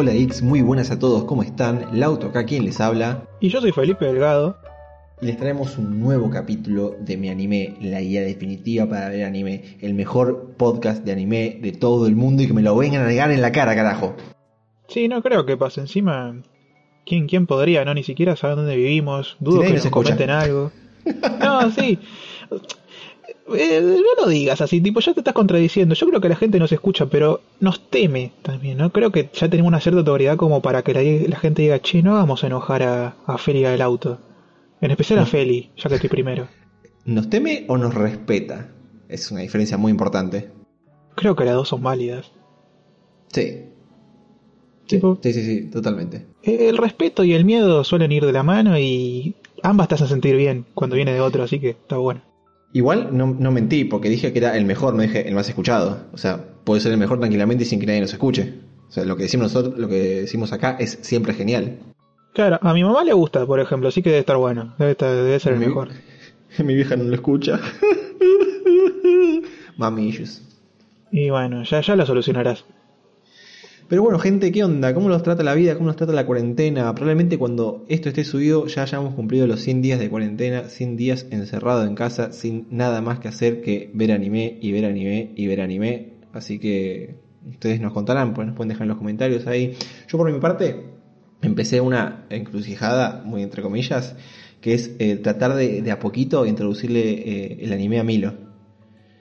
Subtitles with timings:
[0.00, 1.84] Hola X, muy buenas a todos, ¿cómo están?
[1.92, 3.24] Lauto acá quien les habla.
[3.38, 4.56] Y yo soy Felipe Delgado.
[5.20, 9.76] Y les traemos un nuevo capítulo de Mi Anime, la guía definitiva para ver anime,
[9.82, 13.08] el mejor podcast de anime de todo el mundo y que me lo vengan a
[13.08, 14.16] negar en la cara, carajo.
[14.88, 16.34] Sí, no creo que pase encima.
[17.04, 17.84] ¿Quién, quién podría?
[17.84, 19.36] No, ni siquiera saber dónde vivimos.
[19.38, 20.12] Dudo Si que nos nos escucha.
[20.14, 20.72] comenten algo.
[21.40, 21.98] No, sí.
[23.56, 25.94] Eh, no lo digas así, tipo, ya te estás contradiciendo.
[25.94, 28.90] Yo creo que la gente nos escucha, pero nos teme también, ¿no?
[28.92, 32.02] Creo que ya tenemos una cierta autoridad como para que la, la gente diga, che,
[32.02, 34.18] no vamos a enojar a, a Feli del auto.
[34.80, 35.26] En especial a.
[35.26, 36.48] Feli, ya que estoy primero.
[37.04, 38.68] ¿Nos teme o nos respeta?
[39.08, 40.50] Es una diferencia muy importante.
[41.16, 42.30] Creo que las dos son válidas.
[43.32, 43.64] Sí.
[44.86, 46.26] Sí, Tipo- sí, sí, sí, totalmente.
[46.42, 50.08] Eh, El respeto y el miedo suelen ir de la mano y ambas te hacen
[50.08, 52.22] sentir bien cuando viene de otro, así que está bueno.
[52.72, 56.06] Igual no, no mentí porque dije que era el mejor, no dije el más escuchado.
[56.12, 58.54] O sea, puede ser el mejor tranquilamente y sin que nadie nos escuche.
[58.88, 61.78] O sea, lo que decimos nosotros, lo que decimos acá es siempre genial.
[62.32, 65.14] Claro, a mi mamá le gusta, por ejemplo, así que debe estar bueno, debe, estar-
[65.14, 65.88] debe ser el Mi- mejor.
[66.64, 67.60] Mi vieja no lo escucha.
[69.76, 70.42] Mami issues.
[71.10, 72.64] Y bueno, ya, ya lo solucionarás.
[73.90, 74.94] Pero bueno, gente, ¿qué onda?
[74.94, 75.74] ¿Cómo nos trata la vida?
[75.74, 76.94] ¿Cómo nos trata la cuarentena?
[76.94, 81.26] Probablemente cuando esto esté subido ya hayamos cumplido los 100 días de cuarentena, 100 días
[81.32, 85.48] encerrado en casa, sin nada más que hacer que ver anime y ver anime y
[85.48, 86.12] ver anime.
[86.32, 87.16] Así que
[87.48, 89.76] ustedes nos contarán, pues nos pueden dejar en los comentarios ahí.
[90.06, 90.84] Yo por mi parte
[91.42, 94.14] empecé una encrucijada, muy entre comillas,
[94.60, 98.34] que es eh, tratar de, de a poquito introducirle eh, el anime a Milo.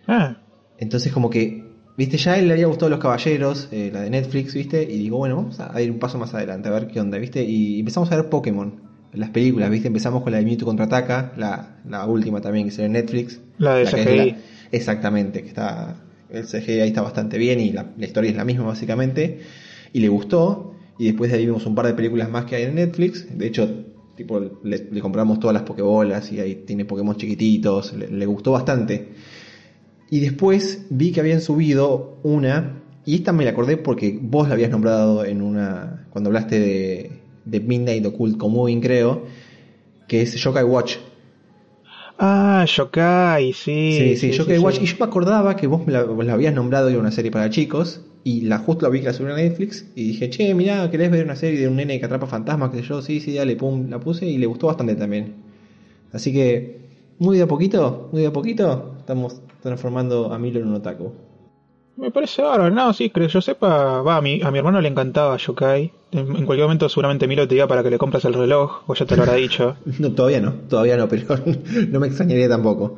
[0.05, 0.43] Ah,
[0.77, 1.58] Entonces como que,
[1.99, 4.97] viste, ya a él le había gustado Los Caballeros, eh, la de Netflix, viste, y
[4.97, 7.79] digo, bueno, vamos a ir un paso más adelante, a ver qué onda, viste, y
[7.79, 8.73] empezamos a ver Pokémon,
[9.13, 12.87] las películas, viste, empezamos con la de Mewtwo Contraataca, la, la última también que salió
[12.87, 13.39] en Netflix.
[13.57, 14.35] La de CGI.
[14.71, 15.95] exactamente, que está,
[16.29, 19.39] el CGI ahí está bastante bien y la, la historia es la misma básicamente,
[19.93, 22.63] y le gustó, y después de ahí vimos un par de películas más que hay
[22.63, 23.69] en Netflix, de hecho...
[24.19, 28.51] Tipo, le, le compramos todas las Pokébolas y ahí tiene Pokémon chiquititos, le- le gustó
[28.51, 29.07] bastante.
[30.11, 34.55] Y después vi que habían subido una, y esta me la acordé porque vos la
[34.55, 36.07] habías nombrado en una.
[36.09, 37.11] cuando hablaste de,
[37.45, 39.23] de Midnight Occult Commoving, creo,
[40.07, 40.97] que es Yokai Watch.
[42.17, 44.15] ah, Yokai, sí.
[44.15, 44.77] Sí, sí, sí, Watch.
[44.77, 44.83] sí.
[44.83, 47.31] Y yo me acordaba que vos me la, vos la habías nombrado era una serie
[47.31, 50.53] para chicos, y la justo la vi que la subieron a Netflix, y dije, che,
[50.55, 52.71] mirá, ¿querés ver una serie de un nene que atrapa fantasmas?
[52.71, 55.35] Que yo, sí, sí, dale, pum, la puse y le gustó bastante también.
[56.11, 56.79] Así que,
[57.19, 61.13] muy de a poquito, muy de a poquito, estamos transformando a Milo en un otaku.
[61.97, 64.87] Me parece bárbaro, no, sí, que yo sepa, va, a mi, a mi hermano le
[64.87, 65.91] encantaba Yokai.
[66.11, 68.93] En, en cualquier momento seguramente Milo te diga para que le compres el reloj, o
[68.95, 69.75] ya te lo habrá dicho.
[69.99, 71.35] No, todavía no, todavía no, pero
[71.89, 72.97] no me extrañaría tampoco.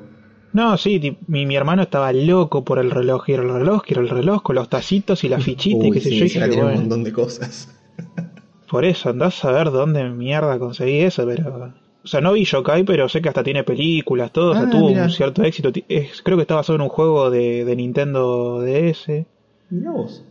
[0.54, 4.10] No, sí, mi, mi hermano estaba loco por el reloj, quiero el reloj, quiero el
[4.10, 6.26] reloj, con los tacitos y la fichita y qué sé sí, yo.
[6.26, 7.70] y se un montón de cosas.
[8.70, 11.74] Por eso, andás a ver dónde mierda conseguí eso, pero...
[12.04, 14.70] O sea, no vi Yokai, pero sé que hasta tiene películas, todo, o sea, Ah,
[14.70, 15.04] tuvo mirá.
[15.04, 15.72] un cierto éxito.
[15.88, 19.26] Es- creo que está basado en un juego de, de Nintendo DS.
[19.70, 20.24] Mirá vos.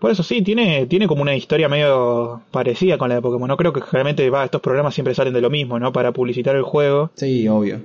[0.00, 3.48] Por eso sí, tiene, tiene como una historia medio parecida con la de Pokémon.
[3.48, 5.92] No creo que generalmente va, estos programas siempre salen de lo mismo, ¿no?
[5.92, 7.10] Para publicitar el juego.
[7.14, 7.80] Sí, obvio.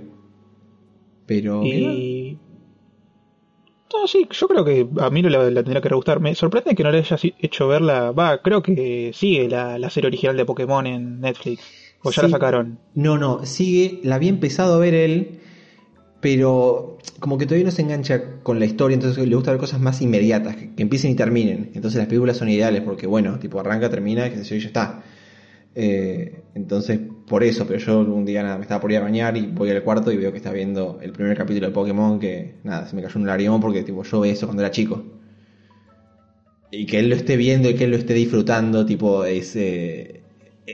[1.26, 1.64] Pero.
[1.64, 2.38] Y...
[3.94, 6.20] No, sí, yo creo que a mí la, la tendría que re gustar.
[6.20, 8.12] Me sorprende que no le hayas hecho verla.
[8.12, 11.62] Va, creo que sigue la, la serie original de Pokémon en Netflix.
[12.04, 12.32] O ya la Sí.
[12.34, 12.80] sacaron.
[12.96, 15.40] No, no, sigue, la había empezado a ver él,
[16.20, 19.80] pero como que todavía no se engancha con la historia, entonces le gusta ver cosas
[19.80, 21.72] más inmediatas, que, que empiecen y terminen.
[21.74, 24.68] Entonces las películas son ideales porque, bueno, tipo arranca, termina, que se yo y ya
[24.68, 25.04] está.
[25.74, 29.38] Eh, entonces, por eso, pero yo un día nada, me estaba por ir a bañar
[29.38, 32.56] y voy al cuarto y veo que está viendo el primer capítulo de Pokémon, que
[32.64, 35.04] nada, se me cayó un lagrimón porque tipo yo veía eso cuando era chico.
[36.72, 40.21] Y que él lo esté viendo y que él lo esté disfrutando, tipo, es, eh,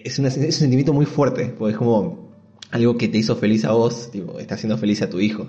[0.04, 2.28] es, una- es un sentimiento muy fuerte, porque es como
[2.72, 5.48] algo que te hizo feliz a vos, tipo, está haciendo feliz a tu hijo.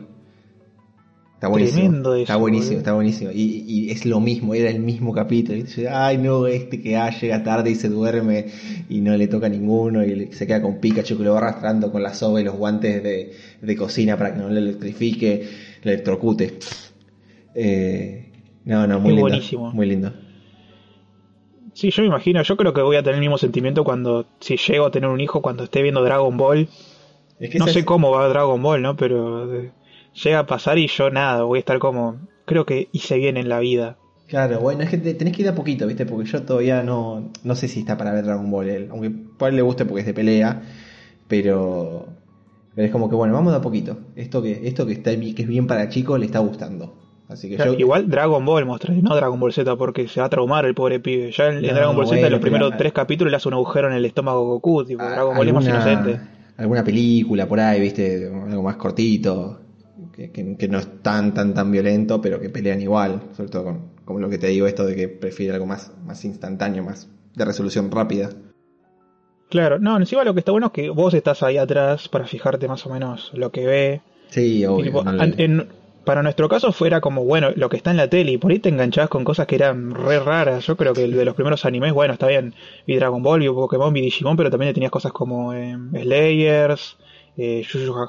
[1.35, 1.85] Está buenísimo.
[1.93, 3.31] Eso, está buenísimo, está buenísimo.
[3.33, 5.57] Y, y es lo mismo, era el mismo capítulo.
[5.57, 8.47] Y dice, ay no, este que ah, llega tarde y se duerme
[8.89, 11.93] y no le toca a ninguno y se queda con Pikachu que lo va arrastrando
[11.93, 13.31] con la soga y los guantes de,
[13.61, 15.49] de cocina para que no le electrifique,
[15.85, 16.59] le electrocute.
[17.55, 18.33] Eh,
[18.65, 19.23] no, no, muy lindo.
[19.23, 19.71] buenísimo.
[19.73, 20.13] Muy lindo.
[21.79, 22.43] Sí, yo me imagino.
[22.43, 25.21] Yo creo que voy a tener el mismo sentimiento cuando, si llego a tener un
[25.21, 26.69] hijo, cuando esté viendo Dragon Ball.
[27.39, 28.97] Es que No sé es- cómo va Dragon Ball, ¿no?
[28.97, 29.73] Pero eh,
[30.25, 32.19] llega a pasar y yo nada, voy a estar como...
[32.47, 33.99] Creo que hice bien en la vida.
[34.27, 36.05] Claro, bueno, es que te- tenés que ir a poquito, ¿viste?
[36.07, 39.49] Porque yo todavía no, no sé si está para ver Dragon Ball, él, aunque por
[39.51, 40.63] él le guste porque es de pelea,
[41.29, 42.07] pero
[42.75, 43.99] Pero es como que, bueno, vamos de a poquito.
[44.17, 46.95] Esto que, esto que, está, que es bien para chicos le está gustando.
[47.29, 50.31] Así que yo, Igual Dragon Ball mostré, no Dragon Ball Z, porque se va a
[50.31, 51.31] traumar el pobre pibe.
[51.31, 53.55] Ya en, en Dragon Ball Z, en los primeros pero- tres capítulos le hace un
[53.55, 54.85] agujero en el estómago a Goku.
[54.85, 56.21] Tipo, a- Dragon Ball es más inocente.
[56.57, 59.61] alguna película por ahí, viste, algo más cortito,
[60.15, 63.65] que, que- que no es tan, tan, tan violento, pero que pelean igual, sobre todo
[63.65, 67.09] con, con lo que te digo, esto de que prefiere algo más, más instantáneo, más
[67.37, 68.31] de resolución rápida.
[69.51, 72.69] Claro, no, encima lo que está bueno es que vos estás ahí atrás para fijarte
[72.69, 74.03] más o menos lo que ve.
[74.29, 74.85] Sí, obvio.
[74.85, 75.69] tipo, no le- an- en-
[76.09, 78.61] para nuestro caso fuera como, bueno, lo que está en la tele y por ahí
[78.61, 80.65] te enganchabas con cosas que eran re raras.
[80.67, 82.55] Yo creo que el de los primeros animes, bueno, está bien,
[82.87, 86.97] vi Dragon Ball, vi Pokémon, vi Digimon, pero también tenías cosas como eh, Slayers,
[87.37, 87.63] eh,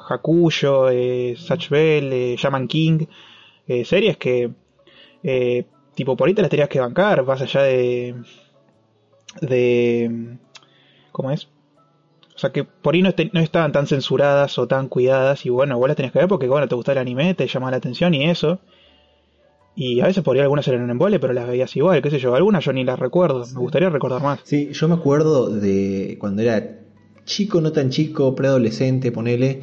[0.08, 3.04] Hakusho, eh, Satch Bell, eh, Shaman King,
[3.84, 4.50] series que,
[5.94, 8.14] tipo, por ahí te las tenías que bancar, más allá de...
[9.42, 10.38] de
[11.12, 11.50] ¿Cómo es?
[12.40, 15.44] O sea, que por ahí no, este- no estaban tan censuradas o tan cuidadas.
[15.44, 17.72] Y bueno, vos las tenías que ver porque, bueno, te gustaba el anime, te llamaba
[17.72, 18.60] la atención y eso.
[19.76, 22.18] Y a veces por ahí algunas eran en embole, pero las veías igual, qué sé
[22.18, 22.34] yo.
[22.34, 23.44] Algunas yo ni las recuerdo.
[23.54, 24.40] Me gustaría recordar más.
[24.44, 26.78] Sí, yo me acuerdo de cuando era
[27.26, 29.60] chico, no tan chico, preadolescente, ponele,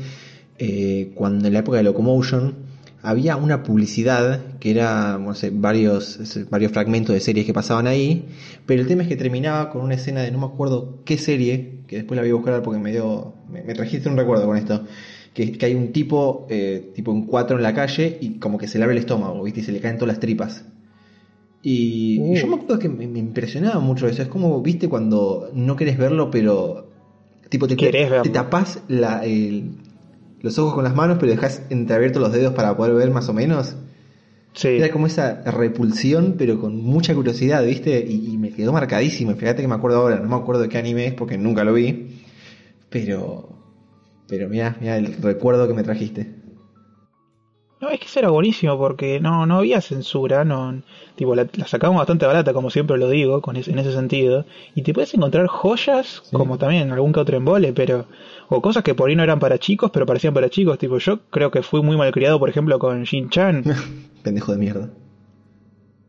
[0.60, 2.54] eh, cuando en la época de Locomotion
[3.02, 6.20] había una publicidad que era, no sé, varios,
[6.52, 8.26] varios fragmentos de series que pasaban ahí,
[8.68, 11.77] pero el tema es que terminaba con una escena de no me acuerdo qué serie,
[11.88, 14.58] que después la voy a buscar porque me dio, me, me trajiste un recuerdo con
[14.58, 14.86] esto,
[15.34, 18.68] que, que hay un tipo, eh, tipo en cuatro en la calle y como que
[18.68, 19.62] se le abre el estómago, ¿viste?
[19.62, 20.66] Y se le caen todas las tripas.
[21.62, 22.36] Y, y Uh.
[22.36, 24.22] yo me acuerdo que me, me impresionaba mucho eso.
[24.22, 26.88] Es como, viste, cuando no querés verlo, pero.
[27.50, 28.24] Tipo, te, Querés verlo.
[28.24, 29.72] te tapás la, el-
[30.42, 33.34] los ojos con las manos, pero dejás entreabiertos los dedos para poder ver más o
[33.34, 33.76] menos.
[34.64, 38.04] Era como esa repulsión, pero con mucha curiosidad, viste.
[38.08, 39.36] Y, y me quedó marcadísimo.
[39.36, 41.74] Fíjate que me acuerdo ahora, no me acuerdo de qué anime es porque nunca lo
[41.74, 42.22] vi.
[42.90, 43.50] Pero.
[44.28, 46.37] Pero mira, mira el recuerdo que me trajiste.
[47.80, 50.82] No, es que eso era buenísimo porque no, no había censura, no,
[51.16, 54.46] tipo, la, la sacamos bastante barata, como siempre lo digo, con es- en ese sentido,
[54.74, 56.36] y te puedes encontrar joyas, Sí.
[56.36, 58.06] como también algún que otro embole, pero,
[58.50, 61.20] o cosas que por ahí no eran para chicos, pero parecían para chicos, tipo, yo
[61.30, 63.64] creo que fui muy malcriado, por ejemplo, con Shin-Chan,
[64.24, 64.90] Pendejo de mierda.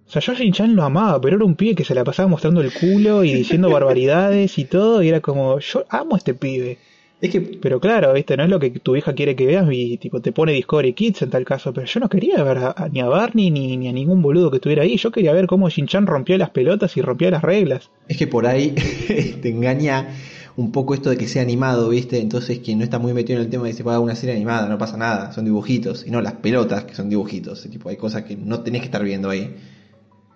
[0.06, 2.28] o sea, yo a Shin-Chan lo amaba, pero era un pibe que se la pasaba
[2.28, 6.32] mostrando el culo y diciendo barbaridades y todo, y era como, yo amo a este
[6.32, 6.78] pibe.
[7.20, 9.96] Es que Pero claro, viste, no es lo que tu hija quiere que veas y
[9.98, 12.88] tipo te pone Discovery Kids en tal caso, pero yo no quería ver a- a-
[12.88, 15.68] ni a Barney ni, ni a ningún boludo que estuviera ahí, yo quería ver cómo
[15.68, 17.90] Shin-Chan rompía las pelotas y rompía las reglas.
[18.06, 18.70] Es que por ahí
[19.42, 20.10] te engaña
[20.56, 22.20] un poco esto de que sea animado, ¿viste?
[22.20, 24.78] Entonces quien no está muy metido en el tema dice, va una serie animada, no
[24.78, 26.06] pasa nada, son dibujitos.
[26.06, 27.62] Y no, las pelotas que son dibujitos.
[27.68, 29.56] Tipo, hay cosas que no tenés que estar viendo ahí.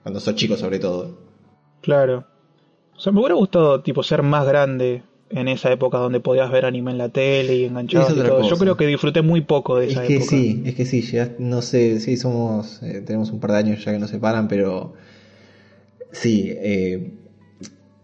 [0.02, 1.18] Cuando sos chico sobre todo.
[1.80, 2.24] Claro.
[2.96, 5.02] O sea, me hubiera gustado tipo ser más grande
[5.34, 8.48] en esa época donde podías ver anime en la tele y enganchado Es y todo.
[8.48, 10.26] Yo creo que disfruté muy poco de Es esa que época.
[10.26, 13.84] sí, es que sí, llegas- no sé, sí, somos, eh, tenemos un par de años
[13.84, 14.94] ya que nos separan, pero
[16.12, 17.12] sí, eh,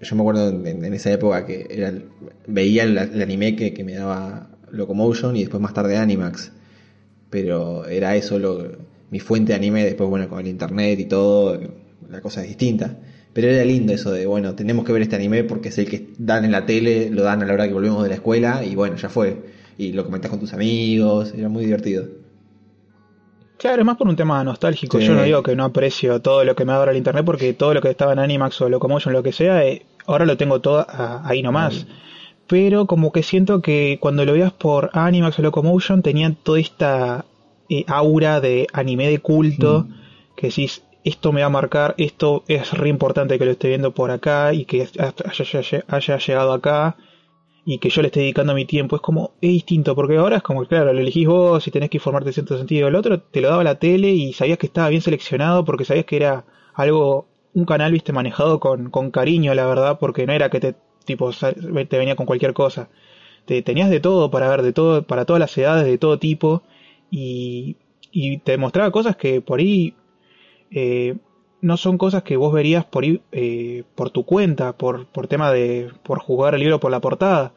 [0.01, 1.93] yo me acuerdo en, en esa época que era
[2.47, 6.53] veía el, el anime que, que me daba Locomotion y después más tarde Animax,
[7.31, 8.73] pero era eso lo,
[9.11, 11.61] mi fuente de anime, después bueno, con el internet y todo,
[12.11, 12.99] la cosa es distinta.
[13.41, 16.09] Pero era lindo eso de, bueno, tenemos que ver este anime porque es el que
[16.19, 18.75] dan en la tele, lo dan a la hora que volvemos de la escuela y
[18.75, 19.37] bueno, ya fue.
[19.79, 22.05] Y lo comentas con tus amigos, era muy divertido.
[23.59, 24.99] Claro, es más por un tema nostálgico.
[24.99, 25.07] Sí.
[25.07, 27.53] Yo no digo que no aprecio todo lo que me da ahora el internet porque
[27.53, 30.61] todo lo que estaba en Animax o Locomotion, lo que sea, eh, ahora lo tengo
[30.61, 31.87] todo a- ahí nomás.
[32.49, 37.25] Pero como que siento que cuando lo veas por Animax o Locomotion tenían toda esta
[37.69, 39.87] eh, aura de anime de culto
[40.35, 43.93] que decís, esto me va a marcar, esto es re importante que lo esté viendo
[43.95, 46.97] por acá y que haya, haya- llegado acá
[47.65, 48.97] y que yo le esté dedicando mi tiempo.
[48.97, 51.99] Es como, es distinto, porque ahora es como, claro, lo elegís vos y tenés que
[51.99, 52.89] informarte en cierto sentido.
[52.89, 56.07] El otro te lo daba la tele y sabías que estaba bien seleccionado porque sabías
[56.07, 60.51] que era algo, un canal, viste, manejado con, con cariño, la verdad, porque no era
[60.51, 60.75] que te,
[61.05, 62.89] tipo, te venía con cualquier cosa.
[63.47, 66.63] Te, tenías de todo para ver, de todo, para todas las edades, de todo tipo,
[67.11, 67.77] y,
[68.13, 69.95] y te mostraba cosas que por ahí
[70.71, 71.17] eh,
[71.61, 75.91] no son cosas que vos verías por eh, por tu cuenta, por, por tema de,
[76.05, 77.53] por jugar el libro por la portada.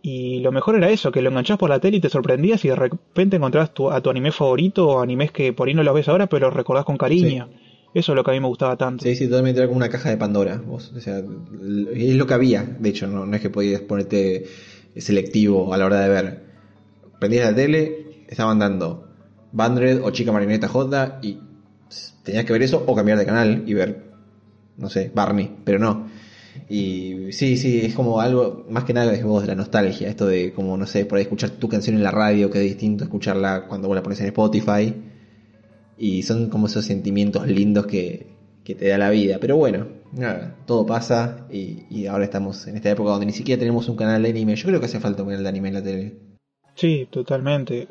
[0.00, 2.68] Y lo mejor era eso, que lo enganchás por la tele y te sorprendías y
[2.68, 5.94] de repente encontrabas tu, a tu anime favorito o animes que por ahí no los
[5.94, 7.48] ves ahora, pero los recordás con cariño.
[7.94, 9.04] Eso es lo que a mí me gustaba tanto.
[9.04, 10.62] Sí, sí, totalmente era como una caja de Pandora.
[10.64, 13.80] Vos, o sea, l- es lo que había, de hecho, no, no es que podías
[13.80, 14.44] ponerte
[14.96, 16.42] selectivo a la hora de ver.
[17.18, 19.08] Prendías la tele, estaban dando
[19.52, 21.38] Bandred o Chica Marineta J y
[22.28, 24.04] tenías que ver eso o cambiar de canal y ver,
[24.76, 26.08] no sé, Barney, pero no.
[26.68, 30.26] Y sí, sí, es como algo, más que nada es vos de la nostalgia, esto
[30.26, 33.04] de como, no sé, por ahí escuchar tu canción en la radio, que es distinto
[33.04, 34.94] escucharla cuando vos la pones en Spotify.
[35.96, 38.28] Y son como esos sentimientos lindos que,
[38.62, 39.38] que te da la vida.
[39.40, 43.88] Pero bueno, nada, todo pasa y, ahora estamos en esta época donde ni siquiera tenemos
[43.88, 44.54] un canal de anime.
[44.54, 46.16] Yo creo que hace falta un canal de anime en la tele.
[46.74, 47.88] Sí, totalmente.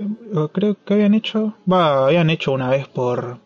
[0.53, 3.39] Creo que habían hecho, va, habían hecho una vez por,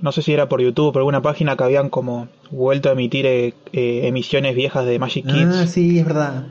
[0.00, 3.26] no sé si era por YouTube, por alguna página que habían como vuelto a emitir
[3.26, 5.56] eh, eh, emisiones viejas de Magic Kids.
[5.62, 6.46] Ah, sí, es verdad.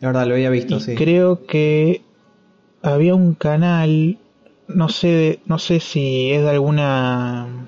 [0.00, 0.94] La verdad, lo había visto, y sí.
[0.94, 2.02] creo que
[2.82, 4.18] había un canal,
[4.68, 7.66] no sé, no sé si es de alguna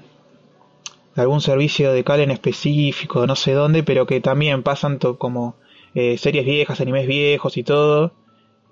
[1.14, 5.18] de algún servicio de cable en específico, no sé dónde, pero que también pasan to-
[5.18, 5.56] como
[5.94, 8.12] eh, series viejas, animes viejos y todo,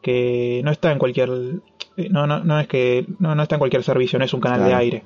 [0.02, 3.82] que no está en cualquier no no no es que no, no está en cualquier
[3.84, 5.02] servicio, no es un canal de aire.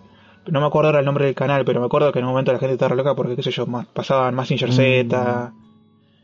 [0.46, 2.52] No me acuerdo ahora el nombre del canal, pero me acuerdo que en un momento
[2.52, 5.52] la gente estaba re loca porque qué sé yo, más, pasaban Massinger Z,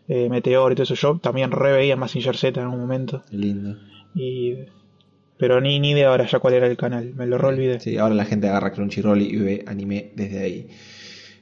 [0.09, 0.95] eh, Meteor y todo eso.
[0.95, 3.23] Yo también re veía Massinger Z en un momento.
[3.31, 3.77] Lindo.
[4.15, 4.57] Y
[5.41, 7.81] pero ni ni de ahora ya cuál era el canal, me lo re olvidé.
[7.81, 10.69] Sí, ahora la gente agarra Crunchyroll y ve anime desde ahí.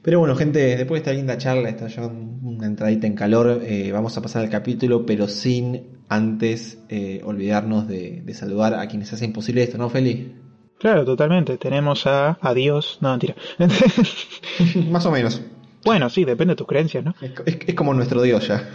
[0.01, 3.91] Pero bueno, gente, después de esta linda charla, esta ya una entradita en calor, eh,
[3.91, 9.11] vamos a pasar al capítulo, pero sin antes eh, olvidarnos de, de saludar a quienes
[9.11, 10.33] hacen posible esto, ¿no, Feli?
[10.79, 11.57] Claro, totalmente.
[11.57, 13.35] Tenemos a Adiós, no mentira.
[14.89, 15.41] Más o menos.
[15.83, 17.13] bueno, sí, depende de tus creencias, ¿no?
[17.21, 18.67] Es, es- es como nuestro dios ya.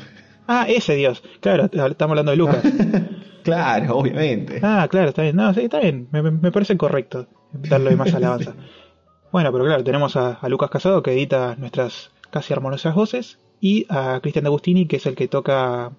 [0.46, 1.22] Ah, ese Dios.
[1.40, 2.62] Claro, estamos hablando de Lucas.
[3.44, 4.58] Claro, obviamente.
[4.62, 5.36] Ah, claro, está bien.
[5.36, 6.08] No, sí, está bien.
[6.12, 8.54] Me, me- me parece correcto darle más alabanza.
[9.32, 13.84] Bueno, pero claro, tenemos a, a Lucas Casado que edita nuestras casi armoniosas voces y
[13.88, 15.90] a Cristian D'Agustini que es el que toca.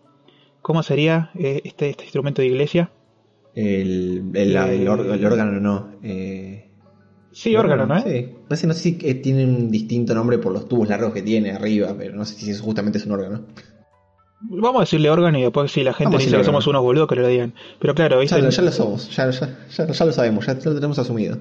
[0.62, 2.92] ¿Cómo sería eh, este, este instrumento de iglesia?
[3.56, 5.92] El, el, el or- el órgano no.
[6.04, 6.62] Eh,
[7.32, 7.98] Sí, órgano, ¿no?
[7.98, 8.04] eh?
[8.06, 8.36] Sí.
[8.50, 11.94] No sé si eh, tiene un distinto nombre por los tubos largos que tiene arriba,
[11.98, 13.46] pero no sé si eso justamente es un órgano.
[14.40, 16.80] Vamos a decirle órgano y después si la gente dice que somos órgano.
[16.80, 17.54] unos boludos que lo digan.
[17.80, 18.38] Pero claro, ¿viste?
[18.38, 21.38] Ya, lo- ya lo somos, ya, ya, ya, ya lo sabemos, ya lo tenemos asumido.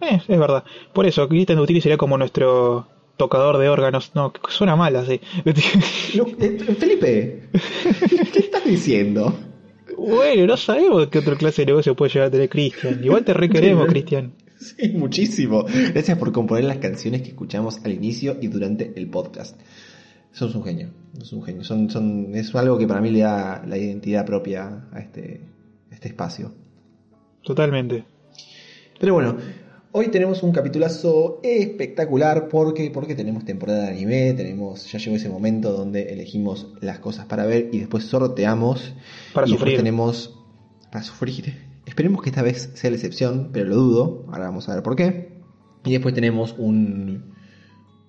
[0.00, 0.64] Eh, es verdad.
[0.92, 4.10] Por eso, Cristian D'Agustini sería como nuestro tocador de órganos.
[4.14, 5.20] No, suena mal así.
[5.44, 7.48] Eh, Felipe,
[8.32, 9.32] ¿qué estás diciendo?
[9.96, 13.02] bueno, no sabemos qué otra clase de negocio puede llegar a tener Cristian.
[13.02, 14.32] Igual te requeremos, Cristian.
[14.58, 15.64] Sí, muchísimo.
[15.92, 19.60] Gracias por componer las canciones que escuchamos al inicio y durante el podcast.
[20.32, 21.64] Sos un genio, sos un genio.
[21.64, 25.40] Son, son, es algo que para mí le da la identidad propia a este,
[25.90, 26.52] a este espacio.
[27.42, 28.04] Totalmente.
[28.98, 29.36] Pero bueno,
[29.98, 35.30] hoy tenemos un capitulazo espectacular porque, porque tenemos temporada de anime, tenemos, ya llegó ese
[35.30, 38.92] momento donde elegimos las cosas para ver y después sorteamos.
[39.32, 39.76] Para y después sufrir.
[39.78, 40.38] tenemos
[40.92, 41.54] para sufrir.
[41.86, 44.26] Esperemos que esta vez sea la excepción, pero lo dudo.
[44.28, 45.30] Ahora vamos a ver por qué.
[45.86, 47.32] Y después tenemos un,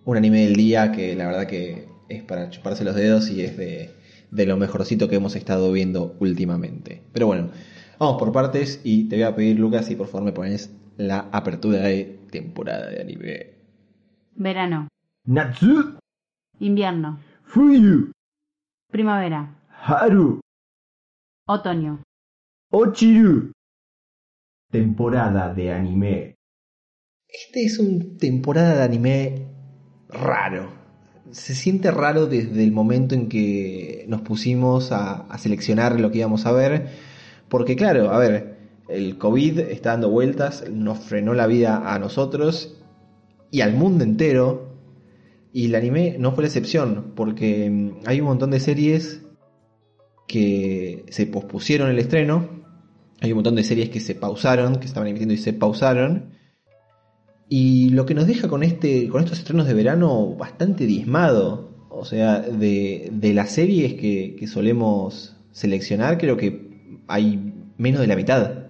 [0.03, 3.55] un anime del día que la verdad que es para chuparse los dedos y es
[3.55, 3.91] de,
[4.29, 7.01] de lo mejorcito que hemos estado viendo últimamente.
[7.13, 7.51] Pero bueno,
[7.97, 11.29] vamos por partes y te voy a pedir, Lucas, si por favor me pones la
[11.31, 13.53] apertura de temporada de anime.
[14.35, 14.87] Verano,
[15.25, 15.97] Natsu,
[16.59, 18.11] invierno, Fuyu,
[18.91, 20.39] primavera, Haru,
[21.47, 22.03] otoño,
[22.71, 23.51] Ochiru.
[24.69, 26.35] Temporada de anime.
[27.27, 29.47] Este es un temporada de anime
[30.09, 30.73] raro.
[31.31, 36.19] Se siente raro desde el momento en que nos pusimos a, a seleccionar lo que
[36.19, 36.89] íbamos a ver.
[37.47, 38.56] Porque claro, a ver,
[38.89, 42.77] el COVID está dando vueltas, nos frenó la vida a nosotros
[43.51, 44.75] y al mundo entero.
[45.53, 49.23] Y el anime no fue la excepción, porque mm, hay un montón de series
[50.27, 52.49] que se pospusieron el estreno.
[53.21, 56.33] Hay un montón de series que se pausaron, que estaban emitiendo y se pausaron.
[57.49, 59.07] Y lo que nos deja con este.
[59.09, 61.87] con estos estrenos de verano bastante diezmado.
[61.89, 68.07] O sea, de, de las series que, que solemos seleccionar, creo que hay menos de
[68.07, 68.66] la mitad.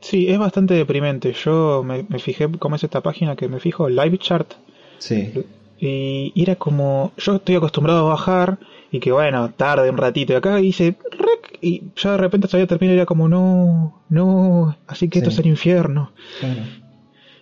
[0.00, 1.32] Sí, es bastante deprimente.
[1.32, 3.88] Yo me, me fijé, ¿cómo es esta página que me fijo?
[3.88, 4.50] Live Chart.
[4.98, 5.32] Sí.
[5.78, 8.58] Y era como, yo estoy acostumbrado a bajar
[8.90, 10.32] y que bueno, tarde un ratito.
[10.32, 14.76] Y acá hice rec y ya de repente todavía termina y era como, no, no,
[14.86, 16.12] así que esto es el infierno.
[16.40, 16.60] Claro.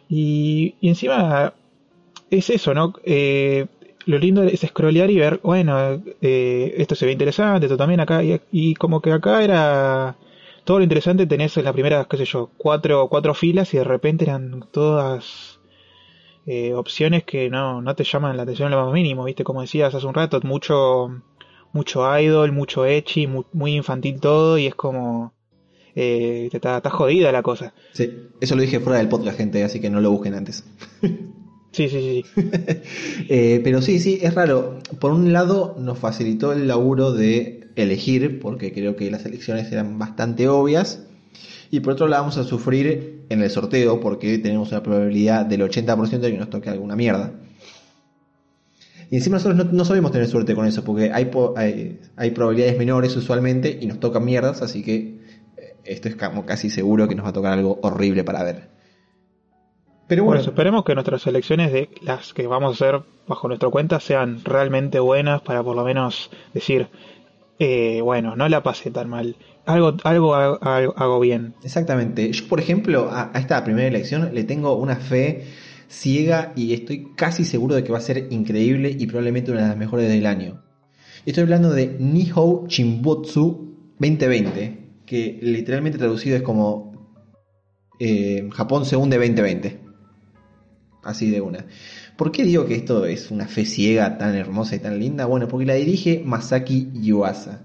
[0.09, 1.53] Y, y encima
[2.31, 2.95] es eso, ¿no?
[3.05, 3.67] Eh,
[4.07, 8.23] lo lindo es scrollear y ver, bueno, eh, esto se ve interesante, esto también acá.
[8.23, 10.17] Y, y como que acá era
[10.69, 13.85] todo lo interesante, tenés en las primeras, qué sé yo, cuatro, cuatro filas y de
[13.85, 15.61] repente eran todas
[16.45, 19.45] eh, opciones que no, no te llaman la atención en lo más mínimo, ¿viste?
[19.45, 21.09] Como decías hace un rato, mucho,
[21.73, 25.33] mucho idol, mucho ecchi, mu- muy infantil todo y es como...
[25.95, 27.73] Eh, está, está jodida la cosa.
[27.93, 28.29] Sí.
[28.39, 30.65] Eso lo dije fuera del podcast, gente, así que no lo busquen antes.
[31.79, 32.41] Sí, sí, sí.
[33.29, 34.81] Eh, pero sí, sí, es raro.
[34.99, 39.97] Por un lado, nos facilitó el laburo de elegir, porque creo que las elecciones eran
[39.97, 41.05] bastante obvias.
[41.71, 45.63] Y por otro lado vamos a sufrir en el sorteo porque tenemos una probabilidad del
[45.63, 47.33] 80% de que nos toque alguna mierda.
[49.11, 52.77] Y encima nosotros no, no sabemos tener suerte con eso porque hay, hay, hay probabilidades
[52.77, 55.21] menores usualmente y nos tocan mierdas, así que
[55.57, 58.78] eh, esto es como casi seguro que nos va a tocar algo horrible para ver.
[60.09, 64.01] Pero Bueno, esperemos que nuestras elecciones de las que vamos a hacer bajo nuestra cuenta
[64.01, 66.89] sean realmente buenas para por lo menos decir,
[67.59, 69.37] eh, bueno, no la pasé tan mal.
[69.67, 71.55] Algo, algo hago, hago- hago bien.
[71.63, 72.33] Exactamente.
[72.33, 75.45] Yo, por ejemplo, a, a esta primera elección le tengo una fe
[75.89, 79.69] ciega y estoy casi seguro de que va a ser increíble y probablemente una de
[79.69, 80.63] las mejores del año.
[81.27, 87.19] Estoy hablando de Nihou Chimbotsu 2020, que literalmente traducido es como
[88.01, 89.88] eh, Japón según de 2020.
[91.09, 91.65] Así de una.
[92.17, 95.25] ¿Por qué digo que esto es una fe ciega tan hermosa y tan linda?
[95.25, 97.65] Bueno, porque la dirige Masaki Yuasa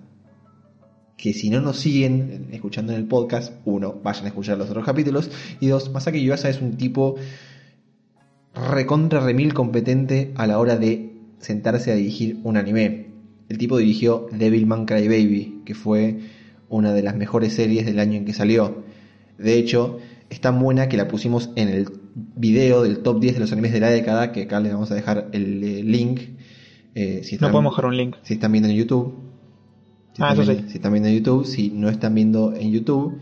[1.18, 4.86] que si no nos siguen escuchando en el podcast, uno, vayan a escuchar los otros
[4.86, 5.32] capítulos,
[5.62, 7.16] y dos, Masaki Yuasa es un tipo
[8.54, 13.08] recontra remil competente a la hora de sentarse a dirigir un anime.
[13.48, 16.20] El tipo dirigió Devilman Crybaby, que fue
[16.68, 18.84] una de las mejores series del año en que salió.
[19.38, 23.40] De hecho, es tan buena que la pusimos en el video del top 10 de
[23.40, 26.20] los animes de la década, que acá les vamos a dejar el eh, link.
[26.96, 28.16] eh, si No están- podemos dejar un link.
[28.22, 29.16] si están viendo en YouTube.
[30.16, 30.70] Si Ah, están eso viendo- sí.
[30.72, 33.18] Si están viendo en YouTube, si no están viendo en YouTube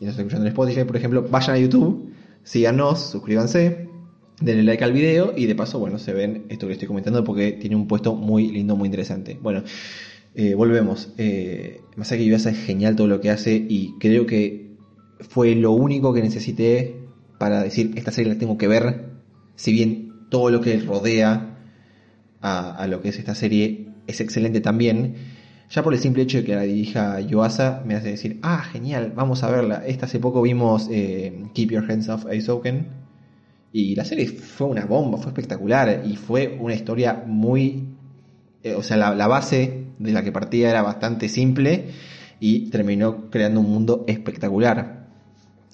[0.00, 2.12] y nos están escuchando en Spotify, por ejemplo, vayan a YouTube,
[2.44, 3.88] síganos, suscríbanse,
[4.40, 7.50] denle like al video y de paso, bueno, se ven esto que estoy comentando porque
[7.52, 9.36] tiene un puesto muy lindo, muy interesante.
[9.42, 9.64] Bueno,
[10.36, 11.12] eh, volvemos.
[11.18, 14.76] Eh, Masaki Yuasa es genial todo lo que hace y creo que
[15.28, 16.97] fue lo único que necesité
[17.38, 19.10] para decir esta serie la tengo que ver.
[19.56, 21.56] Si bien todo lo que rodea
[22.40, 25.14] a, a lo que es esta serie es excelente también.
[25.70, 29.12] Ya por el simple hecho de que la dirija Yoasa me hace decir, ah, genial,
[29.14, 29.84] vamos a verla.
[29.86, 32.86] Esta hace poco vimos eh, Keep Your Hands Off Aizoken
[33.70, 37.84] y la serie fue una bomba, fue espectacular y fue una historia muy...
[38.62, 41.88] eh, o sea, la, la base de la que partía era bastante simple
[42.40, 44.97] y terminó creando un mundo espectacular.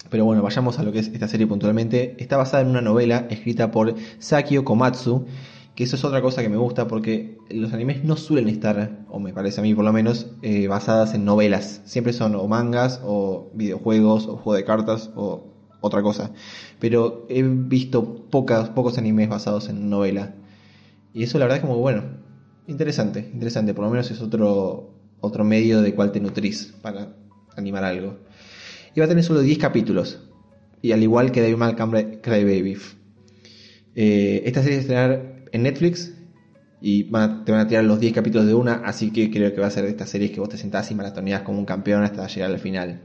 [0.09, 2.15] Pero bueno, vayamos a lo que es esta serie puntualmente.
[2.19, 5.25] Está basada en una novela escrita por Sakio Komatsu,
[5.75, 9.19] que eso es otra cosa que me gusta porque los animes no suelen estar, o
[9.19, 11.81] me parece a mí por lo menos, eh, basadas en novelas.
[11.85, 15.47] Siempre son o mangas, o videojuegos, o juego de cartas, o
[15.81, 16.31] otra cosa.
[16.79, 20.35] Pero he visto pocas, pocos animes basados en novela.
[21.13, 22.03] Y eso la verdad es como, bueno,
[22.67, 23.73] interesante, interesante.
[23.73, 27.15] Por lo menos es otro, otro medio de cual te nutrís para
[27.55, 28.17] animar algo.
[28.95, 30.21] Y va a tener solo 10 capítulos.
[30.81, 32.77] Y al igual que Devilman Crybaby.
[33.95, 36.13] Eh, esta serie se estrenar en Netflix.
[36.81, 38.75] Y te van a tirar los 10 capítulos de una.
[38.85, 40.95] Así que creo que va a ser de estas series que vos te sentás y
[40.95, 43.01] maratoneás como un campeón hasta llegar al final.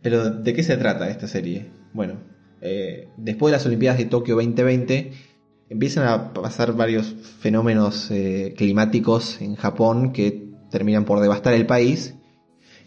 [0.00, 1.70] Pero, ¿de qué se trata esta serie?
[1.92, 2.20] Bueno,
[2.62, 5.12] eh, después de las Olimpiadas de Tokio 2020,
[5.68, 12.14] empiezan a pasar varios fenómenos eh, climáticos en Japón que terminan por devastar el país.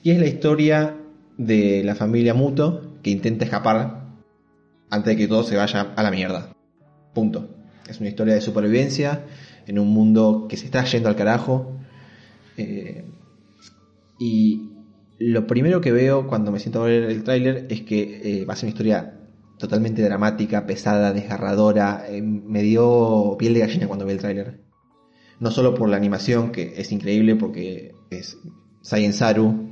[0.01, 0.98] Y es la historia
[1.39, 4.03] de la familia Muto que intenta escapar
[4.89, 6.51] antes de que todo se vaya a la mierda.
[7.13, 7.49] Punto.
[7.87, 9.23] Es una historia de supervivencia
[9.65, 11.79] en un mundo que se está yendo al carajo.
[12.57, 13.05] Eh,
[14.19, 14.69] y
[15.17, 18.53] lo primero que veo cuando me siento a ver el tráiler es que eh, va
[18.53, 19.13] a ser una historia
[19.57, 22.05] totalmente dramática, pesada, desgarradora.
[22.09, 24.59] Eh, me dio piel de gallina cuando vi el tráiler.
[25.39, 28.37] No solo por la animación, que es increíble porque es
[28.81, 29.68] Science Saru,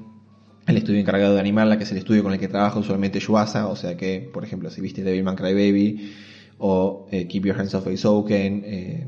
[0.67, 3.67] el estudio encargado de animarla, que es el estudio con el que trabaja usualmente Yuasa,
[3.67, 6.13] o sea que, por ejemplo, si viste Devilman Crybaby
[6.59, 9.07] o eh, Keep Your Hands Off Aizoken, eh,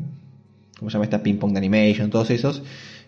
[0.78, 1.22] ¿cómo se llama esta?
[1.22, 2.64] Ping Pong de Animation, todos esos,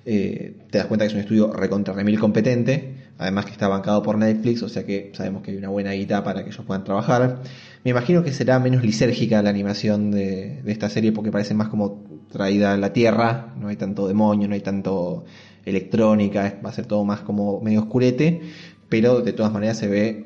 [0.05, 4.03] eh, te das cuenta que es un estudio recontra remil competente, además que está bancado
[4.03, 6.83] por Netflix, o sea que sabemos que hay una buena guita para que ellos puedan
[6.83, 7.43] trabajar.
[7.85, 11.69] Me imagino que será menos lisérgica la animación de, de esta serie porque parece más
[11.69, 15.23] como traída a la Tierra, no hay tanto demonio, no hay tanto
[15.65, 18.41] electrónica, va a ser todo más como medio oscurete,
[18.89, 20.25] pero de todas maneras se ve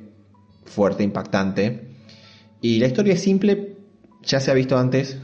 [0.65, 1.89] fuerte, impactante.
[2.61, 3.77] Y la historia es simple,
[4.23, 5.19] ya se ha visto antes,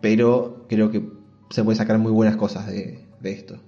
[0.00, 1.02] pero creo que
[1.50, 3.58] se puede sacar muy buenas cosas de, esto.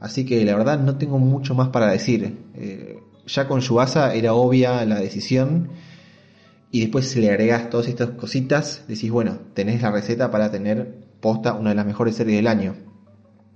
[0.00, 2.36] Así que la verdad no tengo mucho más para decir.
[2.54, 5.70] Eh, ya con Yuasa era obvia la decisión.
[6.72, 11.04] Y después si le agregas todas estas cositas, decís, bueno, tenés la receta para tener
[11.20, 12.74] posta una de las mejores series del año.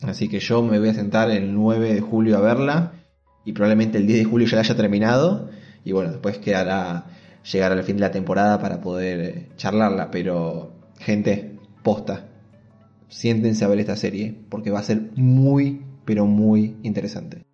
[0.02, 2.92] Así que yo me voy a sentar el 9 de julio a verla.
[3.44, 5.48] Y probablemente el 10 de julio ya la haya terminado.
[5.84, 7.06] Y bueno, después quedará
[7.50, 10.11] llegar al fin de la temporada para poder eh, charlarla.
[10.11, 12.28] Pero, gente, posta.
[13.08, 14.34] Siéntense a ver esta serie.
[14.48, 17.44] Porque va a ser muy, pero muy interesante.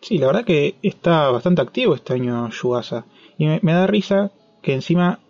[0.00, 3.06] Sí, la verdad que está bastante activo este año Yuasa.
[3.38, 5.20] Y me, me da risa que encima,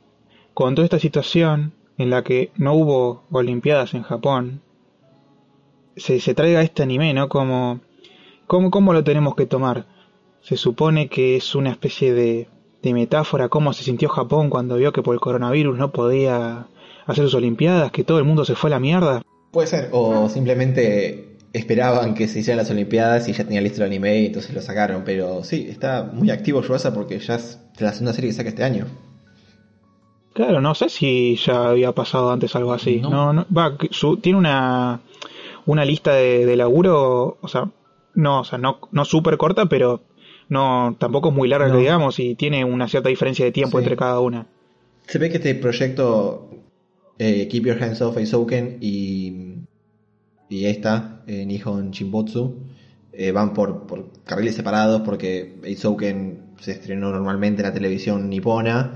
[0.55, 4.63] con toda esta situación en la que no hubo Olimpiadas en Japón,
[5.97, 7.29] se, se traiga este anime, ¿no?
[7.29, 7.81] Como,
[8.47, 9.87] ¿cómo, ¿Cómo lo tenemos que tomar?
[10.43, 12.49] Se supone que es una especie de,
[12.83, 16.67] de metáfora, cómo se sintió Japón cuando vio que por el coronavirus no podía
[17.07, 19.23] hacer sus Olimpiadas, que todo el mundo se fue a la mierda.
[19.53, 23.87] Puede ser, o simplemente esperaban que se hicieran las Olimpiadas y ya tenía listo el
[23.87, 25.03] anime y entonces lo sacaron.
[25.05, 28.65] Pero sí, está muy activo Yuasa porque ya es la segunda serie que saca este
[28.65, 28.87] año.
[30.35, 32.97] Claro, no sé si ya había pasado antes algo así.
[33.01, 33.11] No.
[33.11, 35.01] No, no, va, que su- tiene una,
[35.67, 37.71] una lista de, de laburo, o sea,
[38.15, 40.03] no, o sea, no, no súper corta, pero
[40.49, 41.79] no, tampoco es muy larga, No.
[41.79, 43.85] digamos, y tiene una cierta diferencia de tiempo Sí.
[43.85, 44.47] entre cada una.
[45.07, 46.49] Se ve que este proyecto,
[47.19, 49.55] eh, Keep Your Hands Off Aizouken y,
[50.49, 52.59] y esta, eh, Nihon Chimbotsu,
[53.13, 58.95] eh, van por, por carriles separados porque Aizouken se estrenó normalmente en la televisión nipona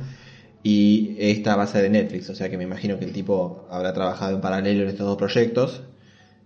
[0.63, 3.67] y esta va a ser de Netflix, o sea que me imagino que el tipo
[3.71, 5.83] habrá trabajado en paralelo en estos dos proyectos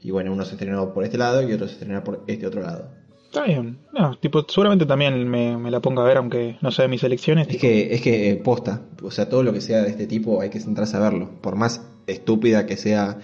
[0.03, 2.63] y bueno, uno se estrenó por este lado y otro se estrenó por este otro
[2.63, 2.91] lado.
[3.27, 3.79] Está bien.
[3.93, 7.03] No, tipo, seguramente también me, me la ponga a ver, aunque no sea de mis
[7.03, 7.47] elecciones.
[7.47, 10.07] Es tipo, que, es que eh, posta, o sea, todo lo que sea de este
[10.07, 11.31] tipo hay que sentarse a verlo.
[11.41, 13.21] Por más estúpida que sea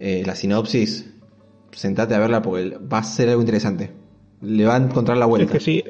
[0.00, 1.14] eh, la sinopsis,
[1.70, 3.92] sentate a verla porque va a ser algo interesante.
[4.40, 5.52] Le va a encontrar la es vuelta.
[5.52, 5.84] que sí,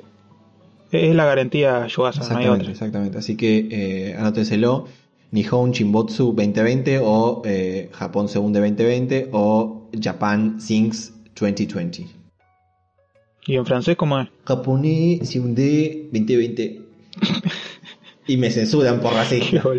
[0.90, 2.72] es la garantía Yuasa, no hay exactamente, otra.
[2.72, 3.18] exactamente.
[3.18, 4.86] Así que eh, anótenselo.
[5.30, 12.06] Nihon Chimbotsu 2020 o eh, Japón Segunde 2020 o Japan Things 2020.
[13.46, 14.28] ¿Y en francés cómo es?
[14.46, 16.80] Japonés Segunde 2020.
[18.26, 19.62] y me censuran por racista.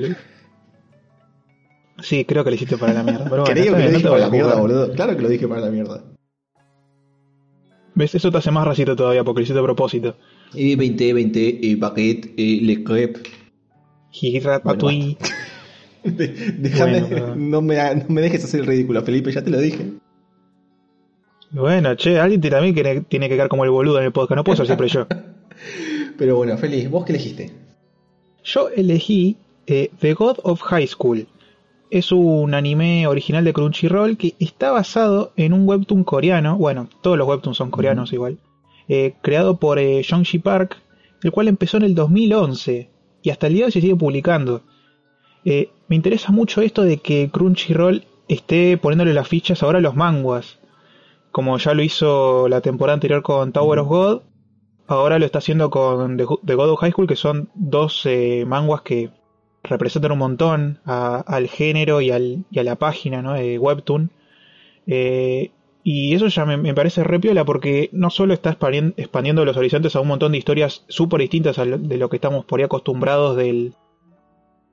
[2.02, 3.24] Sí, creo que le hiciste para la mierda.
[3.24, 4.92] Pero bueno, Creo que lo dije para la mierda, boludo.
[4.92, 6.04] Claro que lo dije para la mierda.
[7.96, 8.14] ¿Ves?
[8.16, 10.18] Eso te hace más racista todavía porque lo hiciste a propósito.
[10.54, 13.22] Y 20, 20, y baguette, y le crepe.
[14.12, 14.90] Gira, Bueno,
[16.04, 19.60] Déjame, Bueno, pero- no, me, no me dejes hacer el ridículo, Felipe, ya te lo
[19.60, 19.94] dije.
[21.56, 24.36] Bueno, che, alguien tiene- también que- tiene que quedar como el boludo en el podcast.
[24.38, 25.08] No puedo ser siempre yo.
[26.18, 27.52] Pero bueno, Feliz, ¿vos qué elegiste?
[28.44, 29.38] Yo elegí
[29.68, 31.28] eh, The God of High School.
[31.90, 36.58] Es un anime original de Crunchyroll que está basado en un webtoon coreano.
[36.58, 38.38] Bueno, todos los webtoons son coreanos igual.
[38.88, 40.78] eh, creado por eh, Jong-Ji Park,
[41.24, 42.88] el cual empezó en el 2011
[43.24, 44.62] y hasta el día de hoy se sigue publicando.
[45.44, 49.96] Eh, me interesa mucho esto de que Crunchyroll esté poniéndole las fichas ahora a los
[49.96, 50.60] manguas.
[51.36, 54.22] Como ya lo hizo la temporada anterior con Tower of God,
[54.88, 56.24] ahora lo está haciendo con The,
[56.56, 59.10] God of High School, que son dos eh, manguas que
[59.64, 63.34] representan un montón a- al género y, al- y a la página ¿no?
[63.34, 64.12] de Webtoon.
[64.88, 65.52] Eh,
[65.84, 69.58] y eso ya me, me parece re piola porque no solo está expandien- expandiendo los
[69.58, 72.62] horizontes a un montón de historias súper distintas a lo- de lo que estamos por
[72.62, 73.74] ahí acostumbrados del,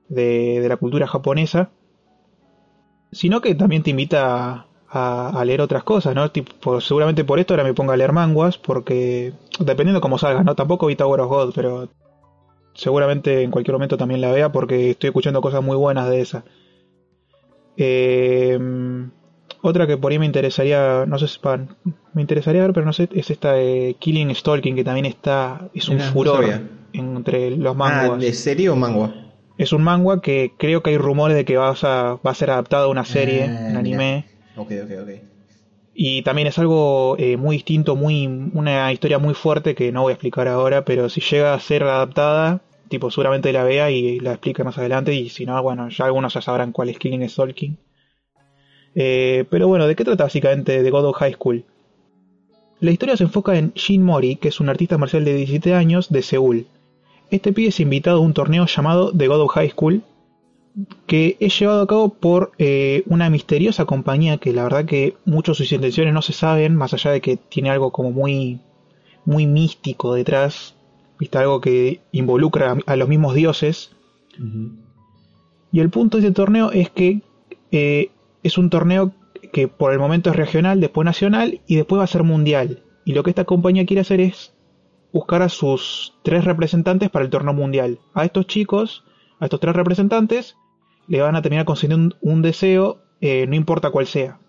[0.07, 1.71] de, de la cultura japonesa,
[3.11, 6.29] sino que también te invita a, a leer otras cosas, ¿no?
[6.31, 10.55] Tipo, seguramente por esto ahora me ponga a leer manguas, porque dependiendo cómo salga, ¿no?
[10.55, 11.89] Tampoco vi Tower of God, pero
[12.75, 16.43] seguramente en cualquier momento también la vea porque estoy escuchando cosas muy buenas de esa.
[17.77, 18.59] Eh,
[19.61, 21.39] otra que por ahí me interesaría, no sé si
[22.13, 25.89] me interesaría ver, pero no sé, es esta de Killing Stalking, que también está, es
[25.89, 26.45] un no furor
[26.93, 28.19] entre los Ah, manguas.
[28.21, 29.13] ¿de serie o mangua?
[29.57, 32.49] Es un manga que creo que hay rumores de que va a, va a ser
[32.51, 34.25] adaptado a una serie, Ah, un anime.
[34.55, 35.09] Ok, ok, ok.
[35.95, 40.11] Y también es algo eh, muy distinto, muy una historia muy fuerte que no voy
[40.11, 44.31] a explicar ahora, pero si llega a ser adaptada, tipo seguramente la vea y la
[44.31, 47.77] explique más adelante, y si no, bueno, ya algunos ya sabrán cuál es Killing Stalking.
[48.95, 51.65] Eh, pero bueno, ¿de qué trata básicamente The God of High School?
[52.79, 56.09] La historia se enfoca en Shin Mori, que es un artista marcial de 17 años
[56.11, 56.67] de Seúl.
[57.29, 60.03] Este pibe es invitado a un torneo llamado The God of High School,
[61.05, 65.57] que es llevado a cabo por eh, una misteriosa compañía que la verdad que muchos
[65.57, 68.59] de sus intenciones no se saben, más allá de que tiene algo como muy,
[69.25, 70.75] muy místico detrás,
[71.19, 71.37] ¿viste?
[71.37, 73.91] algo que involucra a, a los mismos dioses.
[75.71, 77.21] Y el punto de este torneo es que
[77.71, 79.13] eh, es un torneo
[79.51, 82.83] que por el momento es regional, después nacional y después va a ser mundial.
[83.05, 84.53] Y lo que esta compañía quiere hacer es
[85.11, 87.99] buscar a sus tres representantes para el torneo mundial.
[88.15, 89.03] A estos chicos,
[89.39, 90.57] a estos tres representantes,
[91.07, 94.39] le van a terminar concediendo un, un deseo, eh, no importa cuál sea.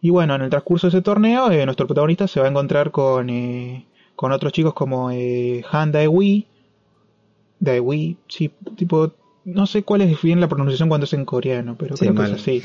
[0.00, 2.90] Y bueno, en el transcurso de ese torneo, eh, nuestro protagonista se va a encontrar
[2.92, 6.46] con, eh, con otros chicos como eh, Han Dae-wi,
[7.60, 9.12] Dae-wi, sí, tipo,
[9.44, 12.20] no sé cuál es bien la pronunciación cuando es en coreano, pero Sí, creo que
[12.20, 12.30] mal.
[12.34, 12.62] es así.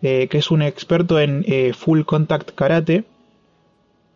[0.00, 1.44] Que es un experto en
[1.74, 3.04] full contact karate.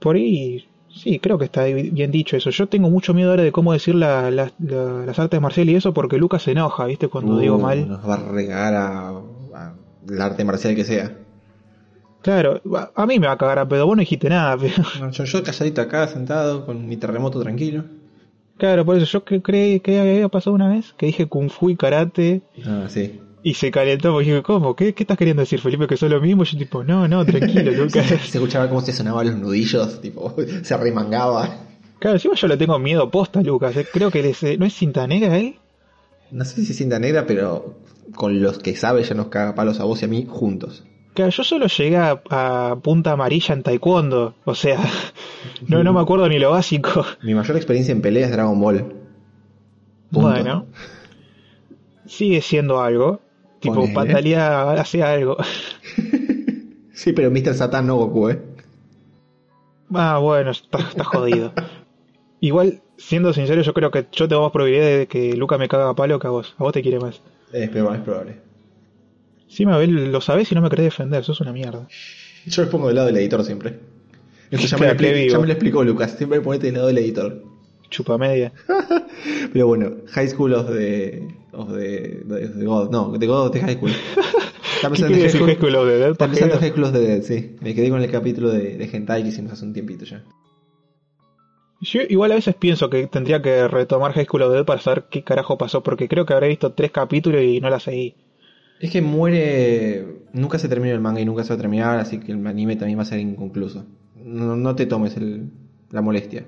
[0.01, 2.51] Por ahí Sí, creo que está bien dicho eso.
[2.51, 5.77] Yo tengo mucho miedo ahora de cómo decir la- la- la- las artes marciales y
[5.77, 7.09] eso porque Lucas se enoja, ¿viste?
[7.09, 7.87] Cuando Uh, digo mal.
[7.87, 9.75] Nos va a regar a, a
[10.09, 11.13] el arte marcial que sea.
[12.23, 13.87] Claro, a, a mí me va a cagar a pedo.
[13.87, 14.83] Vos no dijiste nada, pero...
[15.01, 17.85] No, yo, yo calladito acá, sentado, con mi terremoto tranquilo.
[18.59, 21.69] Claro, por eso yo que creí que había pasado una vez, que dije Kung Fu
[21.71, 23.21] y Karate Ah, sí.
[23.49, 24.75] Y se calentó porque dije, ¿cómo?
[24.75, 25.87] ¿Qué, ¿Qué estás queriendo decir, Felipe?
[25.87, 26.43] ¿Que soy lo mismo?
[26.43, 28.05] Yo tipo, no, no, tranquilo, Lucas.
[28.05, 31.61] Se escuchaba cómo se sonaban los nudillos, tipo, se remangaba.
[32.01, 33.77] claro, encima yo le tengo miedo posta, Lucas.
[33.77, 33.87] eh.
[33.93, 35.61] Creo que es, eh, ¿no es cinta negra él?
[36.33, 37.77] No sé si cinta negra, pero
[38.17, 40.83] con los que sabe ya nos caga palos a vos y a mí juntos.
[41.15, 44.35] Claro, yo solo llegué a, a punta amarilla en taekwondo.
[44.45, 44.81] O sea,
[45.69, 47.07] no, no me acuerdo ni lo básico.
[47.23, 48.81] Mi mayor experiencia en pelea es Dragon Ball.
[50.11, 50.31] Punto.
[50.31, 50.67] Bueno,
[52.07, 53.21] sigue siendo algo.
[53.69, 53.95] Tipo, Ponele.
[53.95, 55.37] Patalía hace algo.
[56.97, 57.53] Sí, pero Mr.
[57.53, 58.41] Satan no Goku, ¿eh?
[59.93, 61.53] Ah, bueno, está, está jodido.
[62.41, 65.91] Igual, siendo sincero, yo creo que yo tengo más probabilidad de que Luca me caga
[65.91, 66.55] a palo que a vos.
[66.59, 67.21] A vos te quiere más.
[67.53, 68.37] Es probable, es probable.
[69.47, 71.87] Sí, Mabel, lo sabés y no me querés defender, sos una mierda.
[72.47, 73.79] Yo me pongo del lado del editor siempre.
[74.51, 75.33] Esto ya, me, Claro, lo explicó, vivo.
[75.33, 77.45] ya me lo explicó Lucas, siempre ponete del lado del editor.
[77.91, 78.53] Chupa media.
[79.53, 83.53] Pero bueno, High School of the, of the, de- de God, no, de God of
[83.53, 83.91] the High School.
[84.77, 86.59] Está ¿Qué pensando en decir High School of the Dead, Está pensando?
[86.59, 87.57] High School of the Dead, sí.
[87.61, 90.23] Me quedé con el capítulo de, de Hentai que hicimos hace un tiempito ya.
[91.81, 94.81] Yo igual a veces pienso que tendría que retomar High School of the Dead para
[94.81, 98.15] saber qué carajo pasó, porque creo que habré visto tres capítulos y no la seguí.
[98.81, 100.23] Es que muere.
[100.33, 102.77] Nunca se termina el manga y nunca se va a terminar, así que el anime
[102.77, 103.85] también va a ser inconcluso.
[104.15, 105.51] No, no te tomes el-
[105.91, 106.45] la molestia.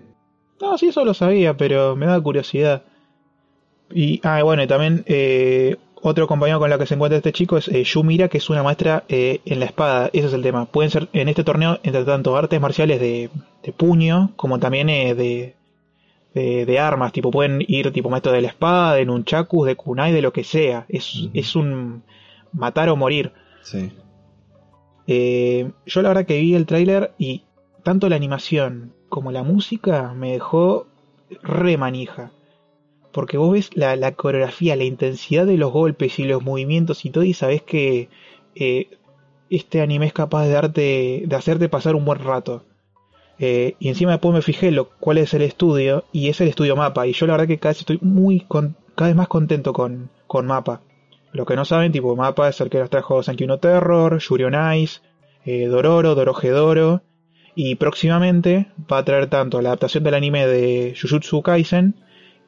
[0.61, 2.83] No, sí, eso lo sabía, pero me da curiosidad.
[3.90, 7.57] Y, ah, bueno, y también eh, otro compañero con la que se encuentra este chico
[7.57, 10.11] es eh, Yumira, que es una maestra eh, en la espada.
[10.12, 10.66] Ese es el tema.
[10.66, 13.31] Pueden ser en este torneo, entre tanto, artes marciales de,
[13.62, 15.55] de puño, como también eh, de,
[16.35, 17.12] de, de armas.
[17.12, 20.44] Tipo, pueden ir tipo maestro de la espada, de nunchakus, de kunai, de lo que
[20.44, 20.87] sea.
[20.88, 22.03] Es, es un
[22.53, 23.33] matar o morir.
[23.62, 23.92] Sí.
[25.87, 27.44] Yo la verdad que vi el tráiler y
[27.83, 30.87] tanto la animación como la música me dejó
[31.42, 32.31] re manija.
[33.12, 37.25] Porque vos ves la, coreografía, la intensidad de los golpes y los movimientos y todo
[37.25, 38.09] y sabés que
[38.55, 38.88] eh,
[39.51, 42.64] este anime es capaz de darte, de hacerte pasar un buen rato.
[43.38, 46.75] Eh, y encima después me fijé lo, cuál es el estudio y es el estudio
[46.75, 49.73] Mapa y yo la verdad que cada vez estoy muy con- cada vez más contento
[49.73, 50.81] con, con Mapa.
[51.33, 54.44] Los que no saben, tipo Mapa es el que nos trajo Sankey no Terror, Yuri
[54.44, 55.01] on Ice,
[55.44, 57.03] eh, Dororo, Dorohedoro
[57.55, 61.94] y próximamente va a traer tanto la adaptación del anime de Jujutsu Kaisen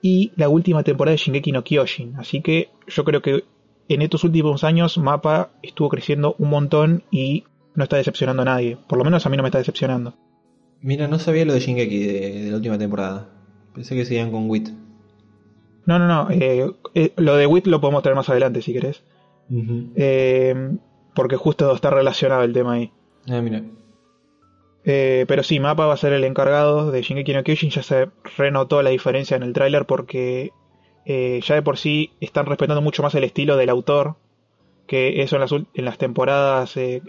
[0.03, 2.17] y la última temporada de Shingeki no Kyojin.
[2.17, 3.45] Así que yo creo que
[3.89, 8.79] en estos últimos años Mapa estuvo creciendo un montón y no está decepcionando a nadie.
[8.89, 10.15] Por lo menos a mí no me está decepcionando.
[10.81, 13.29] Mira, no sabía lo de Shingeki de, de la última temporada.
[13.75, 14.71] Pensé que seguían con Wit.
[15.87, 16.31] No, no, no.
[16.31, 19.03] eh, eh, lo de Wit lo podemos traer más adelante si querés.
[19.97, 20.77] Eh,
[21.15, 22.93] porque justo está relacionado el tema ahí.
[23.29, 23.63] Ah, mira.
[24.85, 27.71] Eh, pero sí, Mapa va a ser el encargado de Shingeki no Kyojin.
[27.71, 30.53] Ya se renotó la diferencia en el tráiler porque
[31.05, 34.17] eh, ya de por sí están respetando mucho más el estilo del autor.
[34.87, 37.03] Que eso en las, temporadas eh,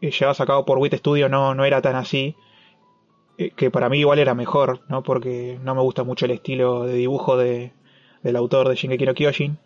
[0.00, 2.36] eh, llevadas a cabo por Wit Studio no, no era tan así.
[3.56, 5.02] Que para mí igual era mejor, ¿no?
[5.02, 7.72] Porque no me gusta mucho el estilo de dibujo de,
[8.22, 9.58] del autor de Shingeki no Kyojin.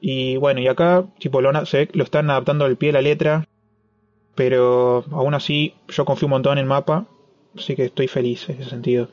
[0.00, 3.48] Y bueno, y acá, tipo, lo, se lo están adaptando al pie de la letra.
[4.38, 7.06] Pero aún así, yo confío un montón en Mapa.
[7.56, 9.08] Así que estoy feliz en ese sentido.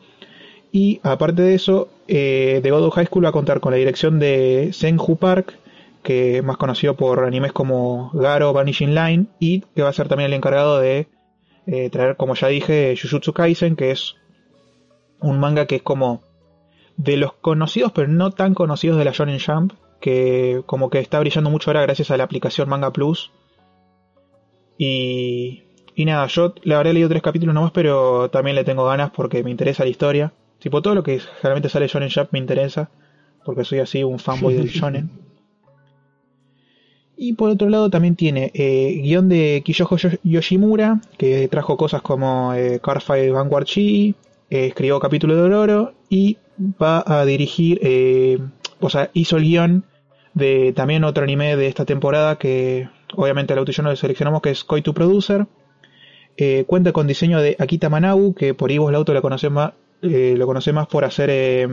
[0.71, 3.77] Y aparte de eso, eh, The God of High School va a contar con la
[3.77, 5.57] dirección de Senju Park,
[6.03, 10.07] que es más conocido por animes como Garo Vanishing Line, y que va a ser
[10.07, 11.07] también el encargado de
[11.65, 14.17] eh, traer, como ya dije, Jujutsu Kaisen, que es
[15.21, 16.21] un manga que es como
[16.97, 21.19] de los conocidos, pero no tan conocidos de la Shonen Jump, que como que está
[21.19, 23.31] brillando mucho ahora gracias a la aplicación Manga Plus.
[24.77, 25.63] Y,
[25.95, 29.43] y nada, yo le habré leído tres capítulos nomás, pero también le tengo ganas porque
[29.43, 30.33] me interesa la historia.
[30.59, 32.89] Tipo, todo lo que generalmente sale Shonen Jump me interesa,
[33.45, 35.09] porque soy así un fanboy del Shonen.
[37.17, 42.01] Y por otro lado también tiene eh, guion de Kiyojo Yo- Yoshimura, que trajo cosas
[42.01, 44.15] como eh, Cardfight Vanguard Chi,
[44.49, 46.37] eh, escribió capítulo de Ororo y
[46.81, 48.39] va a dirigir, eh,
[48.81, 49.85] o sea, hizo el guion
[50.33, 53.95] de también otro anime de esta temporada que obviamente el auto y yo no lo
[53.95, 55.45] seleccionamos, que es Koi to Producer.
[56.37, 59.49] Eh, cuenta con diseño de Akita Manabu, que por ahí vos el auto lo conoces
[59.51, 61.67] más, eh, lo conocés más por hacer eh,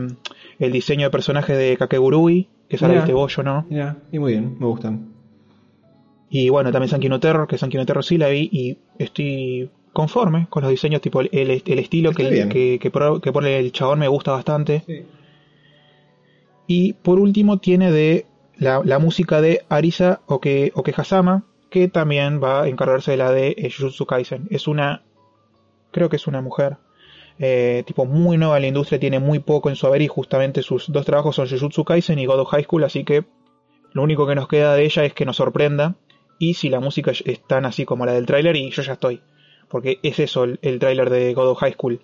[0.58, 3.06] el diseño de personaje de Kakegurui, que sale Mirá.
[3.06, 3.66] de Bollo, ¿no?
[3.68, 5.08] Mira, y muy bien, me gustan.
[6.30, 9.68] Y bueno, también Sankey no Terror, que Sankey no Terror sí la vi y estoy
[9.92, 12.90] conforme con los diseños, tipo el, el- estilo que, que,
[13.20, 14.82] que pone el chabón me gusta bastante.
[16.66, 18.24] Y por último tiene de
[18.58, 20.72] la, música de Arisa Oke,
[21.70, 24.46] que también va a encargarse de la de eh, Jujutsu Kaisen.
[24.50, 25.02] Es una,
[25.90, 26.76] creo que es una mujer,
[27.38, 30.62] eh, tipo muy nueva en la industria, tiene muy poco en su haber y justamente
[30.62, 33.24] sus dos trabajos son Jujutsu Kaisen y God of High School, así que
[33.92, 35.96] lo único que nos queda de ella es que nos sorprenda
[36.38, 39.22] y si la música es tan así como la del tráiler y yo ya estoy,
[39.68, 42.00] porque es eso el, el tráiler de God of High School,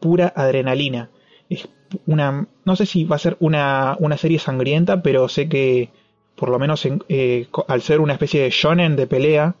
[0.00, 1.10] pura adrenalina.
[1.52, 1.68] Es
[2.06, 5.90] una, no sé si va a ser una, una serie sangrienta, pero sé que
[6.36, 9.56] por lo menos en- eh, al ser una especie de shonen de pelea,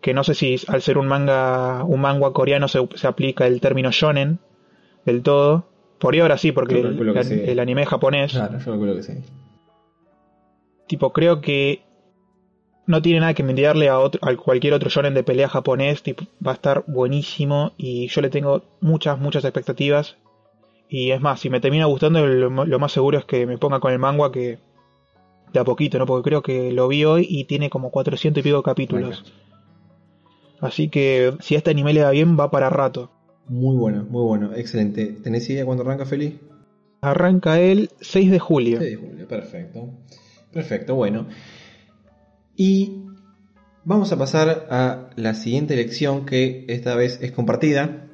[0.00, 3.60] que no sé si al ser un manga, un manga coreano se, se aplica el
[3.60, 4.38] término shonen
[5.04, 5.66] del todo.
[5.98, 7.42] Por ahí ahora sí, porque el, calculo que el- sí.
[7.44, 9.12] el anime japonés, Claro, yo calculo que sí.
[10.86, 11.82] tipo, creo que
[12.86, 16.24] no tiene nada que envidiarle a, otro, a cualquier otro shonen de pelea japonés, tipo,
[16.44, 20.16] va a estar buenísimo y yo le tengo muchas, muchas expectativas.
[20.90, 23.80] Y es más, si me termina gustando, lo, lo más seguro es que me ponga
[23.80, 24.58] con el manga que
[25.52, 26.06] de a poquito, ¿no?
[26.06, 29.32] Porque creo que lo vi hoy y tiene como 400 y pico capítulos.
[30.60, 33.10] Así que si a este anime le va bien, va para rato.
[33.48, 35.06] Muy bueno, muy bueno, excelente.
[35.06, 36.34] ¿Tenés idea cuándo arranca Feliz?
[37.00, 38.78] Arranca el 6 de julio.
[38.78, 39.90] 6 de julio, perfecto.
[40.52, 41.26] Perfecto, bueno.
[42.56, 43.04] Y
[43.84, 48.09] vamos a pasar a la siguiente elección que esta vez es compartida.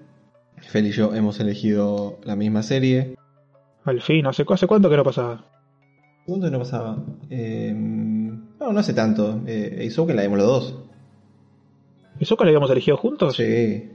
[0.69, 3.15] Fel y yo hemos elegido la misma serie.
[3.85, 5.45] Al fin, ¿hace, hace cuánto que no pasaba?
[6.27, 6.99] ¿Dónde no pasaba?
[7.31, 9.41] Eh, no, no hace tanto.
[9.47, 10.75] Eh, Isoka la vimos los dos.
[12.19, 13.37] ¿Eso que lo habíamos elegido juntos?
[13.37, 13.91] Sí.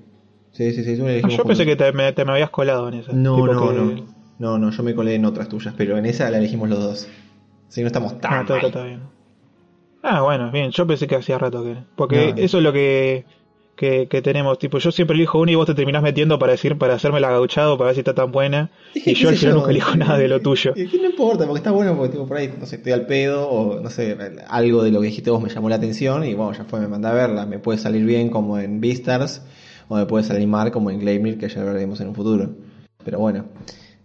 [0.52, 0.92] Sí, sí, sí.
[0.94, 3.12] Isoka la Ah, yo pensé que te me, te me habías colado en esa.
[3.14, 4.22] No, Tipo no, que- no.
[4.40, 7.08] No, no, yo me colé en otras tuyas, pero en esa la elegimos los dos.
[7.68, 8.66] Si no estamos tan Ah, está, mal.
[8.66, 9.02] está, está bien.
[10.04, 10.72] Ah, bueno, bien.
[10.72, 11.76] Yo pensé que hacía rato que.
[11.96, 12.42] Porque No.
[12.42, 13.26] eso es lo que,
[13.76, 14.60] que, que tenemos.
[14.60, 17.30] Tipo, yo siempre elijo una y vos te terminás metiendo para decir, para hacerme la
[17.32, 18.70] gauchado, para ver si está tan buena.
[18.94, 20.74] Y yo al final yo, nunca elijo nada de lo tuyo.
[20.76, 23.06] Es que no importa, porque está bueno, porque tipo, por ahí, no sé, estoy al
[23.08, 26.34] pedo, o no sé, algo de lo que dijiste vos me llamó la atención, y
[26.34, 27.46] bueno, ya fue, me mandé a verla.
[27.46, 29.42] Me puede salir bien como en Beastars,
[29.88, 32.50] o me puede salir mal como en Gleimir, que ya veremos en un futuro.
[33.04, 33.46] Pero bueno,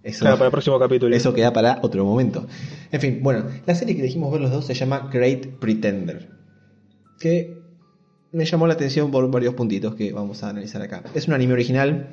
[0.03, 1.15] eso, Claro, para el próximo capítulo.
[1.15, 2.47] eso queda para otro momento.
[2.93, 6.29] En fin, bueno, la serie que elegimos ver los dos se llama Great Pretender,
[7.21, 7.56] que
[8.33, 11.03] me llamó la atención por varios puntitos que vamos a analizar acá.
[11.15, 12.09] Es un anime original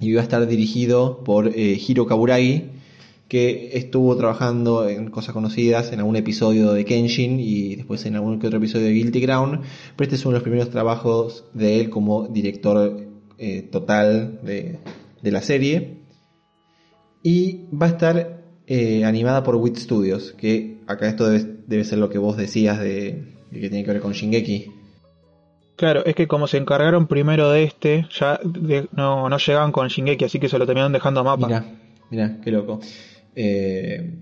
[0.00, 2.70] y va a estar dirigido por eh, Hiro Kaburagi,
[3.28, 8.38] que estuvo trabajando en cosas conocidas, en algún episodio de Kenshin y después en algún
[8.38, 9.62] que otro episodio de Guilty Crown,
[9.96, 13.06] pero este es uno de los primeros trabajos de él como director
[13.38, 14.80] eh, total de,
[15.22, 16.02] la serie.
[17.22, 22.10] Y va a estar eh, animada por WIT Studios, que acá esto debe, ser lo
[22.10, 24.71] que vos decías de, de que tiene que ver con Shingeki.
[25.76, 29.88] Claro, es que como se encargaron primero de este, ya de- no, no llegaban con
[29.88, 31.46] Shingeki, así que se lo terminaron dejando a mapa.
[31.46, 31.64] Mira,
[32.10, 32.78] mira, qué loco.
[33.34, 34.12] Eh,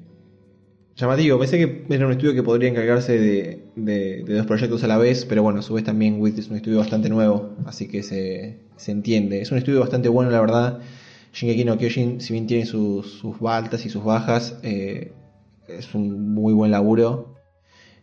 [0.97, 4.87] llamativo, pensé que era un estudio que podría encargarse de, de- de dos proyectos a
[4.87, 7.89] la vez, pero bueno, a su vez también WIT es un estudio bastante nuevo, así
[7.89, 9.41] que se, se entiende.
[9.41, 10.81] Es un estudio bastante bueno, la verdad.
[11.33, 15.13] Shingeki no Kyojin, si bien tiene sus, sus altas y sus bajas, eh,
[15.69, 17.30] es un muy buen laburo.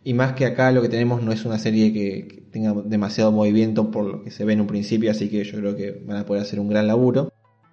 [0.04, 3.30] Y más que acá lo que tenemos no es una serie que, que tenga demasiado
[3.32, 6.16] movimiento por lo que se ve en un principio, así que yo creo que van
[6.18, 7.32] a poder hacer un gran laburo.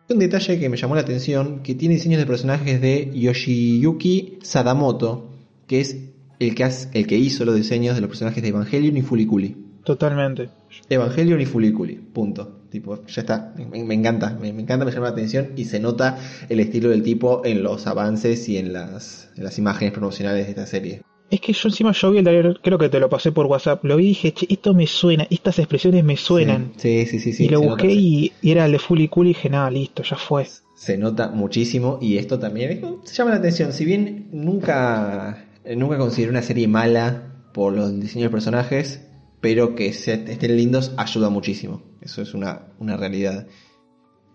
[0.10, 5.32] Un detalle que me llamó la atención, que tiene diseños de personajes de Yoshiyuki Sadamoto,
[5.68, 5.98] que es
[6.40, 9.56] el que, hace- el que hizo los diseños de los personajes de Evangelion y Fuliculi.
[9.84, 10.50] Totalmente.
[10.90, 12.62] Evangelion y Fuliculi, punto.
[12.70, 15.80] Tipo, ya está, me, me encanta, me, me encanta, me llama la atención y se
[15.80, 16.18] nota
[16.50, 20.50] el estilo del tipo en los avances y en las, en las imágenes promocionales de
[20.52, 21.02] esta serie.
[21.30, 23.84] Es que yo encima yo vi el trailer, creo que te lo pasé por WhatsApp,
[23.84, 26.72] lo vi y dije, che, esto me suena, estas expresiones me suenan.
[26.78, 27.46] Sí, sí, sí, sí.
[27.46, 30.18] y lo busqué y, y era el de Fully Cool y dije, nada, listo, ya
[30.18, 30.46] fue.
[30.76, 33.74] Se nota muchísimo y esto también se llama la atención.
[33.74, 35.46] Si bien nunca,
[35.76, 37.24] nunca consideré una serie mala
[37.54, 39.02] por los diseños de personajes,
[39.42, 41.82] pero que se- estén lindos ayuda muchísimo.
[42.02, 43.48] Eso es una, una realidad.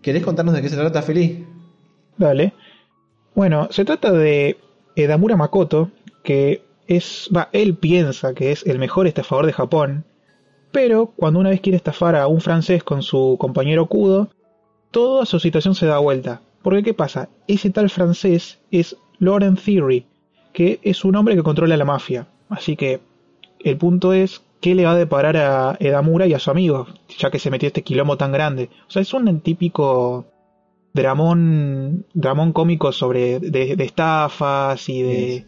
[0.01, 1.37] ¿Querés contarnos de qué se trata, Feliz?
[2.17, 2.53] Dale.
[3.35, 4.57] Bueno, se trata de
[4.95, 5.91] Edamura Makoto,
[6.23, 6.63] que
[6.95, 10.05] es, va, él piensa que es el mejor estafador de Japón,
[10.71, 14.29] pero cuando una vez quiere estafar a un francés con su compañero Kudo,
[14.91, 16.41] toda su situación se da vuelta.
[16.61, 17.29] Porque ¿qué pasa?
[17.47, 20.05] Ese tal francés es Laurent Theory,
[20.53, 22.27] que es un hombre que controla la mafia.
[22.49, 22.99] Así que
[23.59, 26.87] el punto es qué le va a deparar a Edamura y a su amigo,
[27.17, 28.69] ya que se metió este quilombo tan grande.
[28.87, 30.25] O sea, es un típico
[30.93, 35.45] dramón, dramón cómico sobre de, de estafas y de,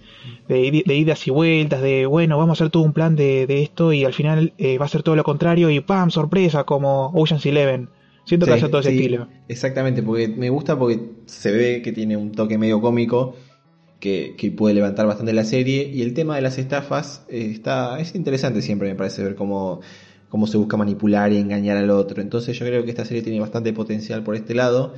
[0.47, 3.61] de, de idas y vueltas, de bueno, vamos a hacer todo un plan de, de
[3.63, 6.09] esto y al final eh, va a ser todo lo contrario y ¡pam!
[6.11, 7.89] sorpresa como Ocean's Eleven.
[8.25, 9.29] Siento que Sí, haya todo ese sí, estilo.
[9.47, 13.35] Exactamente, porque me gusta porque se ve que tiene un toque medio cómico
[13.99, 15.89] que, que puede levantar bastante la serie.
[15.93, 19.81] Y el tema de las estafas eh, está es interesante siempre, me parece, ver cómo,
[20.29, 22.21] cómo se busca manipular y engañar al otro.
[22.21, 24.95] Entonces yo creo que esta serie tiene bastante potencial por este lado.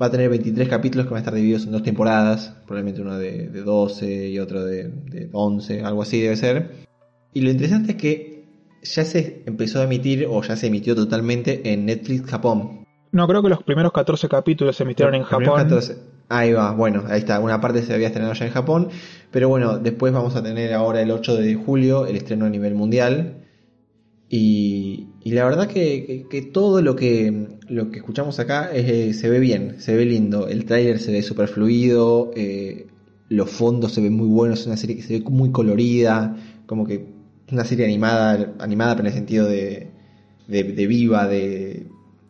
[0.00, 3.18] Va a tener 23 capítulos que van a estar divididos en dos temporadas, probablemente uno
[3.18, 6.86] de, de 12 y otro de, de 11, algo así debe ser.
[7.32, 8.38] Y lo interesante es que
[8.82, 12.86] ya se empezó a emitir o ya se emitió totalmente en Netflix Japón.
[13.12, 15.56] No, creo que los primeros 14 capítulos se emitieron en Los Japón.
[15.56, 15.96] 14.
[16.28, 17.40] Ahí va, bueno, ahí está.
[17.40, 18.88] Una parte se había estrenado ya en Japón.
[19.30, 22.74] Pero bueno, después vamos a tener ahora el 8 de julio el estreno a nivel
[22.74, 23.46] mundial.
[24.28, 29.12] Y, y la verdad que, que- que todo lo que, lo que escuchamos acá eh,
[29.14, 30.48] se ve bien, se ve lindo.
[30.48, 32.86] El tráiler se ve super fluido, eh,
[33.28, 36.86] los fondos se ven muy buenos, es una serie que se ve muy colorida, como
[36.86, 37.06] que
[37.52, 39.88] una serie animada, animada pero en el sentido de,
[40.46, 41.86] de, de viva, de,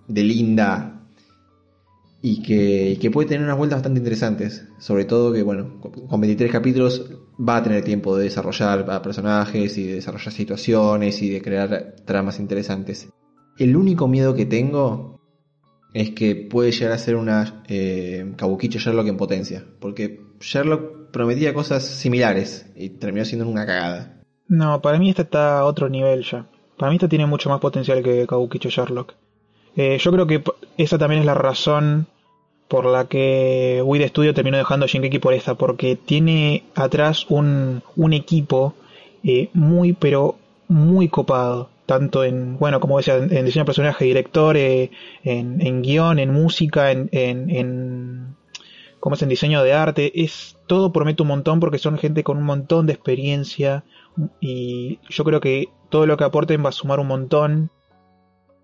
[0.09, 0.98] de linda,
[2.21, 4.67] y que, puede tener unas vueltas bastante interesantes.
[4.79, 9.03] Sobre todo que, bueno, con con 23 capítulos va a tener tiempo de desarrollar a
[9.03, 13.09] personajes y de desarrollar situaciones y de crear tramas interesantes.
[13.57, 15.21] El único miedo que tengo
[15.95, 19.65] es que puede llegar a ser una eh, Kabukicho Sherlock en potencia.
[19.81, 24.23] Porque Sherlock prometía cosas similares y terminó siendo una cagada.
[24.49, 26.49] No, para mí esta está a otro nivel ya.
[26.77, 29.15] Para mí esta tiene mucho más potencial que Kabukicho Sherlock.
[29.79, 30.43] Eh, yo creo que
[30.77, 32.09] esa también es la razón
[32.67, 37.27] por la que Wii de Studio terminó dejando a Shingeki por esta, porque tiene atrás
[37.29, 38.75] un, un equipo
[39.23, 40.35] eh, muy, pero
[40.67, 41.71] muy copado.
[41.87, 44.91] Tanto en, bueno, como decía, en, diseño de personaje, director, eh,
[45.23, 48.37] en, en guion, en música, en, en, en
[49.13, 52.45] es en diseño de arte, es todo promete un montón porque son gente con un
[52.45, 53.85] montón de experiencia
[54.41, 57.71] y yo creo que todo lo que aporten va a sumar un montón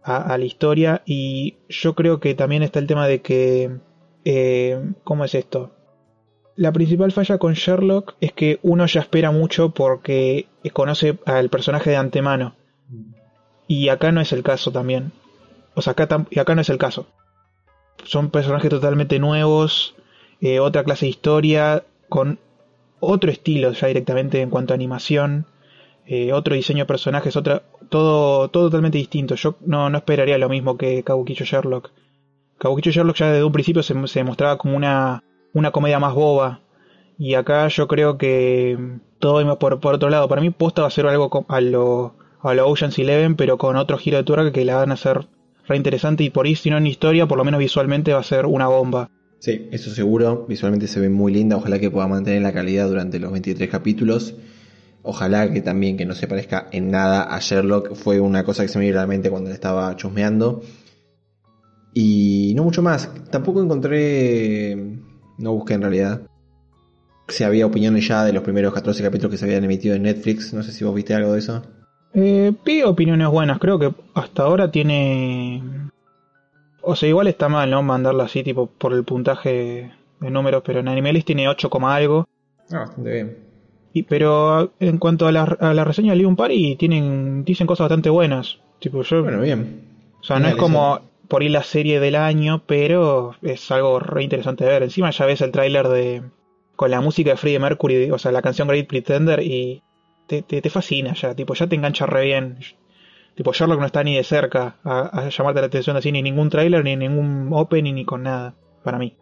[0.04, 3.78] a, la historia y yo creo que también está el tema de que
[4.24, 5.72] eh, ¿cómo es esto?
[6.56, 11.90] La principal falla con Sherlock es que uno ya espera mucho porque conoce al personaje
[11.90, 12.54] de antemano.
[13.66, 15.10] Y acá no es el caso también.
[15.74, 17.06] O sea acá, tam- y acá no es el caso.
[18.04, 19.94] Son personajes totalmente nuevos
[20.40, 22.38] eh, otra clase de historia, con
[23.00, 25.46] otro estilo ya directamente en cuanto a animación,
[26.06, 29.34] eh, otro diseño de personajes, otra, todo, todo totalmente distinto.
[29.36, 31.90] Yo no, no esperaría lo mismo que Kabukicho Sherlock.
[32.58, 36.60] Kabukicho Sherlock ya desde un principio se, se mostraba como una, una comedia más boba.
[37.18, 38.76] Y acá yo creo que
[39.18, 40.28] todo va por, por otro lado.
[40.28, 43.76] Para mí posta va a ser algo a lo, a lo Ocean's Eleven, pero con
[43.76, 45.26] otro giro de tuerca que la van a hacer
[45.66, 46.24] re interesante.
[46.24, 48.66] Y por ahí, si no en historia, por lo menos visualmente va a ser una
[48.66, 49.10] bomba.
[49.38, 50.44] Sí, eso seguro.
[50.48, 51.56] Visualmente se ve muy linda.
[51.56, 54.34] Ojalá que pueda mantener la calidad durante los 23 capítulos.
[55.06, 57.94] Ojalá que también que no se parezca en nada a Sherlock.
[57.94, 60.62] Fue una cosa que se me vino a la mente cuando le estaba chusmeando.
[61.92, 63.10] Y no mucho más.
[63.30, 64.76] Tampoco encontré.
[65.38, 66.22] No busqué en realidad.
[67.28, 70.54] Si había opiniones ya de los primeros 14 capítulos que se habían emitido en Netflix.
[70.54, 71.62] No sé si vos viste algo de eso.
[72.14, 75.62] Eh, vi opiniones buenas, creo que hasta ahora tiene...
[76.80, 77.82] O sea, igual está mal, ¿no?
[77.82, 79.90] Mandarla así, tipo, por el puntaje
[80.20, 82.26] de números, pero en Animalist tiene 8, coma algo.
[82.70, 83.43] Ah, bastante bien.
[83.94, 87.68] Y, pero en cuanto a la, a la reseña leí un par y tienen, dicen
[87.68, 88.58] cosas bastante buenas.
[88.80, 89.22] Tipo, yo...
[89.22, 89.82] Bueno, bien.
[90.20, 94.24] o sea, no es como por ir la serie del año, pero es algo re
[94.24, 94.82] interesante de ver.
[94.82, 96.22] Encima ya ves el tráiler de...
[96.74, 99.80] Con la música de Freddie Mercury, o sea, la canción Great Pretender y
[100.26, 102.58] te, te, te fascina ya, tipo, ya te engancha re bien.
[103.36, 106.50] Tipo, Sherlock no está ni de cerca a, a llamarte la atención así, ni ningún
[106.50, 109.16] tráiler, ni ningún opening, ni con nada, para mí.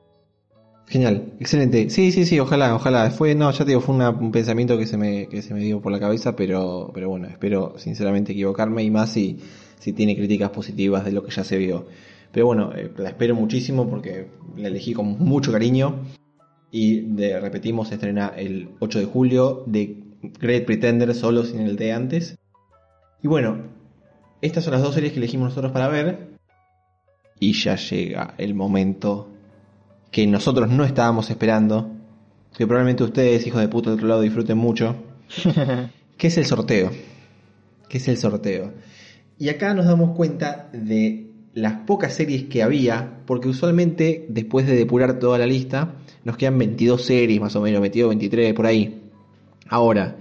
[0.86, 1.88] Genial, excelente.
[1.90, 3.10] Sí, sí, sí, ojalá, ojalá.
[3.10, 5.80] Fue, no, ya te digo, fue un pensamiento que se me, que se me dio
[5.80, 9.38] por la cabeza, pero, pero bueno, espero sinceramente equivocarme y más si,
[9.78, 11.86] si tiene críticas positivas de lo que ya se vio.
[12.30, 16.00] Pero bueno, eh, la espero muchísimo porque la elegí con mucho cariño.
[16.70, 20.02] Y de, repetimos, se estrena el 8 de julio de
[20.40, 22.38] Great Pretender, solo sin el de antes.
[23.22, 23.58] Y bueno,
[24.40, 26.32] estas son las dos series que elegimos nosotros para ver.
[27.38, 29.31] Y ya llega el momento
[30.12, 31.90] que nosotros no estábamos esperando,
[32.56, 34.94] que probablemente ustedes, hijos de puta del otro lado, disfruten mucho,
[36.18, 36.90] que es el sorteo.
[37.88, 38.72] Que es el sorteo.
[39.38, 44.76] Y acá nos damos cuenta de las pocas series que había, porque usualmente después de
[44.76, 45.94] depurar toda la lista,
[46.24, 49.02] nos quedan 22 series más o menos, 22, 23 por ahí.
[49.68, 50.18] Ahora,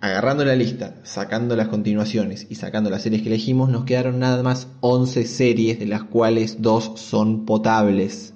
[0.00, 4.42] agarrando la lista, sacando las continuaciones y sacando las series que elegimos, nos quedaron nada
[4.44, 8.34] más 11 series, de las cuales dos son potables.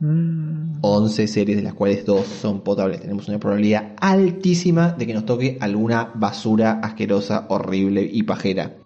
[0.00, 3.00] Mm, 11 series, de las cuales dos son potables.
[3.00, 8.76] Tenemos una probabilidad altísima de que nos toque alguna basura asquerosa, horrible y pajera.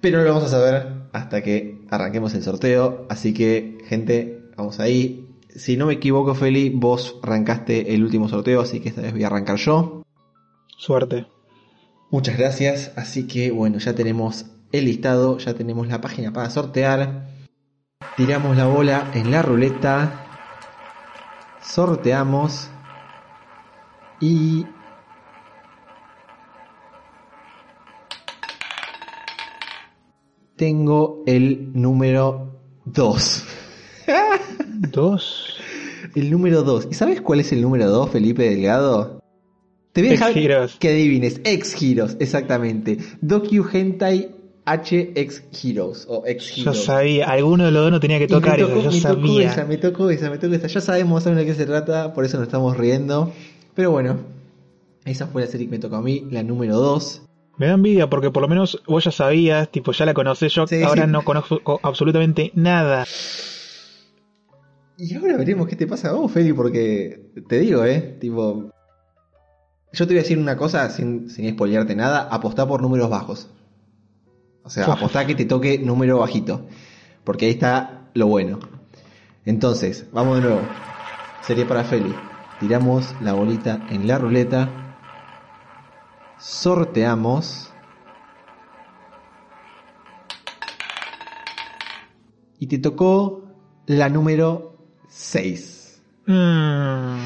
[0.00, 3.06] Pero no lo vamos a saber hasta que arranquemos el sorteo.
[3.08, 5.28] Así que, gente, vamos ahí.
[5.48, 9.24] Si no me equivoco, Feli, vos arrancaste el último sorteo, así que esta vez voy
[9.24, 10.02] a arrancar yo.
[10.78, 11.26] suerte.
[12.10, 12.92] Muchas gracias.
[12.96, 17.35] Así que, bueno, ya tenemos el listado, ya tenemos la página para sortear.
[18.16, 20.24] Tiramos la bola en la ruleta.
[21.60, 22.70] Sorteamos.
[24.20, 24.64] Y...
[30.56, 33.44] Tengo el número 2.
[34.90, 35.58] Dos.
[36.14, 36.88] El número 2.
[36.90, 39.22] ¿Y sabes cuál es el número 2, Felipe Delgado?
[39.92, 41.42] Te voy a dejar que adivines.
[41.44, 42.96] Ex Heroes, exactamente.
[43.20, 44.35] Docu Hentai
[44.66, 46.30] H Ex Heroes o Yo
[46.62, 46.84] Heroes.
[46.84, 49.50] sabía, alguno de los dos no tenía que tocar eso, tocó, yo me tocó sabía.
[49.52, 50.66] esa, me tocó esa, me tocó esa.
[50.66, 53.32] Ya sabemos de qué se trata, por eso nos estamos riendo.
[53.74, 54.16] Pero bueno,
[55.04, 57.22] esa fue la serie que me tocó a mí, la número 2.
[57.58, 60.66] Me da envidia porque por lo menos vos ya sabías, tipo, ya la conocés yo,
[60.66, 61.10] Sí, ahora sí.
[61.12, 63.06] no conozco absolutamente nada.
[64.98, 68.70] Y ahora veremos qué te pasa a vos, Feli, porque te digo, eh, tipo.
[69.92, 73.48] Yo te voy a decir una cosa sin, sin spoilearte nada: apostá por números bajos.
[74.66, 76.66] O sea, apostá que te toque número bajito.
[77.22, 78.58] Porque ahí está lo bueno.
[79.44, 80.60] Entonces, vamos de nuevo.
[81.42, 82.12] Serie para Feli.
[82.58, 84.68] Tiramos la bolita en la ruleta.
[86.38, 87.72] Sorteamos.
[92.58, 93.44] Y te tocó
[93.86, 94.76] la número
[95.08, 96.02] 6.
[96.26, 97.16] Mm,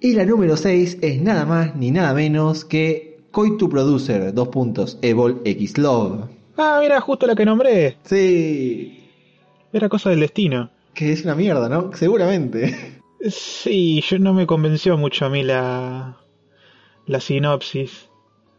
[0.00, 4.98] Y la número 6 es nada más ni nada menos que Coitu Producer, dos puntos,
[5.00, 6.39] Evol X Love.
[6.62, 7.96] Ah, mira, justo la que nombré.
[8.04, 9.08] Sí,
[9.72, 10.70] Era cosa del destino.
[10.92, 11.90] que es una mierda, ¿no?
[11.94, 13.00] Seguramente.
[13.30, 16.18] Sí, yo no me convenció mucho a mí la,
[17.06, 18.09] la sinopsis.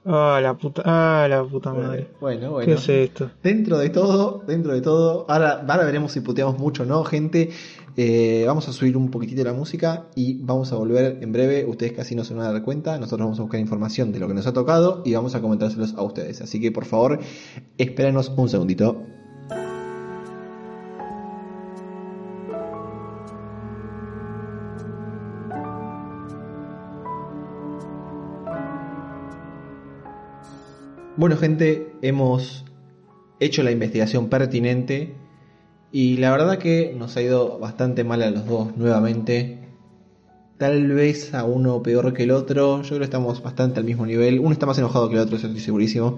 [0.04, 2.08] Ah, la puta, ah, la puta madre.
[2.20, 2.74] Bueno, ¿Qué bueno.
[2.74, 3.30] es esto?
[3.44, 7.52] Dentro de todo, dentro de todo, ahora, ahora veremos si puteamos mucho o no, gente.
[7.98, 11.66] Eh, vamos a subir un poquitito la música y vamos a volver en breve.
[11.66, 12.98] Ustedes casi no se van a dar cuenta.
[12.98, 15.94] Nosotros vamos a buscar información de lo que nos ha tocado y vamos a comentárselos
[15.96, 16.42] a ustedes.
[16.42, 17.20] Así que por favor,
[17.78, 19.04] espérenos un segundito.
[31.22, 32.66] Bueno, gente, hemos
[33.40, 35.14] hecho la investigación pertinente
[35.92, 39.60] y la verdad que nos ha ido bastante mal a los dos nuevamente.
[40.58, 42.82] Tal vez a uno peor que el otro.
[42.82, 44.40] Yo creo que estamos bastante al mismo nivel.
[44.40, 46.18] Uno está más enojado que el otro, eso estoy segurísimo.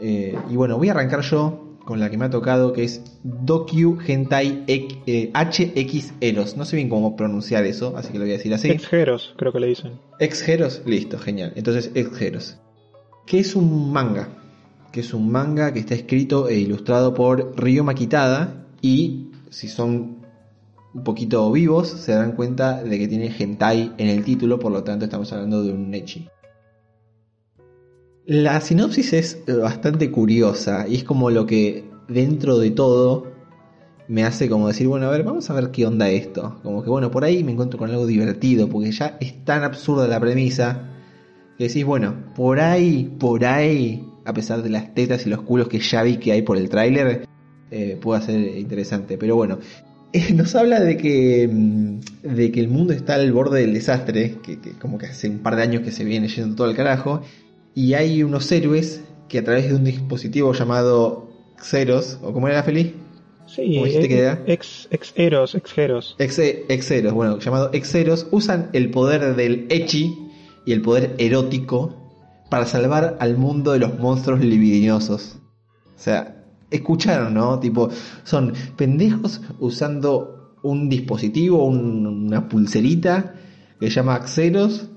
[0.00, 3.20] Eh, y bueno, voy a arrancar yo con la que me ha tocado, que es
[3.22, 6.56] Docu Hentai eh, HX Eros.
[6.56, 8.70] No sé bien cómo pronunciar eso, así que lo voy a decir así.
[8.72, 10.00] Ex-Heros, creo que le dicen.
[10.18, 11.52] Ex-Heros, listo, genial.
[11.54, 12.58] Entonces, Ex-Heros.
[13.26, 14.28] Que es un manga.
[14.92, 18.66] Que es un manga que está escrito e ilustrado por Ryo Makitada.
[18.80, 20.24] Y si son
[20.94, 24.82] un poquito vivos, se darán cuenta de que tiene hentai en el título, por lo
[24.82, 26.28] tanto estamos hablando de un Nechi.
[28.24, 33.26] La sinopsis es bastante curiosa y es como lo que dentro de todo
[34.08, 36.58] me hace como decir, bueno, a ver, vamos a ver qué onda esto.
[36.62, 40.08] Como que bueno, por ahí me encuentro con algo divertido, porque ya es tan absurda
[40.08, 40.95] la premisa
[41.58, 45.68] que decís, bueno, por ahí, por ahí, a pesar de las tetas y los culos
[45.68, 47.26] que ya vi que hay por el tráiler,
[47.70, 49.16] eh, puede ser interesante.
[49.18, 49.58] Pero bueno,
[50.12, 54.36] eh, nos habla de que, mm, de que el mundo está al borde del desastre,
[54.42, 56.76] que, que como que hace un par de años que se viene yendo todo el
[56.76, 57.22] carajo,
[57.74, 61.28] y hay unos héroes que a través de un dispositivo llamado
[61.58, 62.92] Xeros, o como era feliz,
[63.48, 64.42] Sí, ¿Cómo dijiste ex- que era?
[64.48, 66.16] ex, ex-Heros, ex-Heros.
[66.18, 70.18] Exe- Exeros, bueno, llamado Exeros, usan el poder del Echi
[70.66, 71.96] y el poder erótico
[72.50, 75.38] para salvar al mundo de los monstruos libidinosos.
[75.86, 77.58] O sea, escucharon, ¿no?
[77.60, 77.88] Tipo,
[78.24, 83.34] son pendejos usando un dispositivo, un- una pulserita
[83.80, 84.88] que se llama Axeros,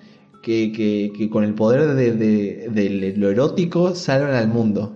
[0.41, 4.95] que, que- con el poder de, de- de lo erótico salvan al mundo.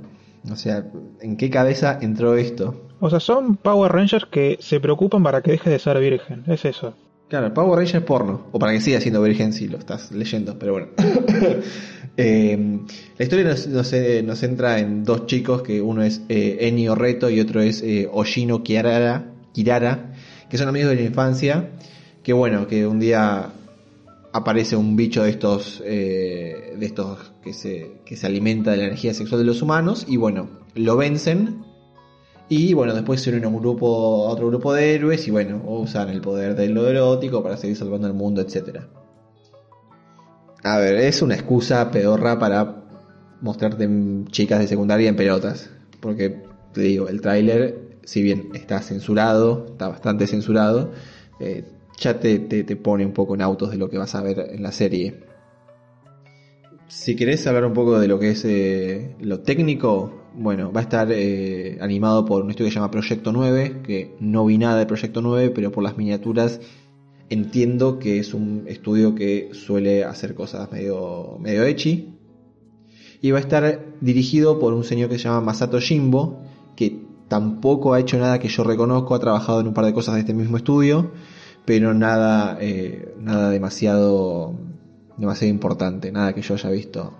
[0.52, 0.86] O sea,
[1.22, 2.88] ¿en qué cabeza entró esto?
[3.00, 6.44] O sea, son Power Rangers que se preocupan para que deje de ser virgen.
[6.48, 6.96] Es eso.
[7.30, 8.48] Claro, Power Rangers porno.
[8.52, 10.88] O para que siga siendo virgen si lo estás leyendo, pero bueno.
[12.16, 12.80] Eh,
[13.18, 17.28] la historia nos, eh, nos centra en dos chicos, que uno es eh, Ennio Reto
[17.28, 20.14] y otro es eh, Oshino Kirara, Kirara,
[20.48, 21.72] que son amigos de la infancia,
[22.22, 23.50] que bueno, que un día
[24.32, 28.84] aparece un bicho de estos, eh, de estos que se, que se alimenta de la
[28.84, 31.64] energía sexual de los humanos, y bueno, lo vencen.
[32.56, 35.60] Y bueno, después se unen a un grupo, a otro grupo de héroes y bueno,
[35.66, 38.90] usan el poder de lo erótico para seguir salvando el mundo, etcétera.
[40.62, 42.84] A ver, es una excusa pedorra para
[43.42, 43.90] mostrarte
[44.28, 45.72] chicas de secundaria en pelotas.
[46.00, 46.44] Porque,
[46.74, 50.92] te digo, el tráiler, si bien está censurado, está bastante censurado,
[51.40, 51.66] eh,
[51.98, 54.52] ya te, te, te pone un poco en autos de lo que vas a ver
[54.52, 55.22] en la serie.
[56.88, 60.84] Si querés hablar un poco de lo que es eh, lo técnico, bueno, va a
[60.84, 64.78] estar eh, animado por un estudio que se llama Proyecto 9, que no vi nada
[64.78, 66.60] de Proyecto 9, pero por las miniaturas
[67.30, 72.14] entiendo que es un estudio que suele hacer cosas medio, medio echi.
[73.22, 76.42] Y va a estar dirigido por un señor que se llama Masato Jimbo,
[76.76, 80.16] que tampoco ha hecho nada que yo reconozco, ha trabajado en un par de cosas
[80.16, 81.12] de este mismo estudio,
[81.66, 84.56] pero nada, eh, nada demasiado,
[85.18, 87.14] demasiado importante, nada que yo haya visto.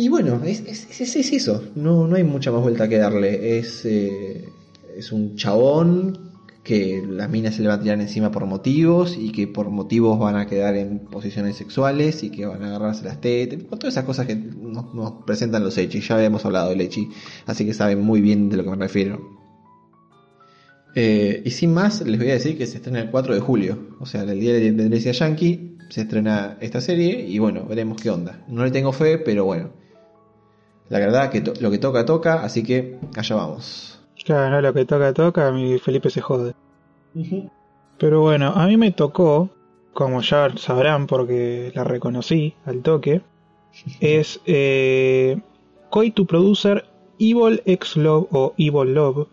[0.00, 3.58] Y bueno, es, es, es, es eso, no, no hay mucha más vuelta que darle.
[3.58, 4.48] Es, eh,
[4.96, 9.32] es un chabón que las minas se le van a tirar encima por motivos y
[9.32, 13.20] que por motivos van a quedar en posiciones sexuales y que van a agarrarse las
[13.20, 17.08] tetas, todas esas cosas que nos, presentan los Echi, ya habíamos hablado del Echi,
[17.46, 19.18] así que saben muy bien de lo que me refiero.
[20.94, 23.96] Eh, y sin más, les voy a decir que se estrena el 4 de julio,
[23.98, 28.10] o sea, el día de la yankee, se estrena esta serie y bueno, veremos qué
[28.10, 28.44] onda.
[28.46, 29.70] No le tengo fe, pero bueno,
[30.88, 34.00] la verdad que lo que toca, toca, así que allá vamos.
[34.24, 36.54] Claro, no lo que toca, toca, mi Felipe se jode.
[37.98, 39.50] Pero bueno, a mí me tocó,
[39.92, 43.22] como ya sabrán porque la reconocí al toque,
[44.00, 45.40] es eh,
[45.90, 46.84] Koitu Producer
[47.18, 49.28] Evil X Love o Evil Love.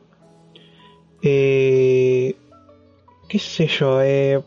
[1.22, 2.36] Eh,
[3.30, 4.02] ¿Qué sé yo?
[4.02, 4.44] Eh,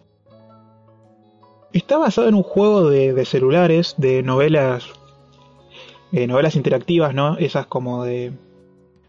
[1.73, 4.89] está basado en un juego de, de celulares, de novelas,
[6.13, 7.37] eh, novelas interactivas, ¿no?
[7.39, 8.33] Esas como de,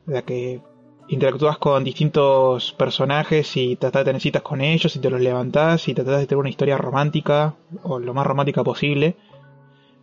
[0.05, 0.61] la que
[1.07, 5.87] interactúas con distintos personajes y tratás de tener citas con ellos y te los levantás
[5.87, 9.15] y tratás de tener una historia romántica o lo más romántica posible.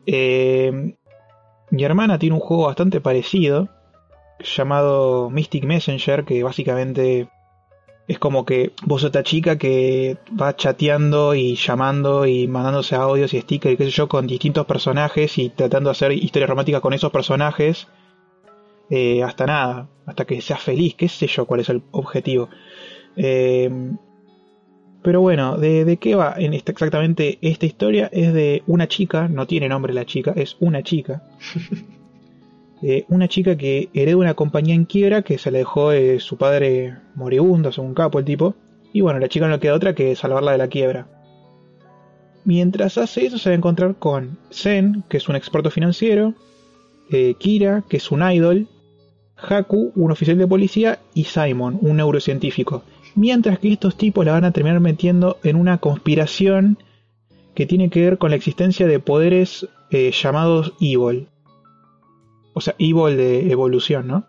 [0.07, 0.97] Eh,
[1.71, 3.69] mi hermana tiene un juego bastante parecido
[4.41, 7.29] llamado Mystic Messenger que básicamente
[8.09, 13.35] es como que vos sos esta chica que va chateando y llamando y mandándose audios
[13.35, 16.81] y stickers y qué sé yo con distintos personajes y tratando de hacer historias románticas
[16.81, 17.89] con esos personajes
[18.91, 22.49] eh, hasta nada, hasta que seas feliz, qué sé yo cuál es el objetivo.
[23.17, 23.71] Eh,
[25.03, 28.09] pero bueno, ¿de, ¿de, qué va en esta, exactamente esta historia?
[28.13, 31.23] Es de una chica, no tiene nombre la chica, es una chica.
[32.83, 36.97] eh, una chica que hereda una compañía en quiebra que se le dejó su padre
[37.15, 38.55] moribundo, según capo el tipo.
[38.93, 41.09] Y bueno, la chica no le queda otra que salvarla de la quiebra.
[42.47, 46.35] Mientras hace eso se va a encontrar con Zen, que es un experto financiero,
[47.11, 48.69] eh, Kira, que es un idol,
[49.37, 52.85] Haku, un oficial de policía, y Simon, un neurocientífico.
[53.17, 56.79] Mientras que estos tipos la van a terminar metiendo en una conspiración
[57.57, 61.27] que tiene que ver con la existencia de poderes eh, llamados Evil.
[62.57, 64.27] O sea, Evil de evolución, ¿no?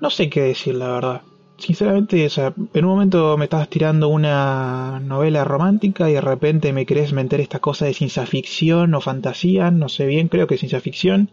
[0.00, 1.22] No sé qué decir, la verdad.
[1.58, 6.72] Sinceramente, o sea, en un momento me estabas tirando una novela romántica y de repente
[6.72, 10.58] me querés meter esta cosa de ciencia ficción o fantasía, no sé bien, creo que
[10.58, 11.30] ciencia ficción.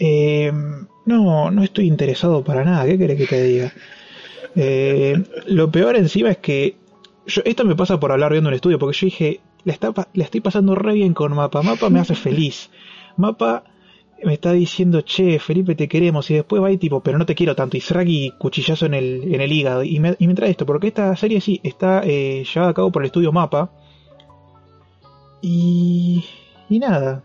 [0.00, 0.50] Eh,
[1.06, 3.72] no, no estoy interesado para nada, ¿qué querés que te diga?
[4.56, 6.78] Eh, lo peor encima es que
[7.44, 10.74] esto me pasa por hablar viendo un estudio, porque yo dije, la, está, estoy pasando
[10.74, 12.70] re bien con Mapa, Mapa me hace feliz.
[13.16, 13.62] Mapa
[14.24, 17.34] me está diciendo, che, Felipe, te queremos, y después va y tipo, pero no te
[17.34, 20.88] quiero tanto, y Sraki cuchillazo en el, en el hígado, y me, trae esto, porque
[20.88, 23.70] esta serie sí está eh, llevada a cabo por el estudio Mapa,
[25.40, 26.24] y,
[26.68, 27.22] y nada,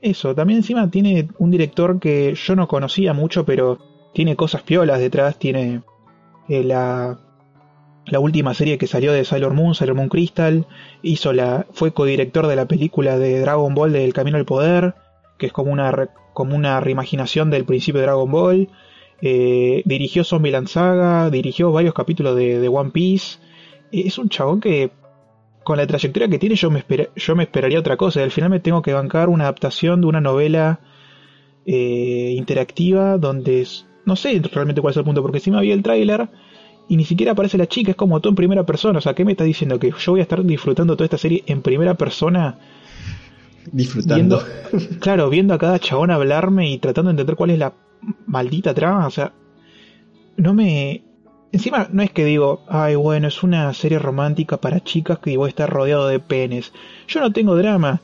[0.00, 3.78] eso, también encima tiene un director que yo no conocía mucho, pero
[4.12, 5.82] tiene cosas piolas detrás, tiene
[6.48, 7.18] eh, la,
[8.06, 10.66] la última serie que salió de Sailor Moon, Sailor Moon Crystal,
[11.02, 14.94] hizo la, fue codirector de la película de Dragon Ball del Camino al Poder,
[15.44, 18.70] que es como una, como una reimaginación del principio de Dragon Ball,
[19.20, 23.40] eh, dirigió Zombieland Saga, dirigió varios capítulos de, One Piece,
[23.92, 24.90] es un chabón que
[25.64, 26.82] con la trayectoria que tiene yo me,
[27.14, 28.20] yo me esperaría otra cosa.
[28.20, 30.80] Y al final me tengo que bancar una adaptación de una novela
[31.66, 33.68] eh, interactiva donde
[34.06, 36.30] no sé realmente cuál es el punto, porque encima vi el tráiler
[36.88, 38.98] y ni siquiera aparece la chica, es como todo en primera persona.
[38.98, 39.78] O sea, ¿qué me estás diciendo?
[39.78, 42.58] ¿Que yo voy a estar disfrutando toda esta serie en primera persona?
[43.72, 44.42] Disfrutando.
[45.00, 47.72] Claro, viendo a cada chabón hablarme y tratando de entender cuál es la
[48.26, 49.06] maldita trama.
[49.06, 49.32] O sea,
[50.36, 51.02] no me,
[51.54, 55.46] Encima no es que digo, ay bueno, es una serie romántica para chicas que voy
[55.46, 56.72] a estar rodeado de penes.
[57.06, 58.00] Yo no tengo drama.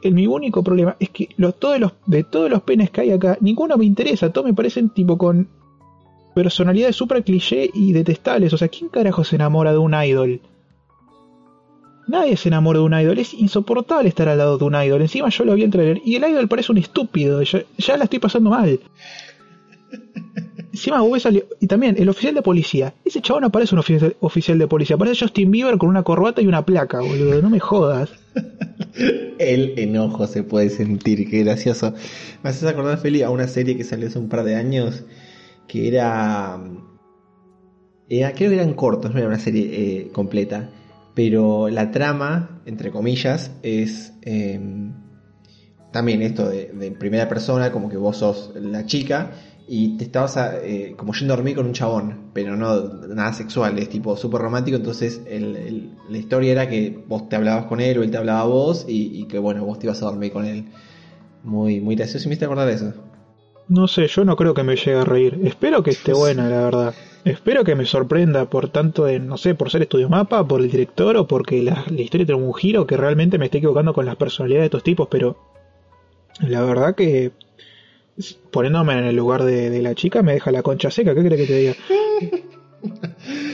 [0.00, 3.10] El, mi único problema es que los, todos los, de todos los penes que hay
[3.10, 4.32] acá, ninguno me interesa.
[4.32, 5.50] Todos me parecen tipo con
[6.34, 8.54] personalidades súper cliché y detestables.
[8.54, 10.40] O sea, ¿quién carajo se enamora de un idol?
[12.08, 13.18] Nadie se enamora de un idol.
[13.18, 15.02] Es insoportable estar al lado de un idol.
[15.02, 17.42] Encima yo lo vi en trailer y el idol parece un estúpido.
[17.42, 18.80] Ya, la estoy pasando mal.
[20.72, 22.94] Encima vos al- Y también, el oficial de policía.
[23.04, 23.80] Ese chabón no parece un
[24.20, 24.96] oficial, de policía.
[24.96, 27.42] Parece Justin Bieber con una corbata y una placa, boludo.
[27.42, 28.10] No me jodas.
[29.38, 31.94] El enojo se puede sentir, qué gracioso.
[32.42, 35.04] Me haces acordar, Feli, a una serie que salió hace un par de años
[35.66, 36.58] que era.
[38.08, 40.70] era creo que eran cortos, no era una serie eh, completa.
[41.18, 44.12] Pero la trama, entre comillas, es.
[44.22, 44.60] eh,
[45.90, 49.32] también esto de, de primera persona, como que vos sos la chica
[49.66, 53.32] y te estabas a- eh, como yendo a dormir con un chabón, pero no nada
[53.32, 57.64] sexual, es tipo súper romántico, entonces el- el- la historia era que vos te hablabas
[57.64, 60.00] con él o él te hablaba a vos y, y que bueno, vos te ibas
[60.02, 60.66] a dormir con él.
[61.42, 62.92] Muy, muy gracioso me hiciste acordar de eso.
[63.68, 65.40] No sé, yo no creo que me llegue a reír.
[65.42, 66.94] Espero que esté buena, la verdad.
[67.24, 70.70] Espero que me sorprenda por tanto en, no sé, por ser estudio mapa, por el
[70.70, 74.16] director o porque la, historia tiene un giro que realmente me esté equivocando con las
[74.16, 75.36] personalidades de estos tipos, pero
[76.40, 77.32] la verdad que
[78.50, 81.40] poniéndome en el lugar de, de la chica me deja la concha seca, ¿qué crees
[81.40, 81.74] que te diga?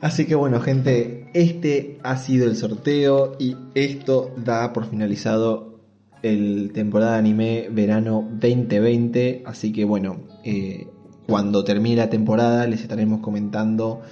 [0.00, 5.80] Así que bueno, gente, este ha sido el sorteo y esto da por finalizado
[6.22, 9.42] el temporada de anime verano 2020.
[9.46, 10.86] Así que bueno, eh,
[11.26, 14.02] cuando termine la temporada les estaremos comentando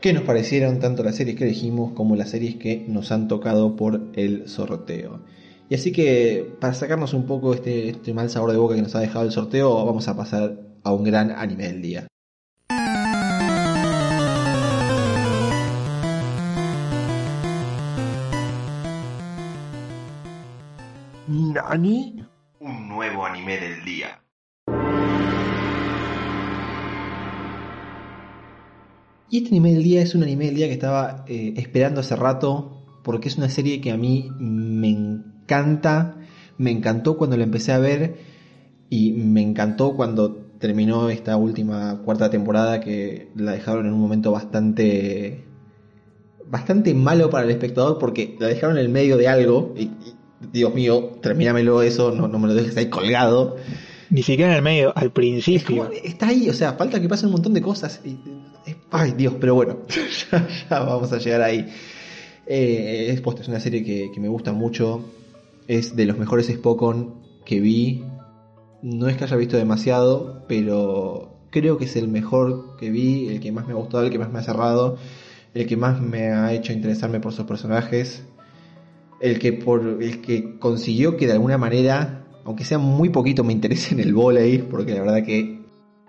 [0.00, 3.76] qué nos parecieron tanto las series que elegimos como las series que nos han tocado
[3.76, 5.20] por el sorteo.
[5.68, 8.94] Y así que para sacarnos un poco este, este mal sabor de boca que nos
[8.96, 12.06] ha dejado el sorteo, vamos a pasar a un gran anime del día.
[21.28, 22.26] ¿Nani?
[22.58, 24.20] un nuevo anime del día.
[29.30, 32.16] Y este anime del día es un anime del día que estaba eh, esperando hace
[32.16, 36.16] rato porque es una serie que a mí me encanta,
[36.58, 38.16] me encantó cuando la empecé a ver
[38.90, 44.32] y me encantó cuando terminó esta última cuarta temporada que la dejaron en un momento
[44.32, 45.44] bastante
[46.46, 49.92] bastante malo para el espectador porque la dejaron en el medio de algo y, y,
[50.52, 53.56] Dios mío, termínamelo eso, no, no me lo dejes ahí colgado.
[54.08, 55.84] Ni siquiera en el medio, al Es principio.
[55.84, 58.00] como- está ahí, o sea, falta que pasen un montón de cosas.
[58.04, 58.18] y-
[58.90, 59.78] ay, Dios, pero bueno,
[60.70, 61.66] ya, vamos a llegar ahí.
[62.46, 65.04] Eh, es, una serie que, que me gusta mucho.
[65.68, 67.14] Es de los mejores Spokon
[67.44, 68.04] que vi.
[68.82, 73.40] No es que haya visto demasiado, pero creo que es el mejor que vi, el
[73.40, 74.96] que más me ha gustado, el que más me ha cerrado,
[75.54, 78.24] el que más me ha hecho interesarme por sus personajes,
[79.20, 83.52] el que por el que consiguió que de alguna manera, aunque sea muy poquito, me
[83.52, 85.59] interese en el volei, porque la verdad que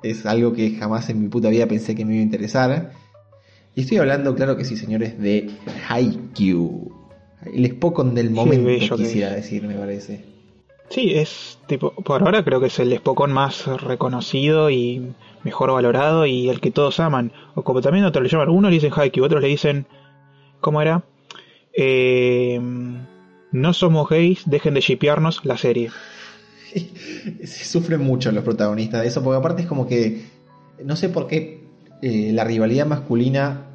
[0.04, 2.91] es algo que jamás en mi puta vida pensé que me iba a interesar.
[3.76, 5.49] Y estoy hablando, claro que sí, señores, de
[5.88, 6.91] Haikyuu.
[7.54, 10.26] El Spokon del momento, bello que quisiera decir, me parece.
[10.89, 16.26] Sí, es tipo, por ahora creo que es el Spokon más reconocido y mejor valorado
[16.26, 17.32] y el que todos aman.
[17.56, 19.88] O como también otros le llaman, unos le dicen Haikyuu, otros le dicen,
[20.60, 21.04] ¿cómo era?
[21.74, 22.60] Eh,
[23.52, 25.91] no somos gays, dejen de shipearnos la serie.
[27.44, 30.24] Se sufren mucho los protagonistas de eso, porque aparte es como que
[30.84, 31.64] no sé por qué
[32.02, 33.68] eh, la rivalidad masculina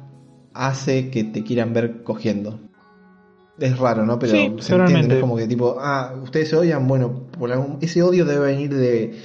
[0.53, 2.59] hace que te quieran ver cogiendo.
[3.59, 4.19] Es raro, ¿no?
[4.19, 7.77] Pero Sí, se entiende, es como que tipo, ah, ustedes se odian, bueno, por algún-
[7.81, 9.15] ese odio debe venir de,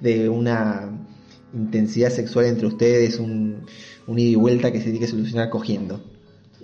[0.00, 0.88] de una
[1.54, 3.64] intensidad sexual entre ustedes, un,
[4.06, 6.00] un ida y vuelta que se tiene que solucionar cogiendo.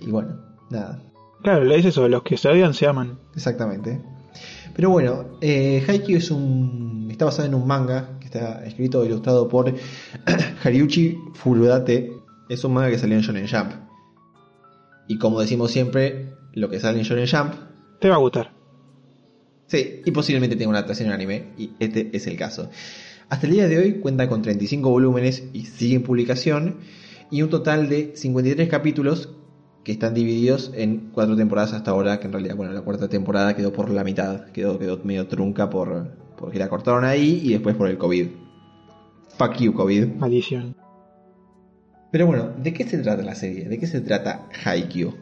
[0.00, 0.36] Y bueno,
[0.70, 1.00] nada.
[1.42, 3.18] Claro, es eso, los que se odian se aman.
[3.34, 4.00] Exactamente.
[4.74, 7.08] Pero bueno, eh, Haikyuu es un.
[7.10, 9.72] está basado en un manga que está escrito e ilustrado por
[10.64, 12.12] Hariuchi Furudate.
[12.48, 13.72] Es un manga que salió en Shonen Jump.
[15.08, 17.54] Y como decimos siempre, lo que sale en Shonen Jump,
[18.00, 18.52] Te va a gustar.
[19.66, 22.70] sí, y posiblemente tenga una adaptación en anime, y este es el caso.
[23.28, 26.76] Hasta el día de hoy cuenta con 35 volúmenes y sigue en publicación,
[27.30, 29.30] y un total de 53 capítulos
[29.84, 33.56] que están divididos en cuatro temporadas hasta ahora, que en realidad, bueno, la cuarta temporada
[33.56, 37.74] quedó por la mitad, quedó, quedó medio trunca por, porque la cortaron ahí y después
[37.74, 38.28] por el COVID.
[39.38, 40.06] Fuck you, COVID.
[40.14, 40.76] Maldición.
[42.12, 43.68] Pero bueno, ¿de qué se trata la serie?
[43.68, 45.14] ¿De qué se trata Haikyuu?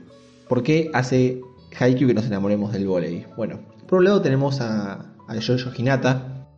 [0.48, 1.40] ¿Por qué hace
[1.78, 3.26] Haikyuu que nos enamoremos del volei?
[3.36, 6.48] Bueno, por un lado tenemos a, a Yoyo Hinata,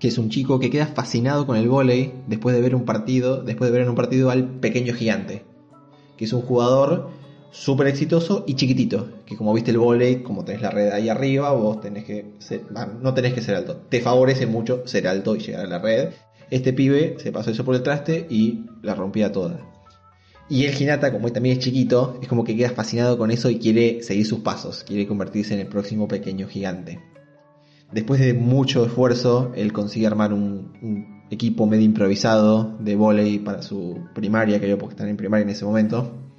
[0.00, 3.42] que es un chico que queda fascinado con el volei después de ver un partido,
[3.42, 5.44] después de ver en un partido al pequeño gigante,
[6.16, 7.10] que es un jugador
[7.50, 11.52] súper exitoso y chiquitito, que como viste el volei, como tenés la red ahí arriba,
[11.52, 15.36] vos tenés que ser, bah, no tenés que ser alto, te favorece mucho ser alto
[15.36, 16.10] y llegar a la red.
[16.50, 19.60] Este pibe se pasó eso por el traste y la rompía toda.
[20.48, 23.60] Y el Hinata, como también es chiquito, es como que queda fascinado con eso y
[23.60, 26.98] quiere seguir sus pasos, quiere convertirse en el próximo pequeño gigante.
[27.92, 34.00] Después de mucho esfuerzo, él consigue armar un, equipo medio improvisado de volei para su
[34.12, 36.29] primaria, creo, porque están en primaria en ese momento.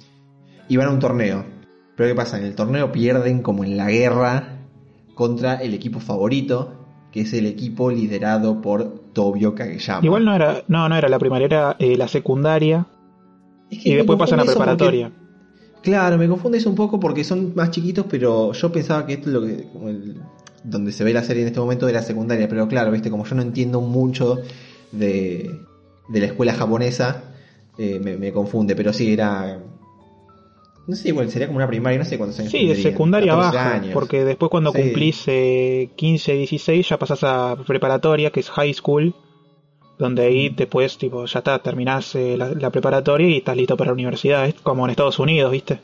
[0.72, 1.44] Y van a un torneo.
[1.96, 2.38] Pero ¿qué pasa?
[2.38, 4.60] En el torneo pierden como en la guerra
[5.14, 6.72] contra el equipo favorito,
[7.12, 10.02] que es el equipo liderado por Tobio Kageyama.
[10.02, 12.86] Igual no era, no, no era la primaria, era eh, la secundaria
[13.70, 15.12] Es que y después pasan a porque- preparatoria.
[15.82, 19.28] Claro, me confunde eso un poco porque son más chiquitos, pero yo pensaba que esto
[19.28, 19.68] es lo que.
[19.74, 20.16] como el-
[20.64, 23.34] donde se ve la serie en este momento era secundaria, pero claro, viste, como yo
[23.34, 24.38] no entiendo mucho
[24.92, 25.50] de,
[26.08, 27.24] de la escuela japonesa,
[27.76, 29.58] eh, me, me confunde, pero sí, era.
[30.86, 33.56] No sé, igual sería como una primaria, no sé cuántos años Sí, de secundaria 14
[33.56, 33.90] baja, años.
[33.92, 34.78] porque después cuando Sí.
[34.78, 39.14] cumplís eh, 15, 16 ya pasás a preparatoria, que es high school,
[39.98, 40.56] donde ahí Mm.
[40.56, 44.46] después tipo ya está, terminás eh, la, la preparatoria y estás listo para la universidad,
[44.48, 45.78] es como en Estados Unidos, ¿viste?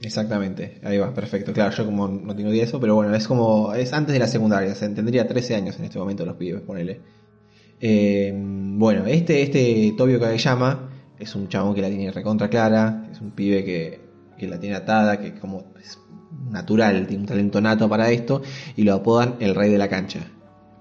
[0.00, 1.52] Exactamente, ahí va, perfecto.
[1.52, 4.18] Claro, yo como no tengo idea de eso, pero bueno, es como, es antes de
[4.18, 7.00] la secundaria, se tendría 13 años en este momento los pibes, ponele.
[7.80, 13.20] Eh, bueno, este, este Tobio Kageyama es un chabón que la tiene recontra clara, es
[13.20, 14.03] un pibe que,
[14.38, 15.98] que la tiene atada, que como es
[16.50, 18.42] natural, tiene un talento nato para esto,
[18.76, 20.20] y lo apodan el rey de la cancha.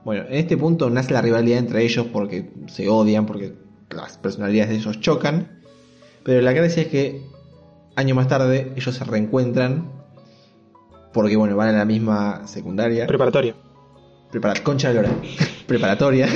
[0.03, 3.53] Bueno, en este punto nace la rivalidad entre ellos porque se odian, porque
[3.89, 5.61] las personalidades de ellos chocan,
[6.23, 7.21] pero la gracia es que
[7.95, 9.91] años más tarde ellos se reencuentran
[11.13, 13.55] porque bueno, van a la misma secundaria, Preparatoria,
[14.31, 15.11] prepara concha de lora,
[15.67, 16.27] preparatoria.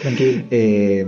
[0.00, 0.44] tranquilo.
[0.50, 1.06] Eh,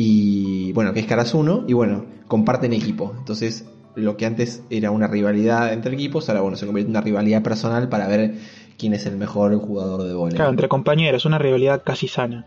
[0.00, 3.14] y bueno, que es Karasuno, y bueno, comparten equipo.
[3.18, 3.64] Entonces,
[3.94, 7.42] lo que antes era una rivalidad entre equipos, ahora bueno, se convierte en una rivalidad
[7.42, 8.34] personal para ver
[8.78, 10.36] quién es el mejor jugador de vóley.
[10.36, 12.46] Claro, entre compañeros, una rivalidad casi sana.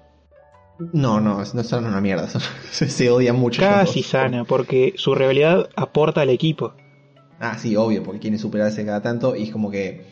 [0.94, 3.62] No, no, no son una mierda, son- se, se odian mucho.
[3.62, 6.74] Casi sana, porque su rivalidad aporta al equipo.
[7.40, 10.06] Ah, sí, obvio, porque quieren superarse cada tanto y es como que.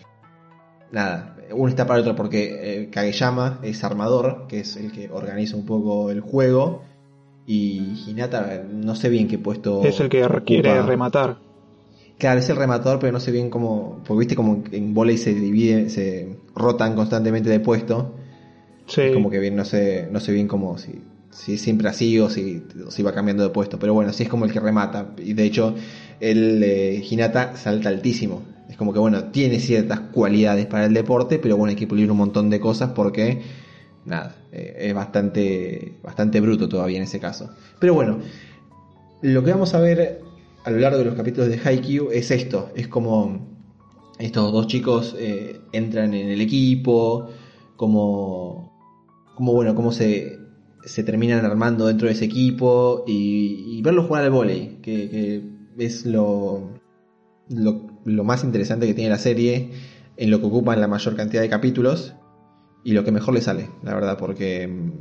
[0.92, 5.10] Nada, uno está para el otro porque eh, Kageyama es armador, que es el que
[5.12, 6.84] organiza un poco el juego.
[7.52, 9.84] Y Hinata, no sé bien qué puesto.
[9.84, 10.42] Es el que ocupa.
[10.46, 11.40] quiere rematar.
[12.20, 14.04] Claro, es el rematador, pero no sé bien cómo.
[14.06, 18.14] Porque viste como en volei se divide, se rotan constantemente de puesto.
[18.86, 19.02] Sí.
[19.02, 22.20] Es como que bien, no sé, no sé bien cómo si, si es siempre así
[22.20, 23.80] o si, o si va cambiando de puesto.
[23.80, 25.16] Pero bueno, sí es como el que remata.
[25.18, 25.74] Y de hecho,
[26.20, 28.44] el eh, Hinata salta altísimo.
[28.70, 32.12] Es como que bueno, tiene ciertas cualidades para el deporte, pero bueno, hay que pulir
[32.12, 33.42] un montón de cosas porque
[34.06, 37.50] nada, eh, es bastante, bastante bruto todavía en ese caso.
[37.80, 38.20] Pero bueno,
[39.22, 40.22] lo que vamos a ver
[40.64, 43.48] a lo largo de los capítulos de Haikyuu es esto, es como
[44.18, 47.30] estos dos chicos eh, entran en el equipo,
[47.76, 48.78] como,
[49.36, 50.38] como bueno, cómo se,
[50.84, 55.42] se terminan armando dentro de ese equipo y, y verlos jugar al volei, que,
[55.78, 56.74] es lo,
[57.48, 59.72] lo, lo más interesante que tiene la serie,
[60.18, 62.14] en lo que ocupan la mayor cantidad de capítulos
[62.90, 64.92] y lo que mejor le sale, la verdad, porque mm,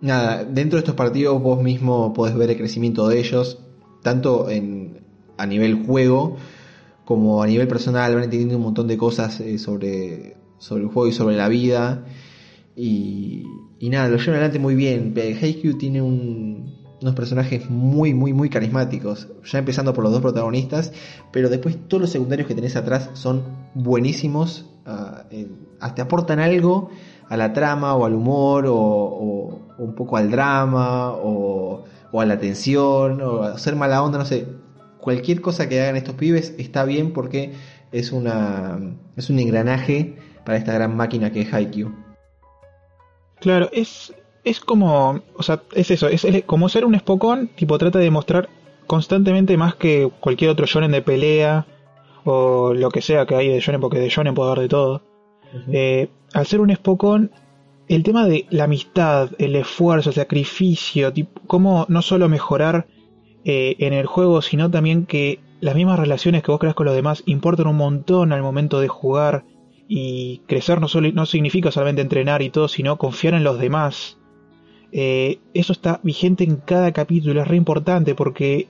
[0.00, 3.58] nada, dentro de estos partidos vos mismo podés ver el crecimiento de ellos,
[4.02, 5.02] tanto en,
[5.38, 6.36] a nivel juego
[7.04, 11.08] como a nivel personal, van entendiendo un montón de cosas eh, sobre, sobre el juego
[11.08, 12.04] y sobre la vida.
[12.74, 13.44] Y,
[13.78, 15.14] y nada, lo llevan adelante muy bien.
[15.16, 19.28] Haikyuu tiene un- unos personajes muy, muy, muy carismáticos.
[19.44, 20.92] Ya empezando por los dos protagonistas,
[21.30, 23.44] pero después todos los secundarios que tenés atrás son
[23.74, 24.66] buenísimos.
[25.80, 26.90] Hasta aportan algo
[27.28, 33.20] a la trama o al humor o, un poco al drama o, a la tensión
[33.20, 34.46] o a ser mala onda, no sé.
[34.98, 37.52] Cualquier cosa que hagan estos pibes está bien porque
[37.92, 38.78] es una
[39.16, 41.92] es un engranaje para esta gran máquina que es Haikyuu.
[43.40, 44.14] Claro, es,
[44.44, 48.10] es como, o sea, es eso, es el- como ser un Spokon, tipo trata de
[48.10, 48.48] mostrar
[48.86, 51.66] constantemente más que cualquier otro shonen de pelea
[52.26, 55.02] o lo que sea que hay de shonen, porque de shonen puede haber de todo.
[55.72, 57.30] Eh, al ser un Spokon,
[57.88, 62.88] el tema de la amistad, el esfuerzo, el sacrificio, tipo, cómo no solo mejorar
[63.44, 66.96] eh, en el juego, sino también que las mismas relaciones que vos creas con los
[66.96, 69.44] demás importan un montón al momento de jugar
[69.88, 74.18] y crecer no, solo, no significa solamente entrenar y todo, sino confiar en los demás.
[74.90, 78.66] Eh, eso está vigente en cada capítulo, es re importante porque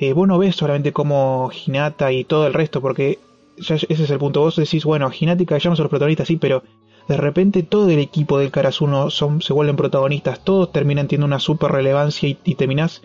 [0.00, 3.18] eh, vos no ves solamente como Hinata y todo el resto, porque
[3.58, 4.40] ya ese es el punto.
[4.40, 6.62] Vos decís, bueno, Hinata y Kageyama son los protagonistas, sí, pero
[7.06, 11.38] de repente todo el equipo del Karasuno son, se vuelven protagonistas, todos terminan teniendo una
[11.38, 13.02] super relevancia y, y terminás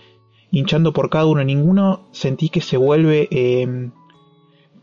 [0.52, 1.44] hinchando por cada uno.
[1.44, 3.90] Ninguno sentís que se vuelve eh,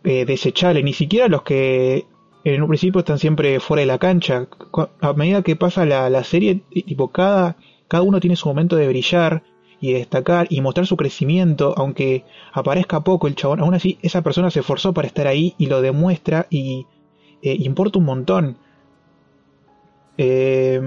[0.05, 2.05] eh, desechable, ni siquiera los que
[2.45, 4.49] en un principio están siempre fuera de la cancha.
[5.01, 7.57] A medida que pasa la, la serie, tipo, cada,
[7.89, 9.45] cada uno tiene su momento de brillar
[9.83, 14.23] y de destacar y mostrar su crecimiento, aunque aparezca poco el chabón, aún así esa
[14.23, 16.87] persona se esforzó para estar ahí y lo demuestra y
[17.43, 18.57] eh, importa un montón.
[20.17, 20.81] Eh,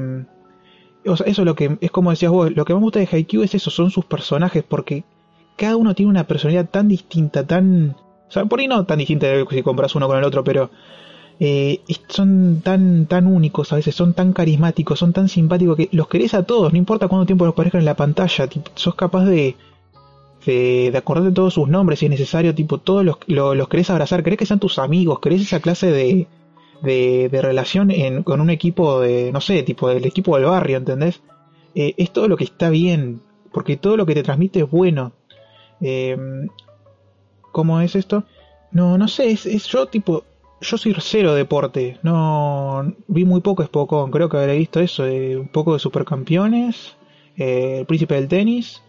[1.06, 3.00] o sea, eso es lo que es como decías vos, lo que más me gusta
[3.00, 5.04] de Haikyuu es eso, son sus personajes, porque
[5.58, 7.98] cada uno tiene una personalidad tan distinta, tan...
[8.30, 10.72] O sea, por ahí no tan distinta si compras uno con el otro, pero
[11.40, 16.08] eh, son tan tan únicos a veces, son tan carismáticos, son tan simpáticos que los
[16.08, 19.56] querés a todos, no importa cuánto tiempo los parezcan en la pantalla, sos capaz de,
[20.46, 23.90] de, de acordarte todos sus nombres si es necesario, tipo, todos los, lo- los querés
[23.90, 26.28] abrazar, querés que sean tus amigos, querés esa clase de,
[26.82, 30.78] de, de relación en, con un equipo de, no sé, tipo del equipo del barrio,
[30.78, 31.22] ¿entendés?
[31.74, 33.20] Eh, es todo lo que está bien,
[33.52, 35.12] porque todo lo que te transmite es bueno.
[35.82, 36.16] Eh,
[37.52, 38.24] ¿Cómo es esto?
[38.72, 40.24] No, no sé, es, es yo tipo,
[40.66, 45.50] yo soy cero deporte, no vi muy poco Spokon, creo que habré visto eso, un
[45.52, 46.96] poco de Supercampeones,
[47.38, 48.82] eh, El Príncipe del Tenis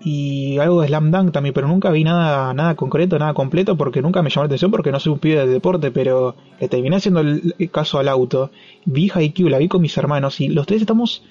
[0.00, 4.02] y algo de Slam Dunk también, pero nunca vi nada nada concreto, nada completo porque
[4.02, 6.36] nunca me llamó la atención porque no soy un pibe de deporte, pero
[6.70, 8.50] terminé haciendo el, el caso al auto.
[8.84, 11.24] Vi Haikyuu, la vi con mis hermanos y los tres estamos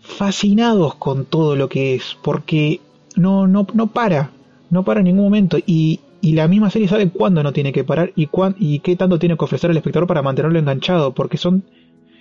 [0.00, 2.80] fascinados con todo lo que es porque
[3.16, 4.30] no no no para,
[4.70, 5.58] no para en ningún momento.
[5.66, 8.96] Y y la misma serie sabe cuándo no tiene que parar y cuán, y qué
[8.96, 11.64] tanto tiene que ofrecer al espectador para mantenerlo enganchado, porque son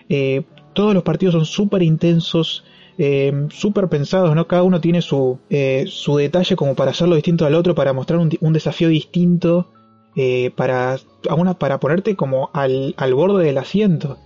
[0.09, 0.43] eh,
[0.73, 2.63] todos los partidos son súper intensos,
[2.97, 4.47] eh, súper pensados, ¿no?
[4.47, 8.19] Cada uno tiene su, eh, su detalle como para hacerlo distinto al otro, para mostrar
[8.19, 9.71] un, un desafío distinto,
[10.15, 10.97] eh, para,
[11.29, 14.19] a una, para ponerte como al, al borde del asiento.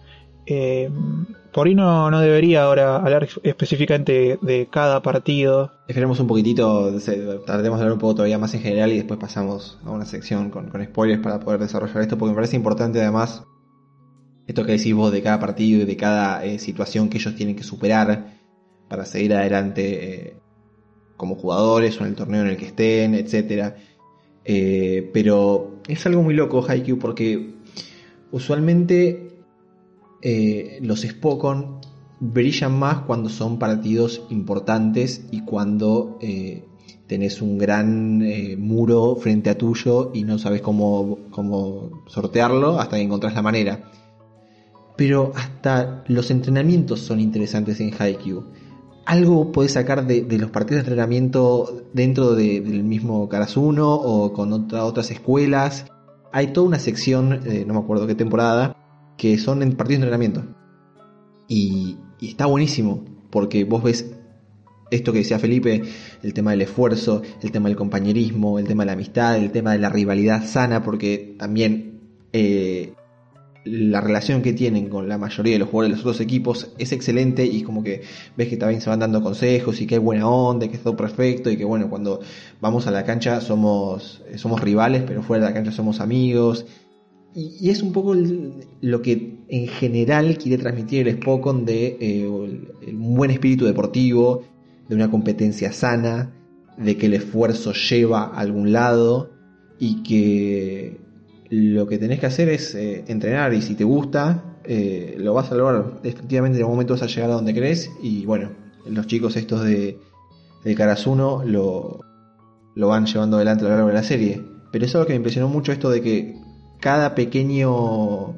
[1.53, 5.71] Por ahí no, no debería ahora hablar específicamente de cada partido.
[5.87, 6.93] Esperemos un poquitito,
[7.45, 10.49] tratemos de hablar un poco todavía más en general y después pasamos a una sección
[10.49, 13.43] con, con spoilers para poder desarrollar esto, porque me parece importante además
[14.47, 17.55] esto que decís vos de cada partido y de cada eh, situación que ellos tienen
[17.55, 18.37] que superar
[18.87, 20.37] para seguir adelante eh,
[21.17, 23.75] como jugadores o en el torneo en el que estén, etcétera.
[24.43, 27.55] Eh, pero es algo muy loco Haikyuu porque
[28.31, 29.30] usualmente
[30.21, 31.79] eh, los Spokon
[32.19, 36.65] brillan más cuando son partidos importantes y cuando eh,
[37.07, 42.97] tenés un gran eh, muro frente a tuyo y no sabes cómo, cómo sortearlo hasta
[42.97, 43.91] que encontrás la manera.
[44.97, 48.43] Pero hasta los entrenamientos son interesantes en Haikyuu.
[49.05, 54.53] Algo podés sacar de, los partidos de entrenamiento dentro de- del mismo Karasuno o con
[54.53, 55.85] otra- otras escuelas.
[56.31, 58.75] Hay toda una sección, no me acuerdo qué temporada,
[59.21, 60.43] que son en partidos de entrenamiento.
[61.47, 64.15] Y, está buenísimo, porque vos ves
[64.89, 65.83] esto que decía Felipe,
[66.23, 69.73] el tema del esfuerzo, el tema del compañerismo, el tema de la amistad, el tema
[69.73, 71.99] de la rivalidad sana, porque también
[72.33, 72.95] eh,
[73.63, 76.91] la relación que tienen con la mayoría de los jugadores de los otros equipos es
[76.91, 78.01] excelente y como que
[78.35, 80.97] ves que también se van dando consejos y que hay buena onda, que es todo
[80.97, 82.21] perfecto y que bueno, cuando
[82.59, 86.65] vamos a la cancha somos, somos rivales, pero fuera de la cancha somos amigos.
[87.33, 92.27] Y, y es un poco lo que en general quiere transmitir el Spokon de eh,
[92.27, 94.43] un buen espíritu deportivo,
[94.87, 96.33] de una competencia sana,
[96.77, 99.31] de que el esfuerzo lleva a algún lado
[99.79, 100.99] y que
[101.49, 105.51] lo que tenés que hacer es eh, entrenar y si te gusta, eh, lo vas
[105.51, 105.99] a lograr.
[106.03, 108.51] Efectivamente en algún momento vas a llegar a donde crees y bueno,
[108.85, 109.97] los chicos estos de,
[110.63, 111.99] de Karasuno lo,
[112.75, 114.41] lo van llevando adelante a lo largo de la serie.
[114.71, 116.40] Pero es lo que me impresionó mucho esto de que
[116.81, 118.35] cada pequeño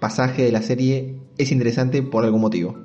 [0.00, 2.76] pasaje de la serie es interesante por algún motivo.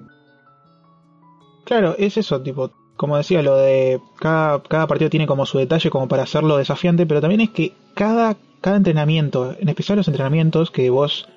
[1.65, 5.89] Claro, es eso, tipo, como decía, lo de cada, cada partido tiene como su detalle
[5.89, 10.69] como para hacerlo desafiante, pero también es que cada, cada entrenamiento, en especial los entrenamientos
[10.69, 11.27] que vos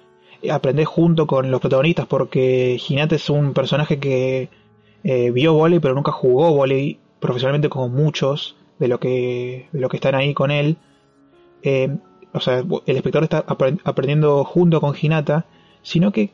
[0.51, 4.49] aprendés junto con los protagonistas, porque Hinata es un personaje que
[5.03, 9.89] eh, vio volei pero nunca jugó volei profesionalmente como muchos de lo que, de lo
[9.89, 10.77] que están ahí con él.
[11.62, 11.97] Eh,
[12.33, 15.47] o sea, el espectador está apre- aprendiendo junto con Hinata,
[15.83, 16.33] sino que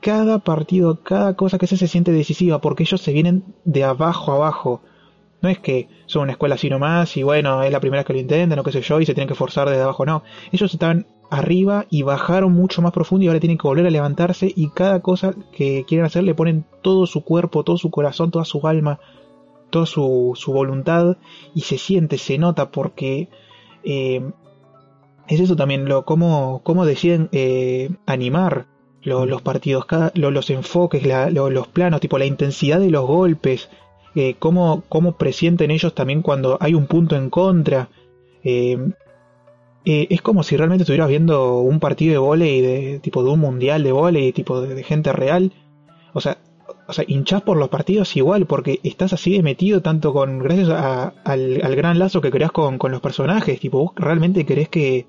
[0.00, 4.32] cada partido, cada cosa que se se siente decisiva, porque ellos se vienen de abajo
[4.32, 4.80] a abajo.
[5.40, 8.18] No es que son una escuela así nomás y bueno, es la primera que lo
[8.18, 10.24] intentan o qué sé yo y se tienen que forzar desde abajo, no.
[10.50, 14.52] Ellos estaban arriba y bajaron mucho más profundo y ahora tienen que volver a levantarse
[14.54, 18.44] y cada cosa que quieren hacer le ponen todo su cuerpo, todo su corazón, toda
[18.44, 18.98] su alma,
[19.70, 21.18] toda su, su voluntad
[21.54, 23.28] y se siente, se nota porque
[23.84, 24.28] eh,
[25.28, 28.66] es eso también, lo cómo, cómo deciden eh, animar
[29.02, 31.02] lo- los partidos, los enfoques,
[31.32, 33.68] los planos, tipo la intensidad de los golpes,
[34.14, 37.88] eh, cómo, cómo presienten ellos también cuando hay un punto en contra.
[38.42, 38.78] Eh,
[39.84, 43.40] eh, es como si realmente estuvieras viendo un partido de volei, de, tipo de un
[43.40, 45.52] mundial de volei, tipo de, gente real.
[46.12, 46.38] O sea,
[46.86, 50.68] o sea, hinchás por los partidos igual, porque estás así de metido tanto con, gracias
[50.70, 55.06] al, al gran lazo que creas con, con los personajes, tipo, vos realmente querés que,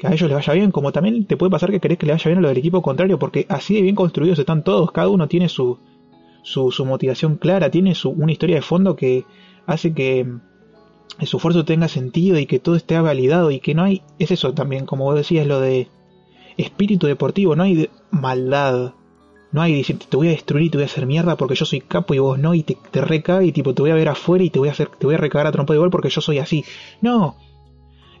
[0.00, 2.12] que a ellos les vaya bien, como también te puede pasar que querés que le
[2.12, 5.08] vaya bien a lo del equipo contrario, porque así de bien construidos están todos, cada
[5.08, 5.78] uno tiene su,
[6.42, 9.24] su, motivación clara, tiene su, una historia de fondo que
[9.66, 10.26] hace que
[11.22, 14.54] su esfuerzo tenga sentido y que todo esté validado y que no hay, es eso
[14.54, 15.88] también, como vos decías, lo de
[16.56, 18.94] espíritu deportivo, no hay de- maldad,
[19.52, 21.64] no hay decir te voy a destruir y te voy a hacer mierda porque yo
[21.64, 24.08] soy capo y vos no y te, te recaga y tipo te voy a ver
[24.08, 26.08] afuera y te voy a hacer, te voy a recagar a trompa de gol porque
[26.08, 26.64] yo soy así.
[27.00, 27.36] No.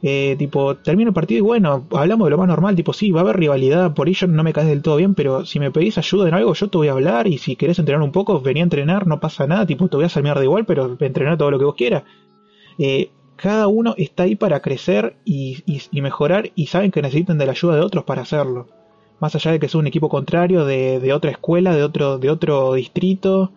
[0.02, 3.20] Eh, tipo, termino el partido y bueno, hablamos de lo más normal, tipo, sí, va
[3.20, 5.98] a haber rivalidad, por ello no me caes del todo bien, pero si me pedís
[5.98, 8.60] ayuda en algo, yo te voy a hablar y si querés entrenar un poco, vení
[8.60, 11.50] a entrenar, no pasa nada, tipo, te voy a hacer mierda igual, pero entrenar todo
[11.50, 12.04] lo que vos quieras.
[12.78, 17.52] Eh, cada uno está ahí para crecer y, mejorar y saben que necesitan de la
[17.52, 18.68] ayuda de otros para hacerlo.
[19.18, 22.76] Más allá de que sea un equipo contrario, de, de otra escuela, de otro, de
[22.76, 23.52] distrito,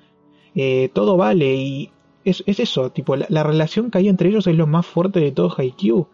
[0.55, 1.91] eh, todo vale y
[2.25, 5.19] es, es eso, tipo, la, la relación que hay entre ellos es lo más fuerte
[5.21, 6.07] de todo Haikyuu.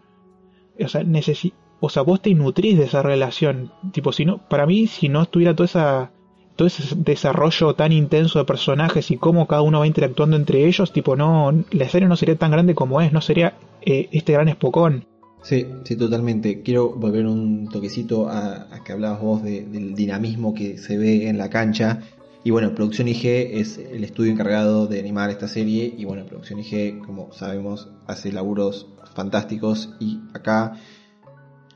[0.84, 3.72] O sea, necesi o sea, vos te nutrís de esa relación.
[3.94, 6.12] Tipo, si no, para mí, si no estuviera toda esa,
[6.58, 10.92] todo ese desarrollo tan intenso de personajes y cómo cada uno va interactuando entre ellos,
[10.92, 14.50] tipo, no, la serie no sería tan grande como es, no sería eh, este gran
[14.50, 15.06] espocón.
[15.42, 16.62] Sí, sí, totalmente.
[16.64, 21.30] Quiero volver un toquecito a, a que hablabas vos de- del dinamismo que se ve
[21.30, 22.02] en la cancha.
[22.44, 25.94] Y bueno, Producción IG es el estudio encargado de animar esta serie.
[25.98, 29.96] Y bueno, Producción IG, como sabemos, hace laburos fantásticos.
[30.00, 30.74] Y acá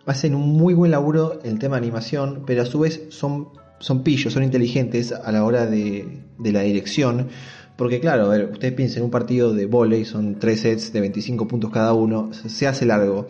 [0.06, 4.04] hacen un muy buen laburo el tema de animación, pero a su vez son, son
[4.04, 7.30] pillos, son inteligentes a la hora de, de la dirección.
[7.78, 11.48] Porque claro, a ver, ustedes piensen, un partido de volei son tres sets de 25
[11.48, 13.28] puntos cada uno, se hace largo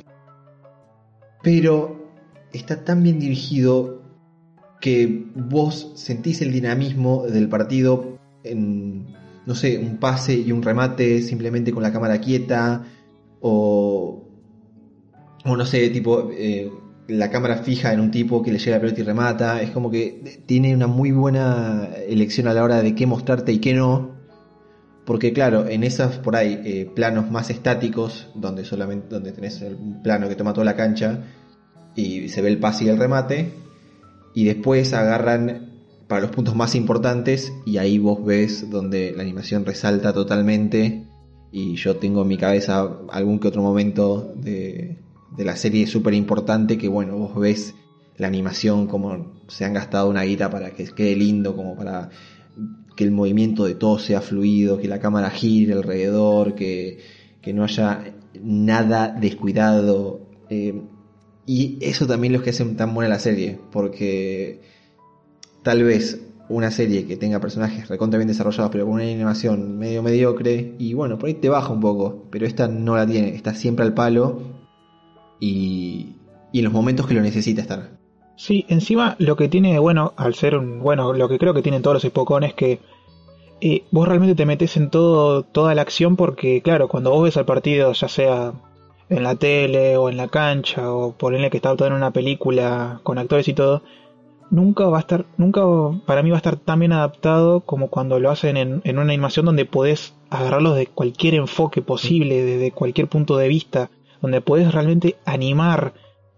[1.44, 2.10] pero
[2.54, 4.02] está tan bien dirigido
[4.82, 9.14] que vos sentís el dinamismo del partido en,
[9.46, 12.86] no sé, un pase y un remate simplemente con la cámara quieta,
[13.46, 14.24] o,
[15.44, 16.72] o no sé, tipo, eh,
[17.10, 19.92] la cámara fija en un tipo que le llega la pelota y remata, es como
[19.92, 24.12] que tiene una muy buena elección a la hora de qué mostrarte y qué no,
[25.06, 30.02] porque claro, en esas por ahí eh, planos más estáticos, donde solamente donde tenés un
[30.02, 31.20] plano que toma toda la cancha
[31.96, 33.52] y se ve el pase y el remate,
[34.34, 35.74] y después agarran
[36.08, 41.08] para los puntos más importantes y ahí vos ves donde la animación resalta totalmente
[41.56, 44.98] y yo tengo en mi cabeza algún que otro momento de,
[45.38, 47.76] de la serie súper importante que bueno, vos ves
[48.18, 52.10] la animación como se han gastado una guita para que quede lindo, como para
[52.96, 56.98] que el movimiento de todo sea fluido, que la cámara gire alrededor, que,
[57.40, 60.22] que no haya nada descuidado.
[60.50, 60.82] eh,
[61.46, 64.62] y eso también es lo que hace tan buena la serie, porque
[65.62, 70.04] tal vez una serie que tenga personajes recontra bien desarrollados, pero con una animación medio
[70.04, 73.54] mediocre, y bueno, por ahí te baja un poco, pero esta no la tiene, está
[73.54, 74.42] siempre al palo
[75.40, 76.16] y,
[76.52, 77.92] y en los momentos que lo necesita estar.
[78.36, 81.82] Sí, encima lo que tiene bueno, al ser un, bueno, lo que creo que tienen
[81.82, 82.80] todos los espocones es que
[83.62, 87.38] eh, vos realmente te metes en todo, toda la acción porque, claro, cuando vos ves
[87.38, 88.54] al partido, ya sea
[89.10, 93.00] en la tele o en la cancha o ponerle que está todo en una película
[93.04, 93.84] con actores y todo,
[94.50, 95.62] nunca va a estar, nunca
[96.06, 99.12] para mí va a estar tan bien adaptado como cuando lo hacen en, en una
[99.14, 103.90] animación donde podés agarrarlos de cualquier enfoque posible, desde cualquier punto de vista,
[104.22, 105.94] donde podés realmente animar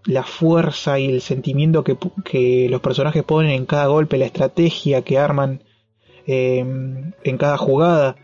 [0.06, 5.18] la fuerza y el sentimiento que, los personajes ponen en cada golpe, la estrategia que
[5.18, 5.64] arman
[6.28, 6.60] eh,
[7.24, 8.16] en cada jugada.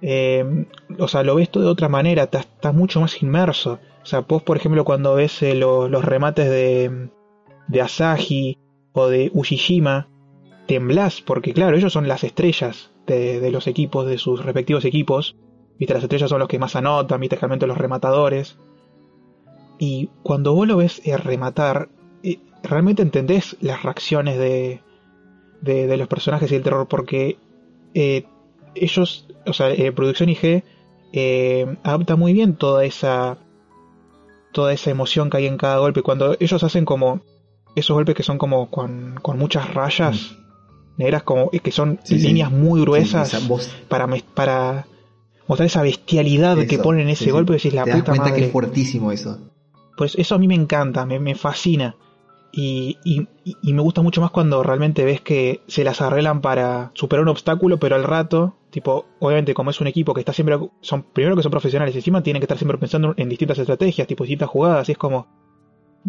[0.00, 0.64] Eh,
[0.98, 3.78] o sea, lo ves todo de otra manera, estás, estás mucho más inmerso.
[4.02, 7.10] O sea, vos, por ejemplo, cuando ves eh, lo- los remates de,
[7.66, 8.56] de Asahi
[8.92, 10.08] o de Ushijima,
[10.66, 15.36] temblás, porque claro, ellos son las estrellas de, los equipos, de sus respectivos equipos.
[15.78, 18.58] Viste, las estrellas son los que más anotan, viste, realmente los rematadores.
[19.78, 21.88] Y cuando vos lo ves eh, rematar,
[22.22, 24.82] eh, realmente entendés las reacciones de,
[25.62, 27.38] de, los personajes y el terror, porque
[27.94, 28.26] eh,
[28.74, 30.64] ellos, o sea, Producción IG
[31.82, 33.38] adapta muy bien toda esa
[34.52, 36.02] toda esa emoción que hay en cada golpe.
[36.02, 37.22] Cuando ellos hacen como
[37.74, 40.36] esos golpes que son como con, con muchas rayas
[40.96, 42.18] negras, como que son sí.
[42.18, 44.86] líneas muy gruesas Sí, voz- para, para
[45.46, 48.40] mostrar esa bestialidad que ponen en ese golpe, decís la Te das puta cuenta madre.
[48.40, 49.38] que es fuertísimo eso.
[49.96, 51.94] Pues eso a mí me encanta, me, me fascina.
[52.50, 56.90] Y, y- y me gusta mucho más cuando realmente ves que se las arreglan para
[56.94, 60.58] superar un obstáculo, pero al rato, tipo, obviamente como es un equipo que está siempre,
[60.80, 64.24] son primero que son profesionales, encima tienen que estar siempre pensando en distintas estrategias, tipo
[64.24, 65.26] distintas jugadas, y es como,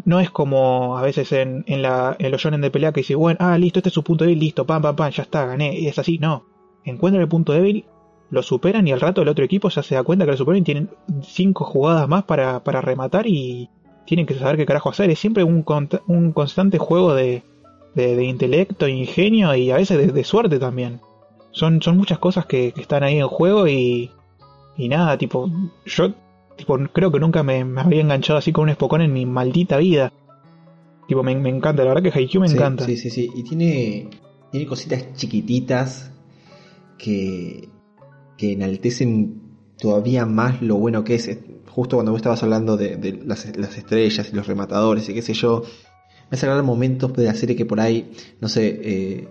[0.05, 3.15] no es como a veces en, en, la, en los shonen de pelea que dice,
[3.15, 5.77] bueno, ah, listo, este es su punto débil, listo, pam, pam, pam, ya está, gané.
[5.77, 6.45] Y es así, no.
[6.85, 7.85] Encuentran el punto débil,
[8.29, 10.61] lo superan y al rato el otro equipo ya se da cuenta que lo superan
[10.61, 10.89] y tienen
[11.23, 13.69] cinco jugadas más para, para rematar y
[14.05, 15.09] tienen que saber qué carajo hacer.
[15.09, 15.65] Es siempre un,
[16.07, 17.43] un constante juego de,
[17.95, 21.01] de, intelecto, ingenio y a veces de, de suerte también.
[21.51, 24.11] Son, son muchas cosas que, que están ahí en juego y,
[24.77, 25.49] y nada, tipo,
[25.85, 26.13] yo
[26.59, 29.77] tipo, creo que nunca me, me había enganchado así con un Spokon en mi maldita
[29.77, 30.13] vida.
[31.07, 32.85] Tipo, me, me encanta, la verdad que Haikyuu me Sí, encanta.
[32.85, 33.29] Sí, sí, sí.
[33.35, 34.09] Y tiene,
[34.51, 36.11] tiene cositas chiquititas
[36.97, 37.69] que,
[38.37, 39.41] que enaltecen
[39.79, 41.39] todavía más lo bueno que es.
[41.67, 45.21] Justo cuando vos estabas hablando de, de las, las estrellas y los rematadores y qué
[45.21, 45.63] sé yo,
[46.29, 48.11] me hace acordar momentos de la serie que por ahí,
[48.41, 49.27] no sé, eh,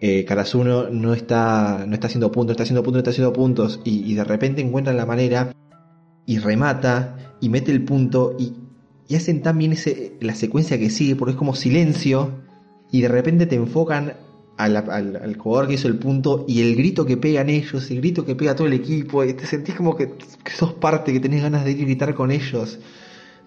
[0.00, 4.10] eh, Karasuno no está, no está haciendo puntos, está haciendo puntos, está haciendo puntos, y,
[4.10, 5.52] y de repente encuentran la manera
[6.26, 8.52] y remata y mete el punto y,
[9.14, 12.42] hacen tan bien ese, la secuencia que sigue, porque es como silencio,
[12.90, 14.14] y de repente te enfocan
[14.56, 18.24] a al, jugador que hizo el punto y el grito que pegan ellos, el grito
[18.24, 21.42] que pega todo el equipo, y te sentís como que, que sos parte, que tenés
[21.42, 22.78] ganas de ir y gritar con ellos.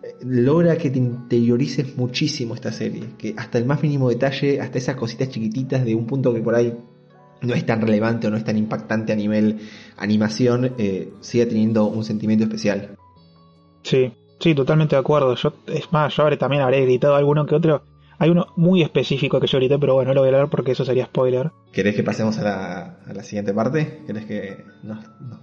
[0.03, 4.77] Eh, Logra que te interiorices muchísimo esta serie, que hasta el más mínimo detalle, hasta
[4.77, 6.73] esas cositas chiquititas de un punto que por ahí
[7.41, 9.59] no es tan relevante o no es tan impactante a nivel
[9.97, 12.97] animación, eh, sigue teniendo un sentimiento especial.
[13.83, 15.35] Sí, sí, totalmente de acuerdo.
[15.35, 17.83] Yo, es más, yo habré- también habré gritado alguno que otro.
[18.19, 20.71] Hay uno muy específico que yo grité, pero bueno, no lo voy a hablar porque
[20.71, 21.51] eso sería spoiler.
[21.71, 24.01] ¿Querés que pasemos a la, a la siguiente parte?
[24.07, 25.39] ¿Querés que nos, nos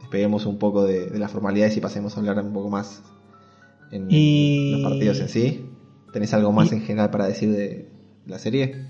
[0.00, 3.02] despeguemos un poco de, de las formalidades y pasemos a hablar un poco más
[3.90, 5.70] en Y- los partidos en sí?
[6.12, 7.88] ¿Tenés algo más Y- en general para decir de
[8.26, 8.84] la serie?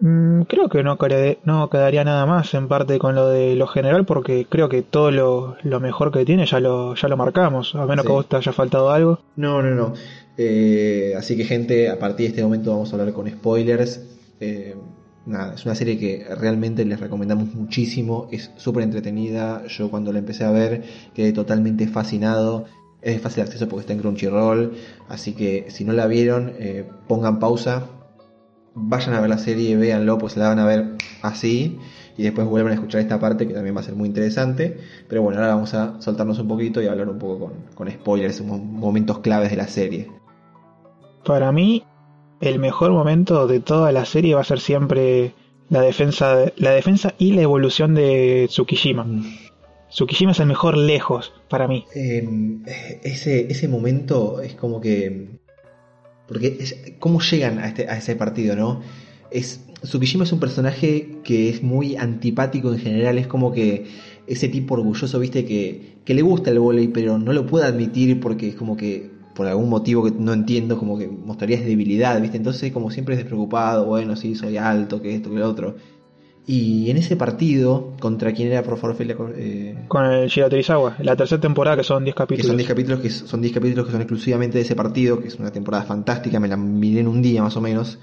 [0.00, 4.46] Mm, creo que no, quedaría nada más en parte con lo de lo general porque
[4.48, 8.02] creo que todo lo, lo mejor que tiene ya lo, ya lo marcamos, a menos
[8.02, 8.06] Sí.
[8.08, 9.20] que a vos te haya faltado algo.
[9.36, 9.94] No, no, no.
[10.36, 14.02] Eh, así que gente, a partir de este momento vamos a hablar con spoilers.
[14.40, 14.76] Eh,
[15.24, 18.28] nada, es una serie que realmente les recomendamos muchísimo.
[18.30, 19.66] Es súper entretenida.
[19.66, 20.82] Yo cuando la empecé a ver
[21.14, 22.66] quedé totalmente fascinado.
[23.00, 24.72] Es de fácil acceso porque está en Crunchyroll.
[25.08, 27.86] Así que si no la vieron, eh, pongan pausa.
[28.78, 30.84] Vayan a ver la serie, véanlo, pues la van a ver
[31.22, 31.78] así.
[32.18, 34.78] Y después vuelvan a escuchar esta parte que también va a ser muy interesante.
[35.08, 38.40] Pero bueno, ahora vamos a soltarnos un poquito y hablar un poco con, con spoilers,
[38.42, 40.10] mo- momentos claves de la serie.
[41.24, 41.84] Para mí,
[42.40, 45.32] el mejor momento de toda la serie va a ser siempre
[45.68, 49.06] la defensa, de- la defensa y la evolución de Tsukishima.
[49.90, 51.84] Tsukishima es el mejor lejos para mí.
[51.94, 52.26] Eh,
[53.02, 55.38] ese, ese momento es como que.
[56.26, 58.80] Porque cómo llegan a, este, a ese partido, ¿no?
[59.30, 63.86] Es, Tsukishima es un personaje que es muy antipático en general, es como que
[64.26, 68.20] ese tipo orgulloso, viste, que, que le gusta el volei, pero no lo puede admitir
[68.20, 72.38] porque es como que, por algún motivo que no entiendo, como que mostraría debilidad, viste,
[72.38, 75.76] entonces como siempre es despreocupado, bueno, sí, soy alto, que esto, que lo otro.
[76.48, 78.96] Y en ese partido, contra quién era, por favor?
[79.36, 82.46] Eh, Con el Shiro Terizawa, la tercera temporada que son 10 que capítulos.
[82.46, 85.34] son 10 capítulos que son 10 capítulos que son exclusivamente de ese partido, que es
[85.40, 87.98] una temporada fantástica, me la miré en un día más o menos.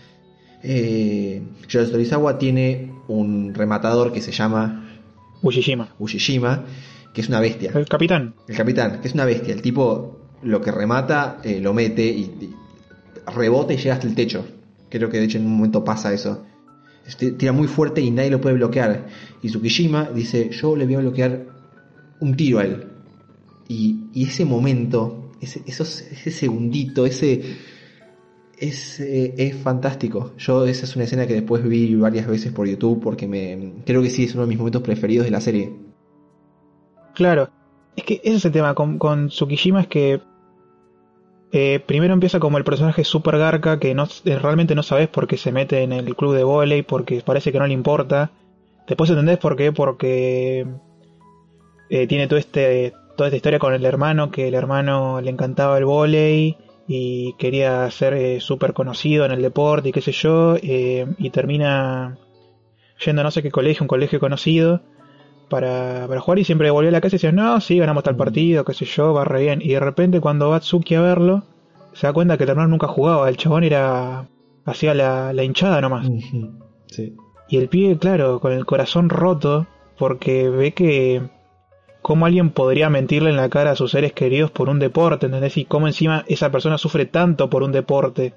[0.61, 4.89] Eh, Yoro Torizawa tiene un rematador que se llama
[5.41, 5.89] Ushijima.
[5.99, 6.63] Ushijima,
[7.13, 7.71] que es una bestia.
[7.73, 8.33] El capitán.
[8.47, 9.53] El capitán, que es una bestia.
[9.53, 12.53] El tipo lo que remata eh, lo mete y, y
[13.33, 14.45] rebota y llega hasta el techo.
[14.89, 16.45] Creo que de hecho en un momento pasa eso.
[17.05, 19.07] Este, tira muy fuerte y nadie lo puede bloquear.
[19.41, 21.45] Y Tsukishima dice, yo le voy a bloquear
[22.19, 22.87] un tiro a él.
[23.67, 27.73] Y, y ese momento, ese, esos, ese segundito, ese...
[28.55, 30.31] Es, eh, es fantástico.
[30.37, 34.01] Yo esa es una escena que después vi varias veces por YouTube porque me creo
[34.01, 35.73] que sí es uno de mis momentos preferidos de la serie.
[37.13, 37.49] Claro.
[37.95, 40.21] Es que ese es el tema con, con Tsukishima es que
[41.53, 45.37] eh, primero empieza como el personaje super garca que eh, realmente no sabes por qué
[45.37, 48.31] se mete en el club de volei porque parece que no le importa.
[48.87, 50.65] Después entendés por qué, porque
[51.89, 55.77] eh, tiene todo este, toda esta historia con el hermano, que el hermano le encantaba
[55.77, 56.57] el volei
[56.87, 61.29] y quería ser eh, súper conocido en el deporte y qué sé yo, eh, y
[61.29, 62.17] termina
[63.05, 64.81] yendo a no sé qué colegio, un colegio conocido,
[65.53, 68.15] para, para jugar y siempre volvió a la casa y decía, no, sí, ganamos tal
[68.15, 69.61] partido, qué sé yo, va re bien.
[69.61, 71.43] Y de repente cuando va Tsuki a verlo,
[71.93, 74.25] se da cuenta que el hermano nunca jugaba, el chabón era,
[74.65, 76.09] hacía la, la hinchada nomás.
[76.87, 77.15] Sí.
[77.49, 81.21] Y el pibe, claro, con el corazón roto, porque ve que
[82.01, 85.55] cómo alguien podría mentirle en la cara a sus seres queridos por un deporte, ¿entendés?
[85.57, 88.33] Y cómo encima esa persona sufre tanto por un deporte.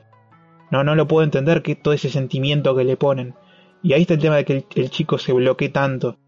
[0.71, 3.35] No, no lo puedo entender que todo ese sentimiento que le ponen.
[3.83, 6.19] Y ahí está el tema de que el, el chico se bloquee tanto.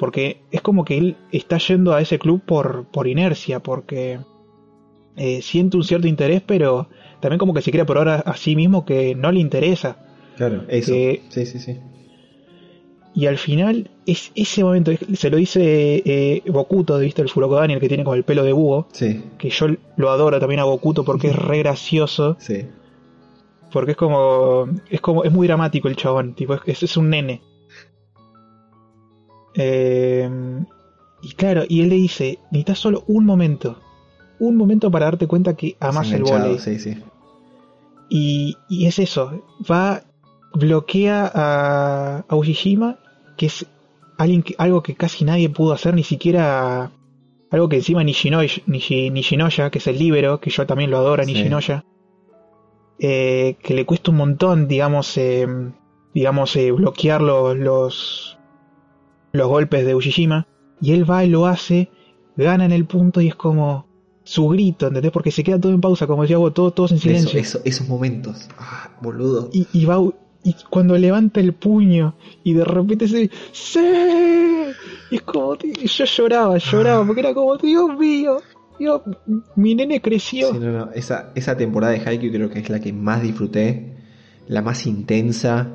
[0.00, 4.18] Porque es como que él está yendo a ese club por, por inercia, porque
[5.16, 6.88] eh, siente un cierto interés, pero
[7.20, 9.98] también como que se quiere probar a, a sí mismo que no le interesa.
[10.36, 10.92] Claro, eso.
[10.92, 11.78] Que- Sí, sí, sí.
[13.12, 17.20] Y al final, es ese momento, se lo dice eh, Bokuto, ¿viste?
[17.22, 19.66] El Furokodani, el que tiene con el pelo de búho, Sí, que yo
[19.96, 22.66] lo adoro también a Bokuto porque es re gracioso, sí.
[23.72, 27.42] porque es como, es como, es muy dramático el chabón, tipo, es, es un nene.
[29.54, 30.28] Eh,
[31.22, 33.78] y claro, y él le dice, necesitas solo un momento,
[34.38, 36.58] un momento para darte cuenta que amas el volei.
[36.58, 36.96] Sí, sí.
[38.08, 40.02] Y, y es eso, va,
[40.54, 42.98] bloquea a, a Ushijima,
[43.36, 43.66] que es
[44.18, 46.90] alguien que, algo que casi nadie pudo hacer, ni siquiera
[47.50, 51.22] algo que encima Nishinoya, Nishi- Nishinoya, que es el líbero, que yo también lo adoro,
[51.24, 51.32] Sí.
[51.34, 51.84] Nishinoya,
[52.98, 55.46] eh, que le cuesta un montón, digamos, eh,
[56.14, 58.38] digamos, eh, bloquear los, los,
[59.32, 60.46] los golpes de Ushijima,
[60.80, 61.90] y él va y lo hace,
[62.36, 63.86] gana en el punto y es como
[64.24, 65.10] su grito, ¿entendés?
[65.12, 67.38] Porque se queda todo en pausa, como decía vos, todo, todos en silencio.
[67.40, 68.48] eso- esos momentos.
[68.58, 69.50] Ah, boludo.
[69.52, 69.98] Y, y va
[70.42, 73.78] y cuando levanta el puño y de repente se ¡Sí!
[75.10, 78.38] y es como yo lloraba lloraba porque era como Dios mío
[78.78, 79.02] Dios,
[79.56, 80.92] mi nene creció Sí, no, no.
[80.92, 83.96] Esa, esa temporada de Haikyuu creo que es la que más disfruté,
[84.48, 85.68] la más intensa,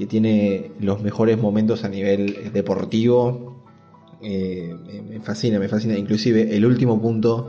[0.00, 3.62] que tiene los mejores momentos a nivel eh, deportivo.
[4.22, 4.74] Eh,
[5.06, 5.94] me, fascina, me fascina.
[5.94, 7.48] Inclusive el último punto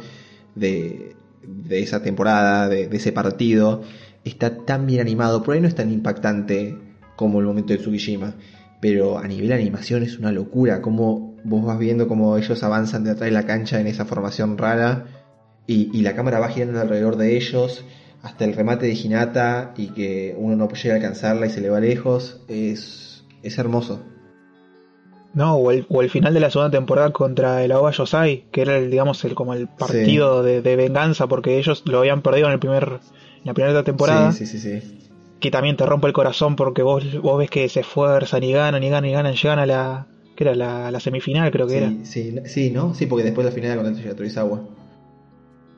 [0.53, 3.83] de, de esa temporada, de, de ese partido,
[4.25, 5.43] está tan bien animado.
[5.43, 6.77] Por ahí no es tan impactante
[7.15, 8.35] como el momento de Tsukishima.
[8.81, 10.81] Pero a nivel animación es una locura.
[10.81, 14.57] Como vos vas viendo cómo ellos avanzan de atrás de la cancha en esa formación
[14.57, 15.05] rara.
[15.67, 17.85] Y, y la cámara va girando alrededor de ellos.
[18.23, 19.73] Hasta el remate de Hinata.
[19.77, 22.41] Y que uno no llega a alcanzarla y se le va lejos.
[22.47, 24.01] Es, es hermoso.
[25.33, 28.61] no o el, o el final de la segunda temporada contra el Aoba Yosai que
[28.63, 32.47] era el digamos el como el partido de, de venganza porque ellos lo habían perdido
[32.47, 32.83] en el primer
[33.39, 34.97] en la primera temporada Sí, sí, sí, sí.
[35.39, 38.83] que también te rompe el corazón porque vos vos ves que se esfuerzan y ganan
[38.83, 41.89] y ganan y ganan llegan a la que era la, la semifinal creo que era
[41.89, 42.93] Sí, sí, sí, ¿no?
[42.93, 44.61] Sí, porque después la final contra Torizawa.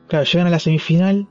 [0.08, 1.28] Claro, llegan a la semifinal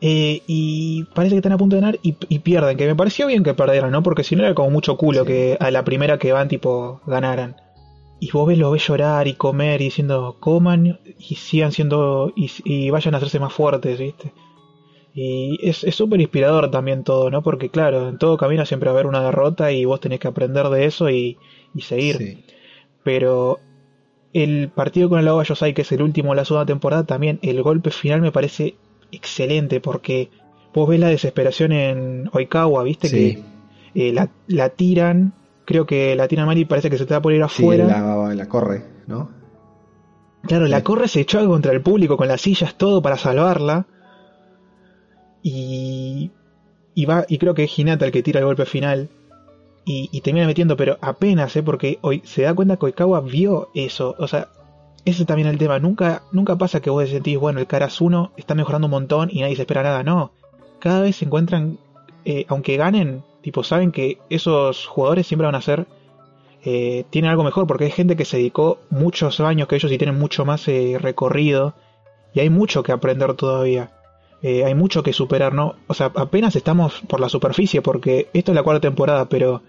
[0.00, 2.76] eh, y parece que están a punto de ganar y, y pierden.
[2.76, 4.02] Que me pareció bien que perdieran, ¿no?
[4.02, 5.26] Porque si no era como mucho culo Sí.
[5.28, 7.56] que a la primera que van, tipo, ganaran.
[8.20, 12.50] Y vos ves, lo ves llorar y comer y diciendo, coman y sigan siendo, y,
[12.64, 14.32] y vayan a hacerse más fuertes, ¿viste?
[15.14, 17.42] Y es súper inspirador también todo, ¿no?
[17.42, 20.28] Porque claro, en todo camino siempre va a haber una derrota y vos tenés que
[20.28, 21.38] aprender de eso y,
[21.74, 22.44] y seguir Sí.
[23.02, 23.58] pero
[24.34, 27.38] el partido con el Aoba Yosai, que es el último de la segunda temporada, también
[27.42, 28.74] el golpe final me parece
[29.16, 30.30] excelente porque
[30.74, 33.08] vos ves la desesperación en Oikawa, ¿viste?
[33.08, 33.42] Sí.
[33.94, 35.32] Que eh, la, la tiran,
[35.64, 37.86] creo que la tiran mal y parece que se te va a poner Sí, afuera.
[37.86, 39.30] la, la corre, ¿no?
[40.42, 40.82] Claro, la Sí.
[40.84, 43.86] corre, se echó contra el público con las sillas, todo para salvarla.
[45.42, 46.30] Y,
[46.94, 49.08] y va, y creo que es Hinata el que tira el golpe final.
[49.84, 51.62] Y, y termina metiendo, pero apenas, ¿eh?
[51.62, 54.16] porque hoy se da cuenta que Oikawa vio eso.
[54.18, 54.48] O sea,
[55.06, 55.78] ese es también el tema.
[55.78, 59.40] Nunca, nunca pasa que vos sentís, bueno, el Caras 1 está mejorando un montón y
[59.40, 60.02] nadie se espera nada.
[60.02, 60.32] No.
[60.78, 61.78] Cada vez se encuentran,
[62.26, 65.86] eh, aunque ganen, tipo, saben que esos jugadores siempre van a ser
[66.68, 69.98] eh, tienen algo mejor porque hay gente que se dedicó muchos años que ellos y
[69.98, 71.74] tienen mucho más eh, recorrido
[72.34, 73.92] y hay mucho que aprender todavía.
[74.42, 75.76] Eh, hay mucho que superar, ¿no?
[75.86, 79.62] O sea, apenas estamos por la superficie porque esto es la cuarta temporada, pero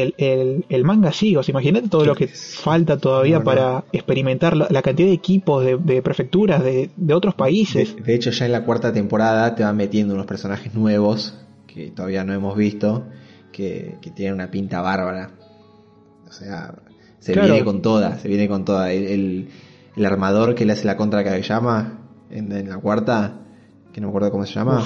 [0.00, 1.38] el, el, el manga sigue.
[1.38, 3.44] O sea, imagínate todo lo que falta todavía No, no.
[3.44, 7.96] para experimentar la, la cantidad de equipos, de, de prefecturas, de, de otros países.
[8.02, 12.24] de hecho, ya en la cuarta temporada te van metiendo unos personajes nuevos que todavía
[12.24, 13.06] no hemos visto,
[13.52, 15.30] que, que tienen una pinta bárbara.
[16.28, 16.74] O sea,
[17.20, 17.48] se Claro.
[17.48, 18.92] viene con toda, se viene con toda.
[18.92, 19.48] El, el,
[19.96, 22.00] el armador que le hace la contra a Kageyama
[22.30, 23.40] en, en la cuarta,
[23.92, 24.82] que no me acuerdo cómo se llama,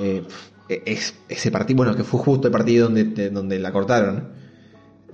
[0.00, 0.22] eh,
[0.68, 4.28] es, ese partido, bueno, que fue justo el partido donde, de- donde la cortaron.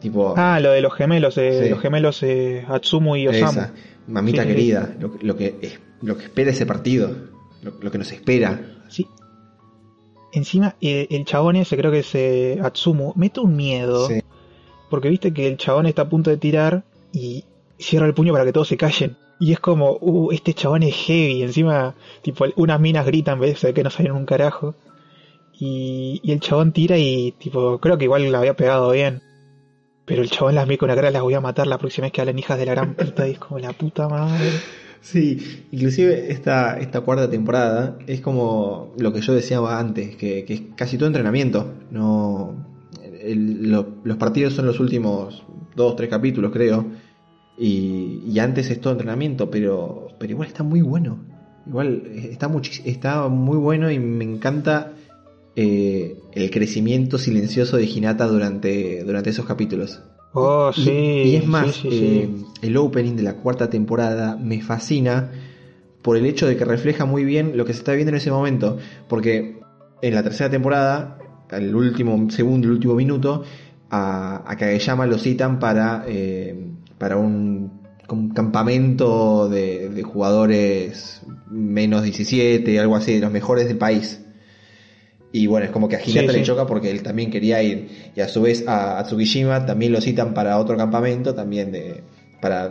[0.02, 1.70] Tipo, Ah, lo de los gemelos, eh, Sí.
[1.70, 3.50] los gemelos eh, Atsumu y Osamu.
[3.60, 3.72] esa,
[4.08, 4.56] mamita Sí, sí, sí.
[4.56, 7.14] querida, lo, lo que es, lo que espera ese partido,
[7.62, 8.60] lo, lo que nos espera.
[8.88, 9.06] Sí.
[10.32, 14.08] Encima, eh, el chabón ese, creo que es eh, Atsumu, mete un miedo.
[14.08, 14.22] Sí.
[14.90, 17.44] Porque viste que el chabón está a punto de tirar y
[17.78, 19.16] cierra el puño para que todos se callen.
[19.38, 21.42] Y es como, uh, este chabón es heavy.
[21.42, 24.74] Encima, tipo, unas minas gritan, ves, se ve que no salen un carajo.
[25.58, 29.22] Y, y el chabón tira y, tipo, creo que igual la había pegado bien.
[30.04, 32.12] Pero el chabón las ve con la cara, las voy a matar la próxima vez
[32.12, 33.26] que hablen hijas de la gran puta.
[33.28, 34.50] Y es como la puta madre.
[35.00, 40.54] Sí, inclusive esta, esta cuarta temporada es como lo que yo decía antes, que, que
[40.54, 41.72] es casi todo entrenamiento.
[41.90, 42.54] No,
[43.24, 46.86] los partidos son los últimos dos, tres capítulos, creo.
[47.58, 51.18] Y, y antes es todo entrenamiento, pero, pero igual está muy bueno.
[51.66, 52.50] Igual está,
[52.84, 54.92] está muy bueno y me encanta
[55.56, 60.00] eh, el crecimiento silencioso de Hinata durante, durante esos capítulos.
[60.32, 60.90] Oh, Y- sí.
[60.90, 61.96] Y, es más, sí, sí, sí.
[62.06, 62.28] eh,
[62.62, 65.30] el opening de la cuarta temporada me fascina
[66.00, 68.30] por el hecho de que refleja muy bien lo que se está viendo en ese
[68.30, 68.78] momento.
[69.08, 69.60] Porque
[70.00, 71.18] en la tercera temporada,
[71.50, 73.44] al último segundo, el último minuto,
[73.90, 76.56] a, a Kageyama lo citan para, eh,
[76.98, 77.70] para un,
[78.08, 84.21] un campamento de, de jugadores menos 17, algo así, de los mejores del país.
[85.32, 86.42] Y bueno, es como que a Hinata Sí, le sí.
[86.44, 87.88] choca porque él también quería ir.
[88.14, 92.02] Y a su vez a, a Tsukishima también lo citan para otro campamento, también de
[92.40, 92.66] para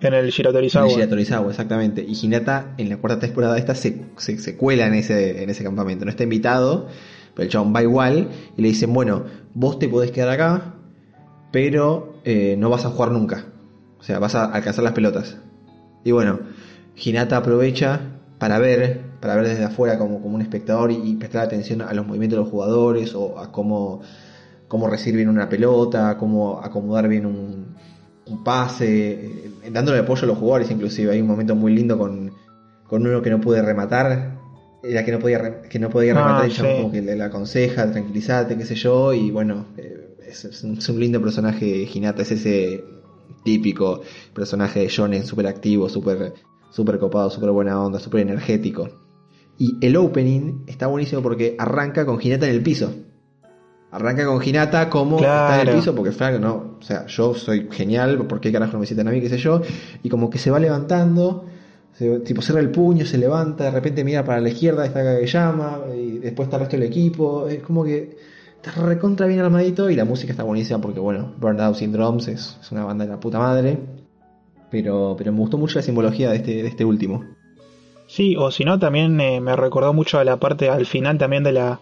[0.00, 0.88] En el Shiratorizawa.
[0.88, 2.04] Shira Torizawa, exactamente.
[2.06, 5.64] Y Hinata en la cuarta temporada esta se, se, se cuela en ese, en ese
[5.64, 6.04] campamento.
[6.04, 6.86] No está invitado,
[7.34, 9.24] pero el chabón va igual y le dicen, bueno,
[9.54, 10.74] vos te podés quedar acá,
[11.50, 13.46] pero eh, no vas a jugar nunca.
[13.98, 15.38] O sea, vas a alcanzar las pelotas.
[16.04, 16.38] Y bueno,
[16.94, 18.00] Hinata aprovecha
[18.38, 21.92] para ver, para ver desde afuera como, como un espectador y, y prestar atención a
[21.94, 24.00] los movimientos de los jugadores o a cómo,
[24.68, 27.74] cómo recibir bien una pelota, cómo acomodar bien un,
[28.26, 29.12] un pase,
[29.64, 31.12] eh, dándole apoyo a los jugadores inclusive.
[31.12, 32.32] Hay un momento muy lindo con,
[32.88, 34.38] con uno que no puede rematar,
[34.82, 36.62] era que no podía, que no podía Ah, rematar y sí.
[36.62, 40.78] como que le, le aconseja, tranquilízate, qué sé yo, y bueno, eh, es, es un,
[40.78, 42.84] es un lindo personaje Hinata, es ese
[43.44, 44.00] típico
[44.34, 46.34] personaje de shonen súper activo, súper
[46.70, 48.88] super copado, súper buena onda, súper energético.
[49.58, 52.92] Y el opening está buenísimo porque arranca con Hinata en el piso.
[53.90, 55.16] Arranca con Hinata como
[55.48, 58.74] está en el piso, porque Frank, no, o sea, yo soy genial, ¿por qué carajo
[58.74, 59.62] no me citan a mí, qué sé yo?
[60.02, 61.46] Y como que se va levantando,
[61.94, 65.78] se- tipo cierra el puño, se levanta, de repente mira para la izquierda, está Kageyama,
[65.96, 68.16] y después está el resto del equipo, es como que
[68.56, 72.72] está recontra bien armadito y la música está buenísima porque, bueno, Burnout Syndromes es, es
[72.72, 73.78] una banda de la puta madre,
[74.70, 77.24] pero, pero me gustó mucho la simbología de este, de este último.
[78.06, 81.42] Sí, o si no, también eh, me recordó mucho a la parte al final también
[81.42, 81.80] de la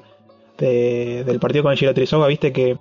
[0.58, 2.78] de- del partido con el Shiratorizawa, viste que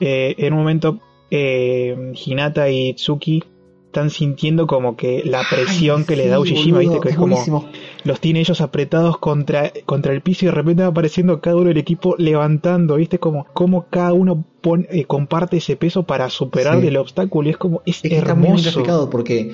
[0.00, 0.98] eh, en un momento
[1.30, 3.44] eh, Hinata y Tsuki
[3.86, 7.18] están sintiendo como que la presión Ay, que le da Ushijima, viste que es, es
[7.18, 7.68] como buenísimo.
[8.04, 11.66] los tiene ellos apretados contra, contra el piso y de repente va apareciendo cada uno
[11.68, 14.44] del equipo levantando, viste como, como cada uno
[14.90, 16.86] eh, comparte ese peso para superar Sí.
[16.86, 19.10] el obstáculo y es como es, Es que está muy hermoso.
[19.10, 19.52] porque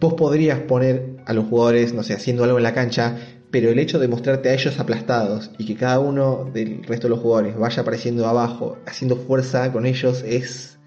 [0.00, 3.16] vos podrías poner a los jugadores, no sé, haciendo algo en la cancha,
[3.50, 7.10] pero el hecho de mostrarte a ellos aplastados y que cada uno del resto de
[7.10, 10.78] los jugadores vaya apareciendo abajo, haciendo fuerza con ellos, es.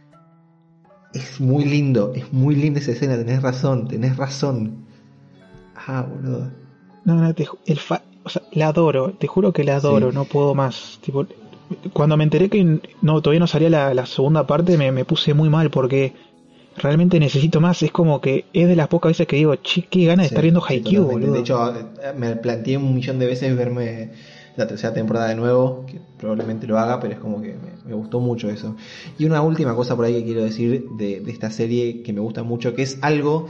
[1.13, 4.85] Es muy lindo, es muy linda esa escena, tenés razón, tenés razón.
[5.75, 6.49] Ah, boludo.
[7.03, 10.15] No, no, te el fa- o sea, la adoro, te juro que la adoro, Sí.
[10.15, 10.99] no puedo más.
[11.03, 11.25] Tipo,
[11.91, 15.33] cuando me enteré que no todavía no salía la, la segunda parte, me, me puse
[15.33, 16.13] muy mal porque
[16.77, 17.81] realmente necesito más.
[17.83, 20.33] Es como que es de las pocas veces que digo, che, qué ganas de Sí,
[20.33, 21.33] estar viendo Haikyuu, boludo.
[21.33, 24.11] De hecho, eh, me planteé un millón de veces verme
[24.57, 27.93] la tercera temporada de nuevo, que probablemente lo haga, pero es como que me, me
[27.93, 28.75] gustó mucho eso.
[29.17, 32.19] Y una última cosa por ahí que quiero decir de, de esta serie que me
[32.19, 33.47] gusta mucho, que es algo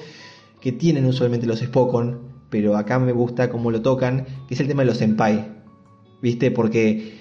[0.62, 2.20] que tienen usualmente los Spokon,
[2.50, 5.48] pero acá me gusta cómo lo tocan, que es el tema de los senpai.
[6.22, 6.52] ¿Viste?
[6.52, 7.14] Porque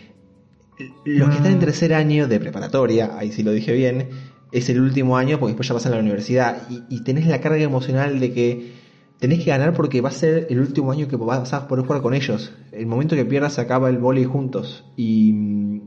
[1.06, 1.60] los que están en Mm.
[1.60, 4.09] tercer año de preparatoria, ahí sí lo dije bien,
[4.52, 7.40] es el último año porque después ya pasan a la universidad y, y tenés la
[7.40, 8.81] carga emocional de que
[9.20, 12.02] tenés que ganar porque va a ser el último año que vas a poder jugar
[12.02, 12.52] con ellos.
[12.72, 15.35] El momento que pierdas se acaba el vóley juntos y,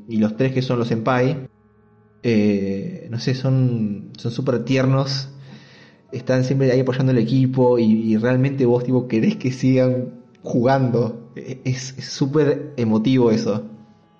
[0.07, 1.48] los tres que son los senpai,
[2.22, 5.30] eh, no sé, son son súper tiernos,
[6.11, 11.31] están siempre ahí apoyando al equipo y, realmente vos tipo querés que sigan jugando.
[11.35, 13.64] E- Es súper emotivo eso.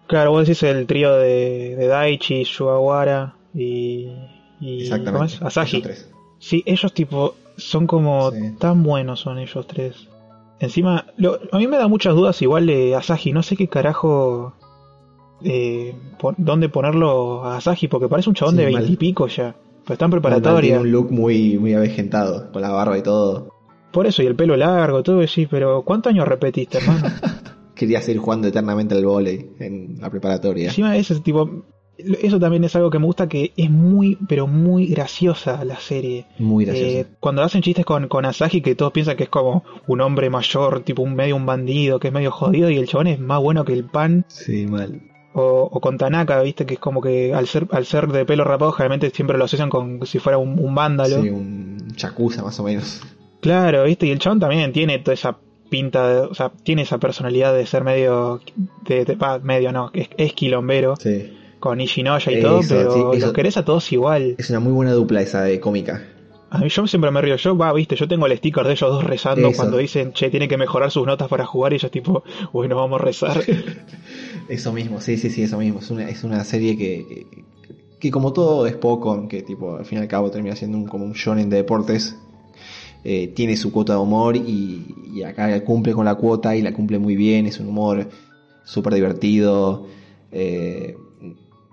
[0.08, 4.08] Claro, vos decís el trío de, de Daichi, Sugawara y,
[4.60, 5.42] y ¿cómo es?
[5.42, 5.82] Asahi.
[5.82, 6.10] tres.
[6.40, 8.38] Sí, ellos tipo son como Sí.
[8.60, 10.08] tan buenos son ellos tres.
[10.60, 14.54] Encima, lo- a mí me da muchas dudas igual de Asahi, no sé qué carajo
[15.44, 15.94] eh,
[16.38, 19.56] dónde ponerlo a Asahi porque parece un chabón Sí, de veintipico ya.
[19.86, 20.80] Pero está en Tiene preparatoria.
[20.80, 23.50] un look muy, muy avejentado, con la barba y todo.
[23.92, 27.10] Por eso, y el pelo largo, todo sí, pero ¿cuántos años repetiste, hermano?
[27.76, 30.68] Quería seguir jugando eternamente al volei en la preparatoria.
[30.70, 31.66] Encima ese tipo,
[31.98, 36.26] eso también es algo que me gusta que es muy, pero muy graciosa la serie.
[36.40, 36.88] Muy gracioso.
[36.90, 40.30] Eh, cuando hacen chistes con, con Asahi, que todos piensan que es como un hombre
[40.30, 43.40] mayor, tipo un medio un bandido, que es medio jodido, y el chabón es más
[43.42, 44.26] bueno que el pan.
[44.28, 45.02] Sí, mal.
[45.36, 48.44] O, o con Tanaka, viste, que es como que al ser, al ser de pelo
[48.44, 51.22] rapado, generalmente siempre lo asocian con si fuera un, un vándalo.
[51.22, 53.02] Sí, un chacuza más o menos.
[53.40, 55.38] Claro, viste, y el chabón también tiene toda esa
[55.70, 58.42] pinta, de- o sea, tiene esa personalidad de ser medio,
[58.88, 61.34] de, de- medio no, es, es quilombero, Sí.
[61.64, 64.36] Con Ishinoya y todo, pero sí, los querés a todos igual.
[64.38, 66.04] Es una muy buena dupla esa de cómica.
[66.50, 67.36] A mí yo siempre me río.
[67.38, 69.58] Yo, va, viste, yo tengo el sticker de ellos dos rezando Eso.
[69.58, 73.00] cuando dicen, che, tienen que mejorar sus notas para jugar y ellos tipo, bueno, vamos
[73.02, 73.44] a rezar.
[74.48, 75.80] Eso mismo, sí, sí, sí, eso mismo.
[75.80, 77.46] Es una, es una serie que, que,
[78.00, 80.88] que como todo es poco, que tipo, al fin y al cabo termina siendo un,
[80.88, 82.18] como un shonen de deportes.
[83.04, 86.74] eh, tiene su cuota de humor y, y acá cumple con la cuota y la
[86.74, 87.46] cumple muy bien.
[87.48, 88.10] Es un humor
[88.64, 89.88] súper divertido.
[90.32, 90.98] eh,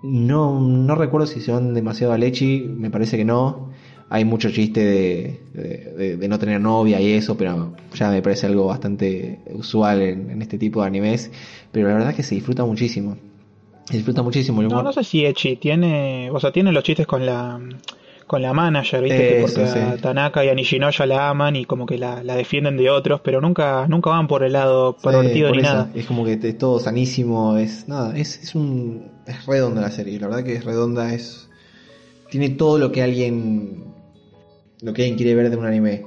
[0.03, 3.69] no, no recuerdo si se van demasiado a leche, me parece que no.
[4.09, 8.21] Hay mucho chiste de, de- de- de no tener novia y eso, pero ya me
[8.21, 11.31] parece algo bastante usual en, en este tipo de animes.
[11.71, 13.15] Pero la verdad es que se disfruta muchísimo.
[13.85, 14.83] Se disfruta muchísimo el No, humor.
[14.85, 17.57] no sé si Echi tiene, o sea, tiene los chistes con la
[18.31, 19.17] con la manager, ¿viste?
[19.17, 20.01] Que Eso, porque a sí.
[20.01, 23.41] Tanaka y a Nishinoya la aman y como que la, la defienden de otros, pero
[23.41, 25.89] nunca nunca van por el lado pervertido Sí, ni nada.
[25.93, 30.17] Es como que es todo sanísimo, es nada, es, es un es redonda la serie,
[30.17, 31.49] la verdad que es redonda, es
[32.29, 33.83] tiene todo lo que alguien
[34.81, 36.05] lo que alguien quiere ver de un anime.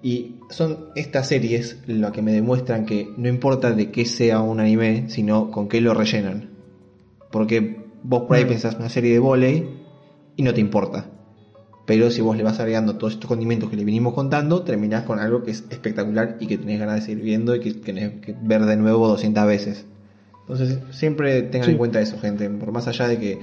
[0.00, 4.60] Y son estas series lo que me demuestran que no importa de qué sea un
[4.60, 6.50] anime, sino con qué lo rellenan.
[7.32, 8.48] Porque vos por ahí Mm.
[8.48, 9.66] pensás una serie de volei
[10.36, 11.10] y no te importa.
[11.86, 15.18] Pero si vos le vas agregando todos estos condimentos que le vinimos contando, terminás con
[15.20, 18.34] algo que es espectacular y que tenés ganas de seguir viendo y que tenés que
[18.40, 19.84] ver de nuevo 200 veces.
[20.40, 21.72] Entonces, siempre tengan Sí.
[21.72, 22.48] en cuenta eso, gente.
[22.50, 23.38] Por más allá de que eh,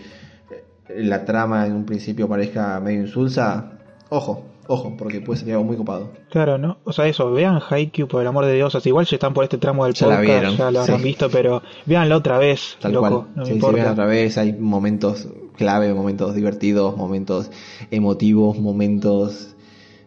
[1.04, 3.74] la trama en un principio parezca medio insulsa,
[4.10, 6.12] ojo, ojo, porque puede ser algo muy copado.
[6.32, 6.78] Claro, ¿no?
[6.84, 9.34] O sea, eso, vean Haikyuu por el amor de Dios, o sea, igual ya están
[9.34, 11.04] por este tramo del Ya la podcast, vieron, ya lo habrán sí.
[11.04, 13.28] visto, pero véanlo otra vez, Tal loco, cual.
[13.36, 13.84] no me Sí, si importa.
[13.84, 15.28] ven otra vez, hay momentos
[15.62, 17.52] clave, momentos divertidos, momentos
[17.92, 19.56] emotivos, momentos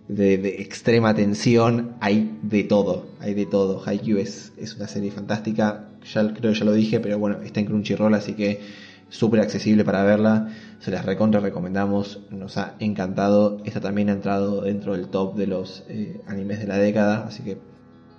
[0.09, 1.95] de, de extrema tensión.
[2.01, 3.81] Hay de todo, hay de todo.
[3.87, 5.91] Haikyuu es, es una serie fantástica.
[6.13, 8.63] Ya creo que ya lo dije, pero bueno, está en Crunchyroll, así que
[9.11, 10.49] súper accesible para verla.
[10.81, 12.23] Se las recontra recomendamos.
[12.31, 13.59] Nos ha encantado.
[13.65, 17.45] Esta también ha entrado dentro del top de los eh, animes de la década, así
[17.45, 17.59] que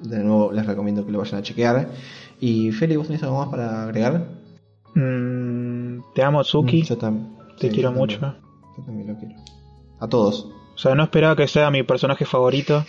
[0.02, 1.90] de nuevo les recomiendo que lo vayan a chequear.
[2.40, 4.46] Y Feli, ¿vos tenés algo más para agregar?
[4.96, 5.65] Mm,
[6.14, 8.20] te amo, Tsuki, Mm, Yo tam- te sí, quiero yo mucho.
[8.20, 8.42] también.
[8.78, 9.36] Yo también lo quiero.
[10.00, 10.50] A todos.
[10.76, 12.84] O sea, no esperaba que sea mi personaje favorito,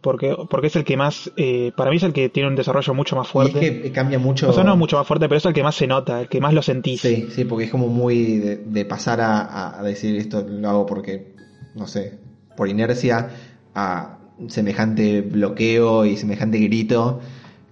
[0.00, 2.94] porque, porque es el que más, eh, para mí es el que tiene un desarrollo
[2.94, 3.66] mucho más Y fuerte.
[3.66, 4.48] es que cambia mucho.
[4.48, 6.40] O sea, no mucho más fuerte, pero es el que más se nota, el que
[6.40, 7.00] más lo sentís.
[7.00, 10.86] Sí, sí, porque es como muy de, de pasar a- a decir esto lo hago
[10.86, 11.34] porque,
[11.74, 12.18] no sé,
[12.56, 13.28] por inercia,
[13.74, 14.18] a
[14.48, 17.20] semejante bloqueo y semejante grito.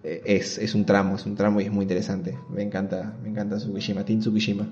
[0.04, 2.38] Eh, Es, es un tramo, es un tramo y es muy interesante.
[2.50, 4.66] Me encanta, me encanta Tsukishima, Team Tsukishima.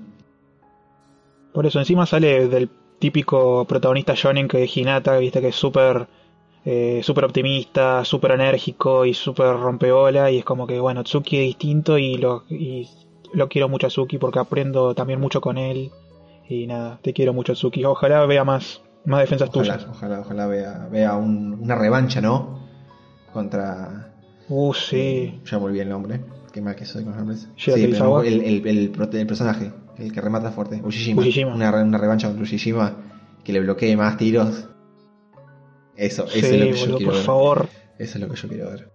[1.53, 2.69] Por eso encima sale del
[2.99, 6.07] típico protagonista shonen que es Hinata, viste que es súper
[6.65, 11.43] eh, súper optimista, súper enérgico y súper rompeola y es como que bueno, Tsuki es
[11.47, 12.87] distinto y lo, y
[13.33, 15.91] lo quiero mucho a Tsuki porque aprendo también mucho con él
[16.47, 17.83] y nada, te quiero mucho Tsuki.
[17.83, 19.87] Ojalá vea más, más defensas Ojalá, tuyas.
[19.89, 22.59] ojalá, ojalá vea, vea un- una revancha, ¿no?
[23.33, 24.12] Contra
[24.49, 25.41] Uh, sí.
[25.45, 26.21] Ya olvidé el nombre.
[26.51, 27.49] Qué mal que soy con los nombres.
[27.55, 31.21] Shira Sí, pero el, el, el, personaje, el que remata fuerte, Ushijima.
[31.21, 31.55] Ushijima.
[31.55, 32.97] Una, una revancha contra Ushijima
[33.43, 34.69] que le bloquee más tiros.
[35.95, 37.23] Eso, eso es lo que yo quiero por ver.
[37.23, 37.69] favor.
[37.97, 38.91] Eso es lo que yo quiero ver.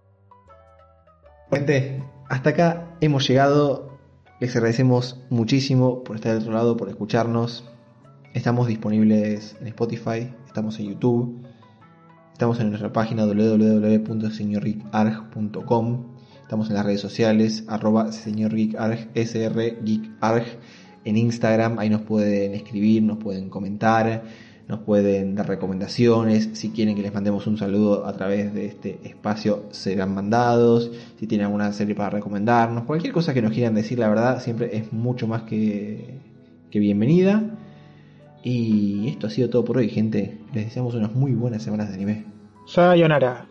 [1.51, 3.97] Gente, hasta acá hemos llegado.
[4.39, 7.65] Les agradecemos muchísimo por estar del otro lado, por escucharnos.
[8.33, 11.45] Estamos disponibles en Spotify, estamos en YouTube,
[12.39, 16.03] estamos en nuestra página www.señorgeekarg.com,
[16.41, 20.45] estamos en las redes sociales, arroba señorgeekarg, srgeekarg,
[21.03, 24.23] en Instagram, ahí nos pueden escribir, nos pueden comentar,
[24.69, 29.01] nos pueden dar recomendaciones, si quieren que les mandemos un saludo a través de este
[29.03, 33.99] espacio serán mandados, si tienen alguna serie para recomendarnos, cualquier cosa que nos quieran decir,
[33.99, 36.21] la verdad siempre es mucho más que,
[36.71, 37.58] que bienvenida.
[38.43, 40.39] Y esto ha sido todo por hoy, gente.
[40.53, 42.25] Les deseamos unas muy buenas semanas de anime.
[42.67, 43.48] Sayonara.